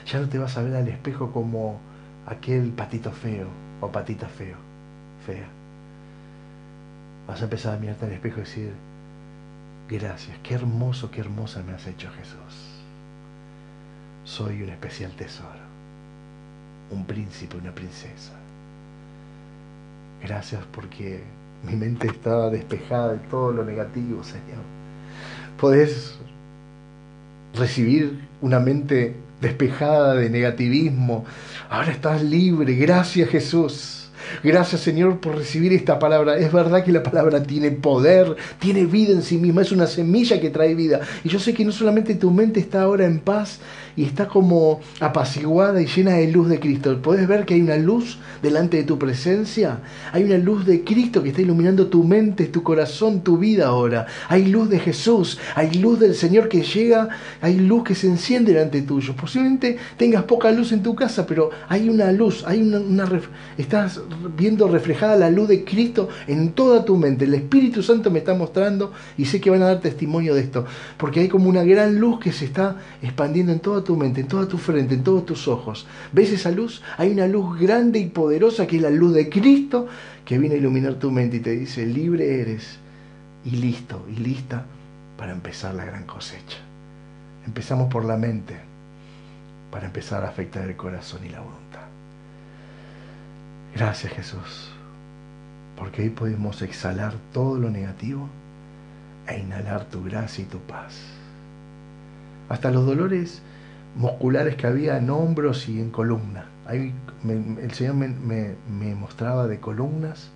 Ya 0.06 0.20
no 0.20 0.28
te 0.28 0.38
vas 0.38 0.56
a 0.56 0.62
ver 0.62 0.74
al 0.74 0.88
espejo 0.88 1.32
como 1.32 1.78
aquel 2.26 2.72
patito 2.72 3.12
feo 3.12 3.46
o 3.80 3.88
patita 3.92 4.26
feo, 4.28 4.56
fea. 5.24 5.46
Vas 7.26 7.40
a 7.40 7.44
empezar 7.44 7.74
a 7.74 7.78
mirarte 7.78 8.06
al 8.06 8.12
espejo 8.12 8.38
y 8.38 8.40
decir, 8.40 8.72
gracias, 9.88 10.36
qué 10.42 10.54
hermoso, 10.54 11.10
qué 11.10 11.20
hermosa 11.20 11.62
me 11.62 11.72
has 11.72 11.86
hecho 11.86 12.08
Jesús. 12.10 12.78
Soy 14.24 14.62
un 14.62 14.68
especial 14.68 15.12
tesoro, 15.12 15.60
un 16.90 17.04
príncipe, 17.06 17.56
una 17.56 17.74
princesa. 17.74 18.32
Gracias 20.22 20.62
porque 20.72 21.22
mi 21.64 21.76
mente 21.76 22.08
está 22.08 22.50
despejada 22.50 23.12
de 23.12 23.18
todo 23.28 23.52
lo 23.52 23.64
negativo, 23.64 24.22
Señor. 24.22 24.62
Podés 25.58 26.18
recibir 27.54 28.20
una 28.40 28.58
mente 28.58 29.16
despejada 29.40 30.14
de 30.14 30.30
negativismo. 30.30 31.24
Ahora 31.70 31.90
estás 31.90 32.22
libre. 32.22 32.74
Gracias 32.74 33.28
Jesús. 33.30 33.97
Gracias 34.42 34.80
Señor 34.80 35.18
por 35.18 35.36
recibir 35.36 35.72
esta 35.72 35.98
palabra. 35.98 36.36
Es 36.38 36.52
verdad 36.52 36.84
que 36.84 36.92
la 36.92 37.02
palabra 37.02 37.42
tiene 37.42 37.70
poder, 37.70 38.36
tiene 38.58 38.86
vida 38.86 39.12
en 39.12 39.22
sí 39.22 39.38
misma, 39.38 39.62
es 39.62 39.72
una 39.72 39.86
semilla 39.86 40.40
que 40.40 40.50
trae 40.50 40.74
vida. 40.74 41.00
Y 41.24 41.28
yo 41.28 41.38
sé 41.38 41.54
que 41.54 41.64
no 41.64 41.72
solamente 41.72 42.14
tu 42.14 42.30
mente 42.30 42.60
está 42.60 42.82
ahora 42.82 43.04
en 43.04 43.18
paz 43.20 43.60
y 43.98 44.04
está 44.04 44.28
como 44.28 44.78
apaciguada 45.00 45.82
y 45.82 45.86
llena 45.86 46.12
de 46.12 46.30
luz 46.30 46.48
de 46.48 46.60
Cristo. 46.60 47.02
Puedes 47.02 47.26
ver 47.26 47.44
que 47.44 47.54
hay 47.54 47.62
una 47.62 47.74
luz 47.74 48.20
delante 48.40 48.76
de 48.76 48.84
tu 48.84 48.96
presencia. 48.96 49.80
Hay 50.12 50.22
una 50.22 50.38
luz 50.38 50.64
de 50.64 50.84
Cristo 50.84 51.20
que 51.20 51.30
está 51.30 51.42
iluminando 51.42 51.88
tu 51.88 52.04
mente, 52.04 52.46
tu 52.46 52.62
corazón, 52.62 53.22
tu 53.24 53.38
vida 53.38 53.66
ahora. 53.66 54.06
Hay 54.28 54.46
luz 54.46 54.70
de 54.70 54.78
Jesús, 54.78 55.40
hay 55.56 55.72
luz 55.80 55.98
del 55.98 56.14
Señor 56.14 56.48
que 56.48 56.62
llega, 56.62 57.08
hay 57.40 57.58
luz 57.58 57.82
que 57.82 57.96
se 57.96 58.06
enciende 58.06 58.52
delante 58.52 58.82
tuyo. 58.82 59.16
Posiblemente 59.16 59.78
tengas 59.96 60.22
poca 60.22 60.52
luz 60.52 60.70
en 60.70 60.84
tu 60.84 60.94
casa, 60.94 61.26
pero 61.26 61.50
hay 61.68 61.88
una 61.88 62.12
luz, 62.12 62.44
hay 62.46 62.62
una, 62.62 63.04
estás 63.56 64.00
viendo 64.36 64.68
reflejada 64.68 65.16
la 65.16 65.28
luz 65.28 65.48
de 65.48 65.64
Cristo 65.64 66.08
en 66.28 66.52
toda 66.52 66.84
tu 66.84 66.96
mente. 66.96 67.24
El 67.24 67.34
Espíritu 67.34 67.82
Santo 67.82 68.12
me 68.12 68.20
está 68.20 68.32
mostrando 68.34 68.92
y 69.16 69.24
sé 69.24 69.40
que 69.40 69.50
van 69.50 69.62
a 69.62 69.66
dar 69.66 69.80
testimonio 69.80 70.36
de 70.36 70.42
esto, 70.42 70.66
porque 70.96 71.18
hay 71.18 71.28
como 71.28 71.48
una 71.48 71.64
gran 71.64 71.98
luz 71.98 72.20
que 72.20 72.30
se 72.30 72.44
está 72.44 72.76
expandiendo 73.02 73.50
en 73.50 73.58
toda 73.58 73.82
tu 73.82 73.87
mente, 73.96 74.20
en 74.20 74.28
toda 74.28 74.46
tu 74.48 74.58
frente, 74.58 74.94
en 74.94 75.04
todos 75.04 75.26
tus 75.26 75.48
ojos. 75.48 75.86
¿Ves 76.12 76.32
esa 76.32 76.50
luz? 76.50 76.82
Hay 76.96 77.10
una 77.10 77.26
luz 77.26 77.58
grande 77.58 77.98
y 77.98 78.06
poderosa 78.06 78.66
que 78.66 78.76
es 78.76 78.82
la 78.82 78.90
luz 78.90 79.14
de 79.14 79.28
Cristo 79.28 79.86
que 80.24 80.38
viene 80.38 80.56
a 80.56 80.58
iluminar 80.58 80.94
tu 80.94 81.10
mente 81.10 81.38
y 81.38 81.40
te 81.40 81.50
dice, 81.50 81.86
libre 81.86 82.40
eres 82.40 82.78
y 83.44 83.50
listo 83.50 84.04
y 84.10 84.20
lista 84.20 84.64
para 85.16 85.32
empezar 85.32 85.74
la 85.74 85.84
gran 85.84 86.04
cosecha. 86.04 86.58
Empezamos 87.46 87.90
por 87.92 88.04
la 88.04 88.16
mente 88.16 88.56
para 89.70 89.86
empezar 89.86 90.24
a 90.24 90.28
afectar 90.28 90.68
el 90.68 90.76
corazón 90.76 91.24
y 91.24 91.28
la 91.28 91.40
voluntad. 91.40 91.86
Gracias 93.74 94.12
Jesús, 94.12 94.70
porque 95.76 96.02
hoy 96.02 96.10
podemos 96.10 96.62
exhalar 96.62 97.14
todo 97.32 97.58
lo 97.58 97.70
negativo 97.70 98.28
e 99.26 99.38
inhalar 99.38 99.84
tu 99.84 100.02
gracia 100.02 100.44
y 100.44 100.46
tu 100.46 100.58
paz. 100.58 100.98
Hasta 102.48 102.70
los 102.70 102.86
dolores 102.86 103.42
musculares 103.98 104.54
que 104.54 104.66
había 104.66 104.96
en 104.96 105.10
hombros 105.10 105.68
y 105.68 105.80
en 105.80 105.90
columna. 105.90 106.46
Ahí 106.66 106.94
el 107.60 107.72
Señor 107.72 107.96
me, 107.96 108.94
mostraba 108.94 109.46
de 109.46 109.58
columnas 109.58 110.30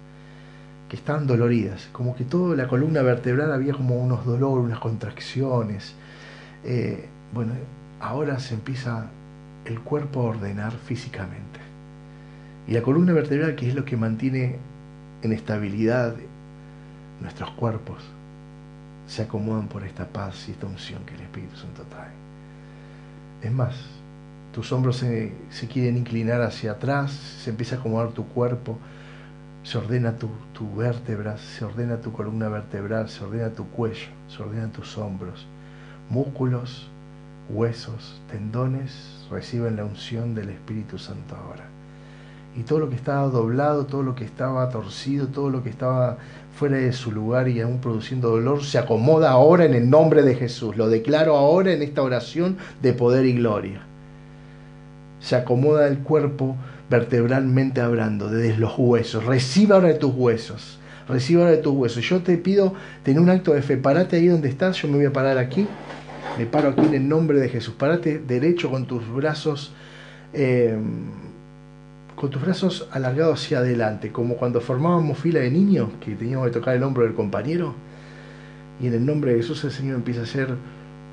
que 0.88 0.96
estaban 0.96 1.26
doloridas, 1.26 1.88
como 1.92 2.14
que 2.14 2.24
toda 2.24 2.56
la 2.56 2.66
columna 2.66 3.02
vertebral 3.02 3.52
había 3.52 3.72
como 3.72 3.96
unos 3.96 4.26
dolores, 4.26 4.66
unas 4.66 4.80
contracciones. 4.80 5.94
Eh, 6.64 7.08
bueno, 7.32 7.52
ahora 8.00 8.40
se 8.40 8.54
empieza 8.54 9.06
el 9.64 9.80
cuerpo 9.80 10.20
a 10.20 10.24
ordenar 10.24 10.72
físicamente. 10.72 11.60
Y 12.66 12.72
la 12.72 12.82
columna 12.82 13.12
vertebral, 13.12 13.54
que 13.54 13.68
es 13.68 13.74
lo 13.74 13.84
que 13.84 13.96
mantiene 13.96 14.56
en 15.22 15.32
estabilidad 15.32 16.14
nuestros 17.20 17.50
cuerpos, 17.52 18.02
se 19.06 19.22
acomodan 19.22 19.68
por 19.68 19.84
esta 19.84 20.06
paz 20.06 20.48
y 20.48 20.52
esta 20.52 20.66
unción 20.66 21.04
que 21.04 21.14
el 21.14 21.20
Espíritu 21.20 21.56
Santo 21.56 21.84
trae. 21.90 22.21
Es 23.42 23.52
más, 23.52 23.74
tus 24.52 24.70
hombros 24.72 24.96
se, 24.96 25.32
quieren 25.72 25.96
inclinar 25.96 26.42
hacia 26.42 26.72
atrás, 26.72 27.10
se 27.12 27.50
empieza 27.50 27.76
a 27.76 27.78
acomodar 27.80 28.10
tu 28.10 28.26
cuerpo, 28.28 28.78
se 29.64 29.78
ordena 29.78 30.16
tu, 30.16 30.28
tu 30.52 30.76
vértebra, 30.76 31.38
se 31.38 31.64
ordena 31.64 32.00
tu 32.00 32.12
columna 32.12 32.48
vertebral, 32.48 33.08
se 33.08 33.24
ordena 33.24 33.50
tu 33.50 33.66
cuello, 33.68 34.08
se 34.28 34.42
ordenan 34.42 34.70
tus 34.70 34.96
hombros, 34.96 35.46
músculos, 36.08 36.88
huesos, 37.48 38.20
tendones, 38.30 39.26
reciben 39.30 39.76
la 39.76 39.84
unción 39.84 40.34
del 40.34 40.50
Espíritu 40.50 40.98
Santo 40.98 41.34
ahora. 41.34 41.64
Y 42.54 42.64
todo 42.64 42.80
lo 42.80 42.90
que 42.90 42.96
estaba 42.96 43.26
doblado, 43.28 43.86
todo 43.86 44.02
lo 44.02 44.14
que 44.14 44.24
estaba 44.24 44.68
torcido, 44.68 45.28
todo 45.28 45.50
lo 45.50 45.62
que 45.62 45.70
estaba 45.70 46.18
fuera 46.54 46.76
de 46.76 46.92
su 46.92 47.12
lugar 47.12 47.48
y 47.48 47.60
aún 47.60 47.80
produciendo 47.80 48.30
dolor, 48.30 48.64
se 48.64 48.78
acomoda 48.78 49.30
ahora 49.30 49.64
en 49.64 49.74
el 49.74 49.88
nombre 49.88 50.22
de 50.22 50.34
Jesús. 50.34 50.76
Lo 50.76 50.88
declaro 50.88 51.36
ahora 51.36 51.72
en 51.72 51.82
esta 51.82 52.02
oración 52.02 52.56
de 52.82 52.92
poder 52.92 53.26
y 53.26 53.34
gloria. 53.34 53.82
Se 55.20 55.36
acomoda 55.36 55.86
el 55.86 55.98
cuerpo 55.98 56.56
vertebralmente 56.90 57.80
hablando, 57.80 58.28
desde 58.28 58.58
los 58.58 58.74
huesos. 58.76 59.24
Reciba 59.24 59.76
ahora 59.76 59.88
de 59.88 59.94
tus 59.94 60.14
huesos. 60.14 60.78
Reciba 61.08 61.42
ahora 61.42 61.56
de 61.56 61.62
tus 61.62 61.74
huesos. 61.74 62.06
Yo 62.08 62.20
te 62.20 62.36
pido 62.36 62.74
tener 63.02 63.20
un 63.20 63.30
acto 63.30 63.54
de 63.54 63.62
fe. 63.62 63.76
Parate 63.76 64.16
ahí 64.16 64.26
donde 64.26 64.48
estás. 64.48 64.76
Yo 64.76 64.88
me 64.88 64.96
voy 64.96 65.06
a 65.06 65.12
parar 65.12 65.38
aquí. 65.38 65.66
Me 66.38 66.46
paro 66.46 66.70
aquí 66.70 66.82
en 66.82 66.94
el 66.94 67.08
nombre 67.08 67.38
de 67.40 67.48
Jesús. 67.48 67.74
Parate 67.74 68.18
derecho 68.18 68.70
con 68.70 68.86
tus 68.86 69.08
brazos. 69.12 69.72
Eh, 70.32 70.76
con 72.22 72.30
tus 72.30 72.40
brazos 72.40 72.88
alargados 72.92 73.42
hacia 73.42 73.58
adelante, 73.58 74.12
como 74.12 74.36
cuando 74.36 74.60
formábamos 74.60 75.18
fila 75.18 75.40
de 75.40 75.50
niños 75.50 75.88
que 76.00 76.14
teníamos 76.14 76.46
que 76.46 76.52
tocar 76.52 76.76
el 76.76 76.84
hombro 76.84 77.02
del 77.02 77.14
compañero. 77.14 77.74
Y 78.80 78.86
en 78.86 78.94
el 78.94 79.04
nombre 79.04 79.32
de 79.32 79.38
Jesús 79.38 79.64
el 79.64 79.72
Señor 79.72 79.96
empieza 79.96 80.20
a 80.20 80.22
hacer 80.22 80.54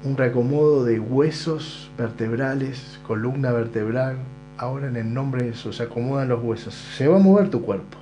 un 0.04 0.16
reacomodo 0.16 0.86
de 0.86 1.00
huesos 1.00 1.90
vertebrales, 1.98 3.00
columna 3.08 3.52
vertebral. 3.52 4.18
Ahora 4.60 4.86
en 4.86 4.98
el 4.98 5.12
nombre 5.12 5.46
de 5.46 5.54
Jesús 5.54 5.78
se 5.78 5.84
acomodan 5.86 6.30
los 6.30 6.44
huesos. 6.44 6.76
Se 6.76 7.08
va 7.08 7.16
a 7.16 7.20
mover 7.20 7.50
tu 7.50 7.64
cuerpo. 7.64 7.98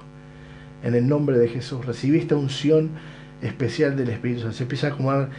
En 0.84 0.94
el 0.94 1.08
nombre 1.08 1.38
de 1.38 1.48
Jesús 1.48 1.86
recibí 1.86 2.18
esta 2.18 2.36
unción 2.36 2.90
especial 3.42 3.96
del 3.96 4.10
Espíritu 4.10 4.42
Santo. 4.42 4.58
Se 4.58 4.64
empieza 4.64 4.88
a 4.88 4.90
acomodar, 4.90 5.30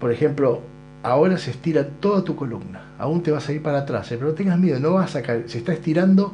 por 0.00 0.12
ejemplo, 0.12 0.62
ahora 1.02 1.36
se 1.36 1.50
estira 1.50 1.86
toda 2.00 2.24
tu 2.24 2.36
columna. 2.36 2.94
Aún 2.98 3.22
te 3.22 3.32
vas 3.32 3.46
a 3.50 3.52
ir 3.52 3.62
para 3.62 3.80
atrás, 3.80 4.06
pero 4.08 4.28
no 4.28 4.32
tengas 4.32 4.58
miedo, 4.58 4.80
no 4.80 4.94
vas 4.94 5.14
a 5.14 5.20
caer. 5.20 5.44
Se 5.50 5.58
está 5.58 5.74
estirando 5.74 6.32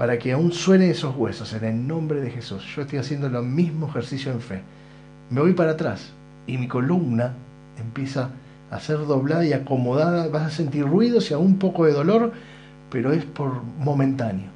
para 0.00 0.18
que 0.18 0.32
aún 0.32 0.50
suenen 0.50 0.92
esos 0.92 1.14
huesos 1.14 1.52
en 1.52 1.62
el 1.62 1.86
nombre 1.86 2.22
de 2.22 2.30
Jesús. 2.30 2.64
Yo 2.74 2.80
estoy 2.80 2.98
haciendo 2.98 3.28
lo 3.28 3.42
mismo 3.42 3.86
ejercicio 3.86 4.32
en 4.32 4.40
fe. 4.40 4.62
Me 5.28 5.42
voy 5.42 5.52
para 5.52 5.72
atrás 5.72 6.12
y 6.46 6.56
mi 6.56 6.68
columna 6.68 7.34
empieza 7.78 8.30
a 8.70 8.80
ser 8.80 8.96
doblada 9.00 9.44
y 9.44 9.52
acomodada. 9.52 10.28
Vas 10.28 10.46
a 10.46 10.56
sentir 10.56 10.86
ruidos 10.86 11.30
y 11.30 11.34
aún 11.34 11.48
un 11.48 11.58
poco 11.58 11.84
de 11.84 11.92
dolor, 11.92 12.32
pero 12.90 13.12
es 13.12 13.26
por 13.26 13.62
momentáneo. 13.78 14.46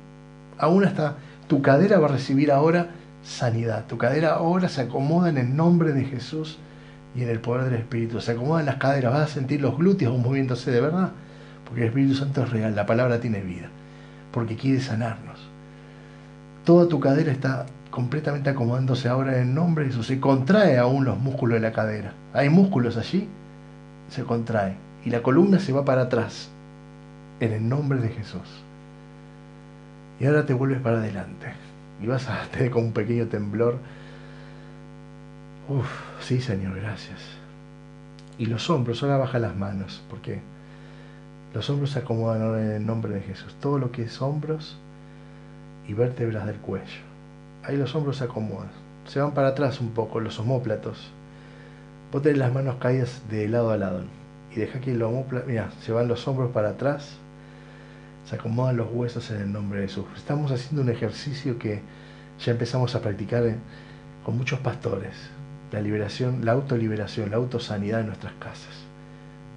Aún 0.56 0.86
hasta 0.86 1.16
tu 1.46 1.60
cadera 1.60 1.98
va 1.98 2.06
a 2.06 2.12
recibir 2.12 2.50
ahora 2.50 2.92
sanidad. 3.22 3.84
Tu 3.86 3.98
cadera 3.98 4.36
ahora 4.36 4.70
se 4.70 4.80
acomoda 4.80 5.28
en 5.28 5.36
el 5.36 5.54
nombre 5.54 5.92
de 5.92 6.06
Jesús 6.06 6.56
y 7.14 7.22
en 7.22 7.28
el 7.28 7.40
poder 7.40 7.64
del 7.64 7.80
Espíritu. 7.80 8.18
Se 8.22 8.32
acomodan 8.32 8.64
las 8.64 8.76
caderas, 8.76 9.12
vas 9.12 9.30
a 9.30 9.34
sentir 9.34 9.60
los 9.60 9.76
glúteos 9.76 10.18
moviéndose 10.18 10.70
de 10.70 10.80
verdad. 10.80 11.10
porque 11.66 11.82
el 11.82 11.88
Espíritu 11.88 12.14
Santo 12.14 12.44
es 12.44 12.48
real, 12.48 12.74
la 12.74 12.86
palabra 12.86 13.20
tiene 13.20 13.42
vida, 13.42 13.68
porque 14.32 14.56
quiere 14.56 14.80
sanarnos. 14.80 15.33
Toda 16.64 16.88
tu 16.88 16.98
cadera 16.98 17.30
está 17.30 17.66
completamente 17.90 18.48
acomodándose 18.48 19.08
ahora 19.08 19.38
en 19.38 19.54
nombre 19.54 19.84
de 19.84 19.90
Jesús. 19.90 20.06
Se 20.06 20.18
contrae 20.18 20.78
aún 20.78 21.04
los 21.04 21.18
músculos 21.18 21.56
de 21.56 21.60
la 21.60 21.72
cadera. 21.72 22.14
Hay 22.32 22.48
músculos 22.48 22.96
allí, 22.96 23.28
se 24.08 24.24
contrae. 24.24 24.76
Y 25.04 25.10
la 25.10 25.22
columna 25.22 25.58
se 25.58 25.72
va 25.72 25.84
para 25.84 26.02
atrás, 26.02 26.48
en 27.40 27.52
el 27.52 27.68
nombre 27.68 28.00
de 28.00 28.08
Jesús. 28.08 28.64
Y 30.18 30.24
ahora 30.24 30.46
te 30.46 30.54
vuelves 30.54 30.80
para 30.80 30.98
adelante. 30.98 31.52
Y 32.02 32.06
vas 32.06 32.28
a 32.30 32.46
tener 32.50 32.70
como 32.72 32.86
un 32.86 32.92
pequeño 32.92 33.26
temblor. 33.26 33.78
Uf, 35.68 35.86
sí, 36.20 36.40
Señor, 36.40 36.76
gracias. 36.76 37.20
Y 38.38 38.46
los 38.46 38.70
hombros, 38.70 39.02
ahora 39.02 39.18
baja 39.18 39.38
las 39.38 39.54
manos, 39.54 40.02
porque 40.08 40.40
los 41.52 41.68
hombros 41.68 41.90
se 41.90 41.98
acomodan 41.98 42.40
ahora 42.40 42.62
en 42.62 42.70
el 42.70 42.86
nombre 42.86 43.12
de 43.12 43.20
Jesús. 43.20 43.54
Todo 43.60 43.78
lo 43.78 43.92
que 43.92 44.04
es 44.04 44.22
hombros 44.22 44.78
y 45.86 45.94
vértebras 45.94 46.46
del 46.46 46.56
cuello. 46.56 47.02
Ahí 47.62 47.76
los 47.76 47.94
hombros 47.94 48.18
se 48.18 48.24
acomodan. 48.24 48.70
Se 49.06 49.20
van 49.20 49.32
para 49.32 49.48
atrás 49.48 49.80
un 49.80 49.90
poco 49.90 50.20
los 50.20 50.38
homóplatos. 50.38 51.10
Vos 52.12 52.24
las 52.24 52.52
manos 52.52 52.76
caídas 52.76 53.22
de 53.28 53.48
lado 53.48 53.70
a 53.70 53.76
lado. 53.76 54.02
Y 54.54 54.56
deja 54.56 54.80
que 54.80 54.92
el 54.92 55.02
homóplato, 55.02 55.46
mira, 55.46 55.70
se 55.80 55.92
van 55.92 56.08
los 56.08 56.26
hombros 56.28 56.52
para 56.52 56.70
atrás. 56.70 57.16
Se 58.26 58.36
acomodan 58.36 58.76
los 58.76 58.88
huesos 58.92 59.30
en 59.30 59.42
el 59.42 59.52
nombre 59.52 59.80
de 59.80 59.88
Jesús. 59.88 60.06
Estamos 60.16 60.50
haciendo 60.52 60.82
un 60.82 60.88
ejercicio 60.88 61.58
que 61.58 61.82
ya 62.44 62.52
empezamos 62.52 62.94
a 62.94 63.00
practicar 63.00 63.44
con 64.24 64.38
muchos 64.38 64.60
pastores. 64.60 65.14
La 65.72 65.80
liberación, 65.80 66.44
la 66.44 66.52
autoliberación, 66.52 67.30
la 67.30 67.36
autosanidad 67.36 68.00
en 68.00 68.06
nuestras 68.06 68.32
casas. 68.34 68.74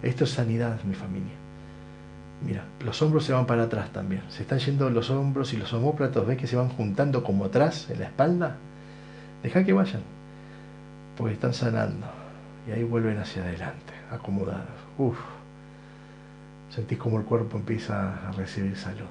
Esto 0.01 0.23
es 0.25 0.31
sanidad, 0.31 0.81
mi 0.83 0.95
familia. 0.95 1.46
Mira, 2.45 2.63
los 2.85 3.01
hombros 3.01 3.25
se 3.25 3.33
van 3.33 3.45
para 3.45 3.63
atrás 3.63 3.91
también. 3.91 4.21
Se 4.29 4.43
están 4.43 4.59
yendo 4.59 4.89
los 4.89 5.09
hombros 5.09 5.53
y 5.53 5.57
los 5.57 5.73
homóplatos. 5.73 6.25
¿Ves 6.27 6.37
que 6.37 6.47
se 6.47 6.55
van 6.55 6.69
juntando 6.69 7.23
como 7.23 7.45
atrás 7.45 7.89
en 7.89 7.99
la 7.99 8.05
espalda? 8.05 8.57
Deja 9.43 9.63
que 9.63 9.73
vayan. 9.73 10.01
Porque 11.17 11.33
están 11.33 11.53
sanando. 11.53 12.07
Y 12.67 12.71
ahí 12.71 12.83
vuelven 12.83 13.17
hacia 13.17 13.43
adelante, 13.43 13.93
acomodados. 14.11 14.67
Uf. 14.97 15.17
Sentís 16.69 16.97
como 16.97 17.17
el 17.17 17.25
cuerpo 17.25 17.57
empieza 17.57 18.27
a 18.27 18.31
recibir 18.33 18.75
salud. 18.75 19.05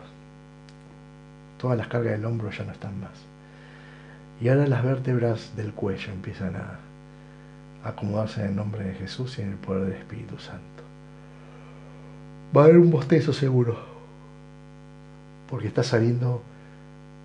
Todas 1.59 1.79
las 1.79 1.89
cargas 1.89 2.13
del 2.13 2.25
hombro 2.27 2.51
ya 2.51 2.65
no 2.65 2.73
están 2.73 3.01
más. 3.01 3.25
Y 4.41 4.49
ahora 4.49 4.67
las 4.67 4.85
vértebras 4.85 5.57
del 5.57 5.73
cuello 5.73 6.13
empiezan 6.13 6.55
a 6.57 6.79
acomodarse 7.83 8.43
en 8.43 8.49
el 8.49 8.57
nombre 8.57 8.85
de 8.85 8.95
Jesús 8.95 9.39
y 9.39 9.43
en 9.43 9.53
el 9.53 9.57
poder 9.57 9.85
del 9.85 9.95
Espíritu 9.95 10.39
Santo. 10.39 10.76
Va 12.55 12.63
a 12.63 12.65
haber 12.65 12.79
un 12.79 12.91
bostezo 12.91 13.33
seguro, 13.33 13.77
porque 15.49 15.69
está 15.69 15.83
saliendo 15.83 16.43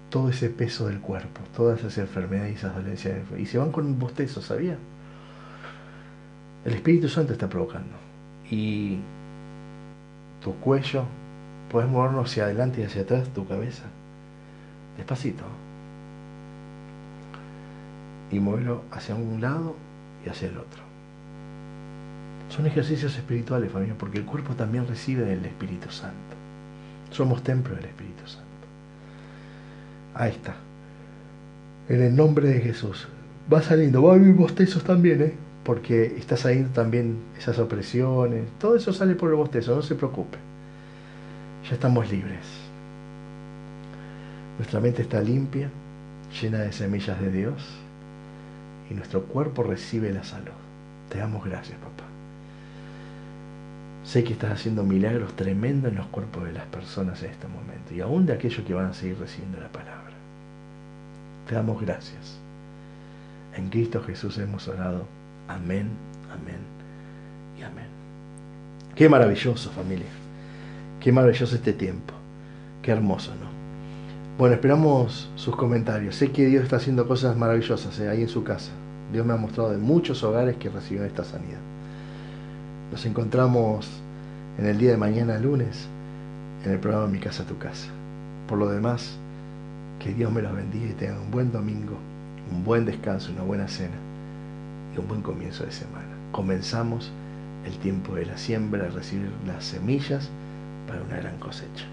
todo 0.09 0.29
ese 0.29 0.49
peso 0.49 0.87
del 0.87 0.99
cuerpo, 0.99 1.41
todas 1.55 1.79
esas 1.79 1.97
enfermedades 1.97 2.51
y 2.51 2.55
esas 2.55 2.75
dolencias. 2.75 3.17
Y 3.37 3.45
se 3.45 3.57
van 3.57 3.71
con 3.71 3.85
un 3.85 3.97
bostezo, 3.97 4.41
¿sabía? 4.41 4.77
El 6.65 6.73
Espíritu 6.73 7.09
Santo 7.09 7.33
está 7.33 7.49
provocando. 7.49 7.95
Y 8.49 8.99
tu 10.43 10.53
cuello, 10.55 11.05
puedes 11.71 11.89
moverlo 11.89 12.21
hacia 12.21 12.43
adelante 12.43 12.81
y 12.81 12.83
hacia 12.83 13.03
atrás, 13.03 13.29
tu 13.29 13.47
cabeza. 13.47 13.83
Despacito. 14.97 15.43
Y 18.31 18.39
muévelo 18.39 18.83
hacia 18.91 19.15
un 19.15 19.41
lado 19.41 19.75
y 20.25 20.29
hacia 20.29 20.49
el 20.49 20.57
otro. 20.57 20.90
Son 22.51 22.65
ejercicios 22.67 23.15
espirituales, 23.15 23.71
familia, 23.71 23.95
porque 23.97 24.17
el 24.17 24.25
cuerpo 24.25 24.55
también 24.55 24.85
recibe 24.85 25.23
del 25.23 25.45
Espíritu 25.45 25.89
Santo. 25.89 26.35
Somos 27.09 27.43
templo 27.43 27.73
del 27.75 27.85
Espíritu 27.85 28.27
Santo. 28.27 28.45
Ahí 30.13 30.31
está. 30.31 30.55
En 31.87 32.01
el 32.01 32.13
nombre 32.13 32.49
de 32.49 32.59
Jesús. 32.59 33.07
Va 33.51 33.61
saliendo, 33.61 34.03
va 34.03 34.13
a 34.13 34.15
haber 34.15 34.33
bostezos 34.33 34.83
también, 34.83 35.21
¿eh? 35.21 35.33
Porque 35.63 36.17
está 36.17 36.35
saliendo 36.35 36.71
también 36.71 37.19
esas 37.39 37.57
opresiones. 37.57 38.43
Todo 38.59 38.75
eso 38.75 38.91
sale 38.91 39.15
por 39.15 39.29
el 39.29 39.37
bostezo, 39.37 39.73
no 39.73 39.81
se 39.81 39.95
preocupe. 39.95 40.37
Ya 41.69 41.75
estamos 41.75 42.11
libres. 42.11 42.45
Nuestra 44.57 44.81
mente 44.81 45.03
está 45.03 45.21
limpia, 45.21 45.69
llena 46.41 46.59
de 46.59 46.73
semillas 46.73 47.21
de 47.21 47.31
Dios. 47.31 47.65
Y 48.89 48.93
nuestro 48.93 49.23
cuerpo 49.23 49.63
recibe 49.63 50.11
la 50.11 50.25
salud. 50.25 50.51
Te 51.09 51.19
damos 51.19 51.45
gracias, 51.45 51.77
papá. 51.79 52.10
Sé 54.03 54.23
que 54.23 54.33
estás 54.33 54.51
haciendo 54.51 54.83
milagros 54.83 55.35
tremendos 55.35 55.91
en 55.91 55.97
los 55.97 56.07
cuerpos 56.07 56.43
de 56.43 56.53
las 56.53 56.65
personas 56.65 57.21
en 57.23 57.31
este 57.31 57.47
momento 57.47 57.93
y 57.93 58.01
aún 58.01 58.25
de 58.25 58.33
aquellos 58.33 58.65
que 58.65 58.73
van 58.73 58.87
a 58.87 58.93
seguir 58.93 59.17
recibiendo 59.19 59.59
la 59.59 59.69
palabra. 59.69 60.11
Te 61.47 61.55
damos 61.55 61.81
gracias. 61.81 62.39
En 63.55 63.69
Cristo 63.69 64.01
Jesús 64.01 64.37
hemos 64.37 64.67
orado. 64.67 65.05
Amén, 65.47 65.89
amén 66.31 66.59
y 67.59 67.63
amén. 67.63 67.85
Qué 68.95 69.07
maravilloso 69.07 69.69
familia. 69.71 70.07
Qué 70.99 71.11
maravilloso 71.11 71.55
este 71.55 71.73
tiempo. 71.73 72.13
Qué 72.81 72.91
hermoso, 72.91 73.31
¿no? 73.35 73.51
Bueno, 74.37 74.55
esperamos 74.55 75.29
sus 75.35 75.55
comentarios. 75.55 76.15
Sé 76.15 76.31
que 76.31 76.47
Dios 76.47 76.63
está 76.63 76.77
haciendo 76.77 77.07
cosas 77.07 77.37
maravillosas 77.37 77.99
¿eh? 77.99 78.09
ahí 78.09 78.21
en 78.21 78.29
su 78.29 78.43
casa. 78.43 78.71
Dios 79.13 79.25
me 79.25 79.33
ha 79.33 79.37
mostrado 79.37 79.71
de 79.71 79.77
muchos 79.77 80.23
hogares 80.23 80.55
que 80.55 80.69
reciben 80.69 81.05
esta 81.05 81.23
sanidad. 81.23 81.59
Nos 82.91 83.05
encontramos 83.05 83.89
en 84.57 84.65
el 84.65 84.77
día 84.77 84.91
de 84.91 84.97
mañana, 84.97 85.39
lunes, 85.39 85.87
en 86.65 86.73
el 86.73 86.79
programa 86.79 87.07
Mi 87.07 87.19
Casa, 87.19 87.45
Tu 87.45 87.57
Casa. 87.57 87.87
Por 88.49 88.57
lo 88.57 88.67
demás, 88.67 89.17
que 89.97 90.13
Dios 90.13 90.29
me 90.29 90.41
los 90.41 90.53
bendiga 90.53 90.87
y 90.87 90.93
tengan 90.95 91.19
un 91.19 91.31
buen 91.31 91.53
domingo, 91.53 91.93
un 92.51 92.65
buen 92.65 92.83
descanso, 92.83 93.31
una 93.31 93.43
buena 93.43 93.69
cena 93.69 93.95
y 94.93 94.99
un 94.99 95.07
buen 95.07 95.21
comienzo 95.21 95.65
de 95.65 95.71
semana. 95.71 96.09
Comenzamos 96.33 97.09
el 97.65 97.77
tiempo 97.77 98.15
de 98.15 98.25
la 98.25 98.37
siembra, 98.37 98.89
recibir 98.89 99.31
las 99.47 99.63
semillas 99.63 100.29
para 100.85 101.01
una 101.01 101.15
gran 101.15 101.37
cosecha. 101.37 101.85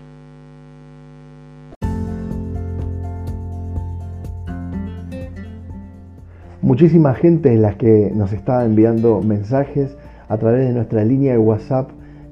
Muchísima 6.60 7.14
gente 7.14 7.54
es 7.54 7.60
la 7.60 7.78
que 7.78 8.10
nos 8.12 8.32
está 8.32 8.64
enviando 8.64 9.22
mensajes 9.22 9.96
a 10.28 10.38
través 10.38 10.68
de 10.68 10.74
nuestra 10.74 11.04
línea 11.04 11.32
de 11.32 11.38
WhatsApp 11.38 11.90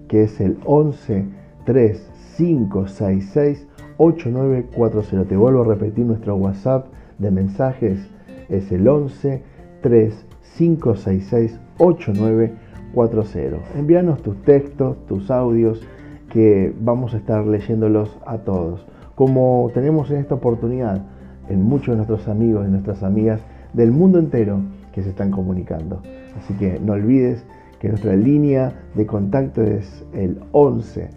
que 0.08 0.24
es 0.24 0.40
el 0.40 0.58
11 0.64 1.24
3 1.64 2.10
566 2.36 3.66
8940. 3.98 5.28
Te 5.28 5.36
vuelvo 5.36 5.62
a 5.62 5.74
repetir 5.74 6.04
nuestro 6.04 6.36
WhatsApp 6.36 6.86
de 7.18 7.30
mensajes 7.30 8.10
es 8.48 8.70
el 8.70 8.86
11 8.86 9.42
3 9.82 10.26
566 10.56 11.58
8940. 11.78 13.78
Envíanos 13.78 14.22
tus 14.22 14.40
textos, 14.42 14.96
tus 15.06 15.30
audios 15.30 15.82
que 16.30 16.74
vamos 16.80 17.14
a 17.14 17.18
estar 17.18 17.46
leyéndolos 17.46 18.16
a 18.26 18.38
todos. 18.38 18.86
Como 19.14 19.70
tenemos 19.74 20.10
en 20.10 20.18
esta 20.18 20.34
oportunidad 20.34 21.02
en 21.48 21.62
muchos 21.62 21.88
de 21.88 21.96
nuestros 21.96 22.28
amigos 22.28 22.66
y 22.66 22.70
nuestras 22.70 23.02
amigas 23.02 23.40
del 23.72 23.90
mundo 23.90 24.18
entero 24.18 24.60
que 24.92 25.02
se 25.02 25.10
están 25.10 25.30
comunicando. 25.30 26.02
Así 26.38 26.54
que 26.54 26.80
no 26.80 26.94
olvides 26.94 27.44
que 27.80 27.88
nuestra 27.88 28.16
línea 28.16 28.72
de 28.94 29.06
contacto 29.06 29.62
es 29.62 30.04
el 30.12 30.38
11 30.52 31.10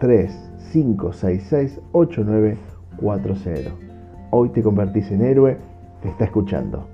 3 0.00 0.50
566 0.72 1.80
8940. 1.92 3.70
Hoy 4.30 4.48
te 4.48 4.62
convertís 4.62 5.10
en 5.10 5.22
héroe, 5.22 5.56
te 6.02 6.08
está 6.08 6.24
escuchando. 6.24 6.93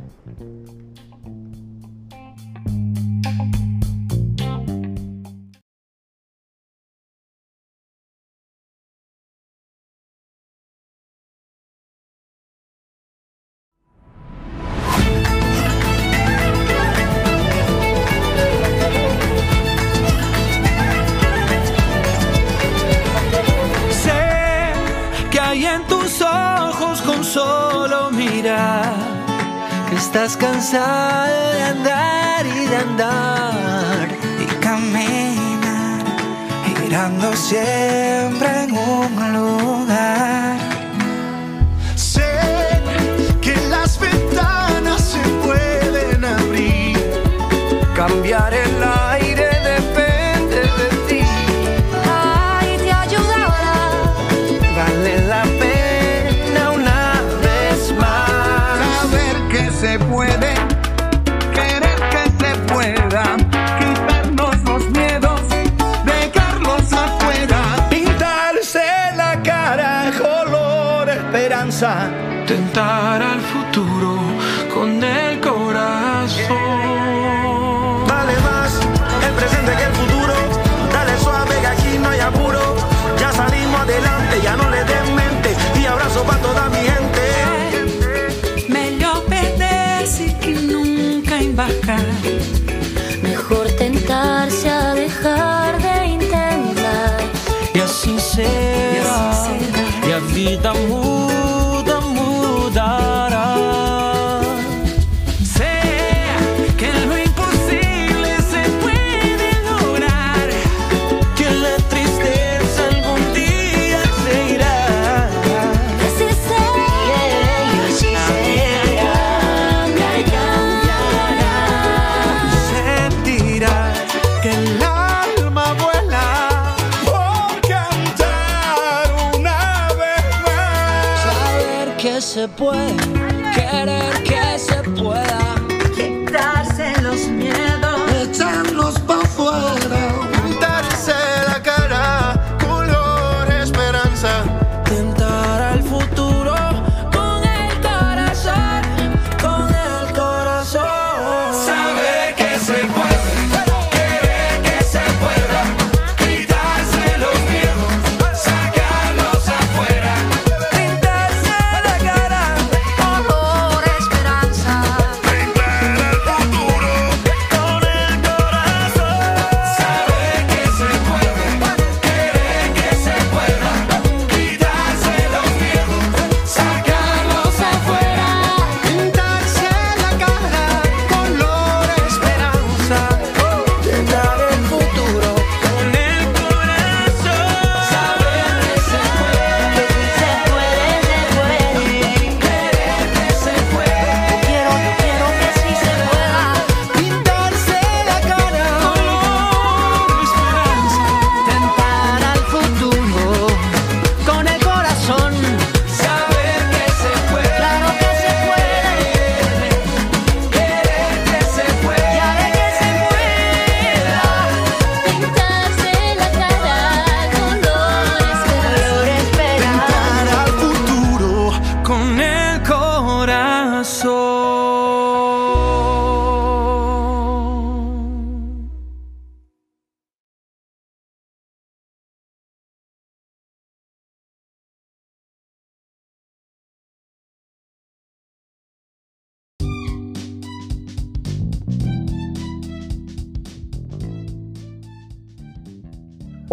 Estás 30.73 31.00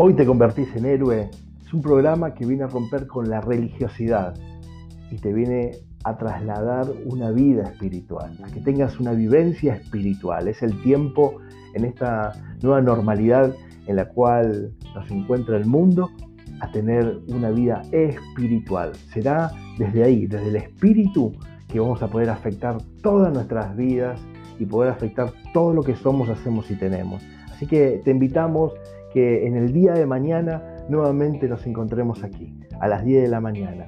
Hoy 0.01 0.15
te 0.15 0.25
convertís 0.25 0.69
en 0.77 0.85
héroe 0.87 1.29
es 1.67 1.75
un 1.75 1.83
programa 1.83 2.33
que 2.33 2.47
viene 2.47 2.63
a 2.63 2.69
romper 2.69 3.09
con 3.09 3.29
la 3.29 3.41
religiosidad 3.41 4.33
y 5.11 5.17
te 5.17 5.33
viene 5.33 5.73
a 6.05 6.17
trasladar 6.17 6.87
una 7.05 7.33
vida 7.33 7.65
espiritual, 7.65 8.39
a 8.45 8.49
que 8.49 8.61
tengas 8.61 9.01
una 9.01 9.11
vivencia 9.11 9.75
espiritual. 9.75 10.47
Es 10.47 10.63
el 10.63 10.81
tiempo 10.85 11.39
en 11.75 11.85
esta 11.85 12.33
nueva 12.63 12.81
normalidad 12.81 13.53
en 13.89 13.97
la 13.97 14.09
cual 14.09 14.71
nos 14.95 15.11
encuentra 15.11 15.57
el 15.57 15.67
mundo 15.67 16.11
a 16.61 16.71
tener 16.71 17.19
una 17.27 17.51
vida 17.51 17.83
espiritual. 17.91 18.93
Será 19.13 19.51
desde 19.79 20.05
ahí, 20.05 20.29
desde 20.29 20.51
el 20.51 20.57
espíritu, 20.57 21.33
que 21.67 21.81
vamos 21.81 22.01
a 22.05 22.07
poder 22.07 22.31
afectar 22.31 22.79
todas 23.03 23.35
nuestras 23.35 23.77
vidas 23.77 24.21
y 24.61 24.65
poder 24.65 24.93
afectar 24.93 25.33
todo 25.53 25.75
lo 25.75 25.83
que 25.83 25.97
somos, 25.97 26.29
hacemos 26.29 26.71
y 26.71 26.77
tenemos. 26.77 27.21
Así 27.51 27.67
que 27.67 28.01
te 28.05 28.13
invitamos 28.13 28.75
que 29.13 29.47
en 29.47 29.57
el 29.57 29.73
día 29.73 29.95
de 29.95 30.07
mañana 30.07 30.63
nuevamente 30.89 31.49
nos 31.49 31.67
encontremos 31.67 32.23
aquí, 32.25 32.59
a 32.81 32.89
las 32.89 33.05
10 33.05 33.23
de 33.23 33.29
la 33.29 33.41
mañana, 33.41 33.87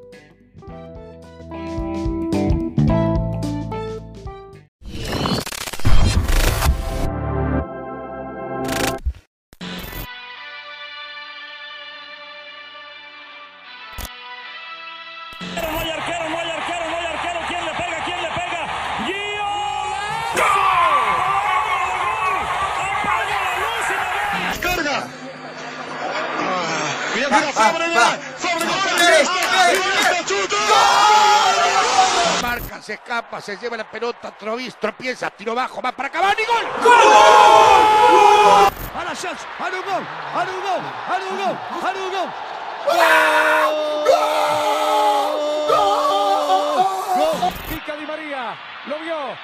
Se 33.39 33.55
lleva 33.57 33.77
la 33.77 33.85
pelota, 33.85 34.29
Trovis, 34.31 34.75
tropieza, 34.75 35.29
tiro 35.31 35.55
bajo, 35.55 35.81
va 35.81 35.93
para 35.93 36.09
Cavani, 36.09 36.43
gol. 36.45 36.65
A 38.93 39.03
la 39.03 39.15
chance, 39.15 39.47
a 39.57 39.63
un 39.63 39.71
gol, 39.71 40.05
a 40.35 40.43
un 40.43 40.61
gol, 40.61 40.81
a 41.07 41.17
un 41.17 41.37
gol, 41.37 41.57
a 41.81 41.89
un 41.89 42.11
gol. 42.11 42.29
¡Gol! 47.29 47.53
Pica 47.69 47.95
Di 47.95 48.05
María, 48.05 48.55
lo 48.85 48.99
vio. 48.99 49.35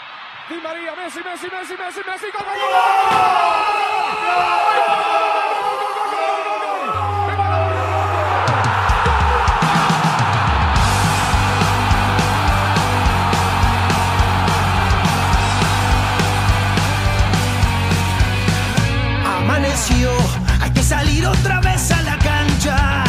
Di 0.49 0.57
María, 0.61 0.93
Messi, 0.93 1.23
Messi, 1.23 1.47
Messi, 1.49 1.75
Messi, 1.75 2.01
Messi, 2.05 2.29
gol, 2.31 2.45
gol, 2.45 2.57
gol. 5.07 5.26
Salir 20.87 21.25
otra 21.27 21.59
vez 21.59 21.91
a 21.91 22.01
la 22.01 22.17
cancha. 22.17 23.03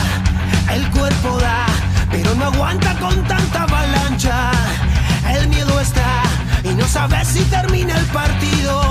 El 0.75 0.91
cuerpo 0.91 1.39
da, 1.39 1.65
pero 2.11 2.35
no 2.35 2.47
aguanta 2.47 2.93
con 2.99 3.23
tanta 3.25 3.63
avalancha. 3.63 4.51
El 5.33 5.47
miedo 5.49 5.81
está 5.81 6.23
y 6.65 6.75
no 6.75 6.87
sabes 6.89 7.29
si 7.29 7.45
termina 7.45 7.97
el 7.97 8.05
partido. 8.07 8.88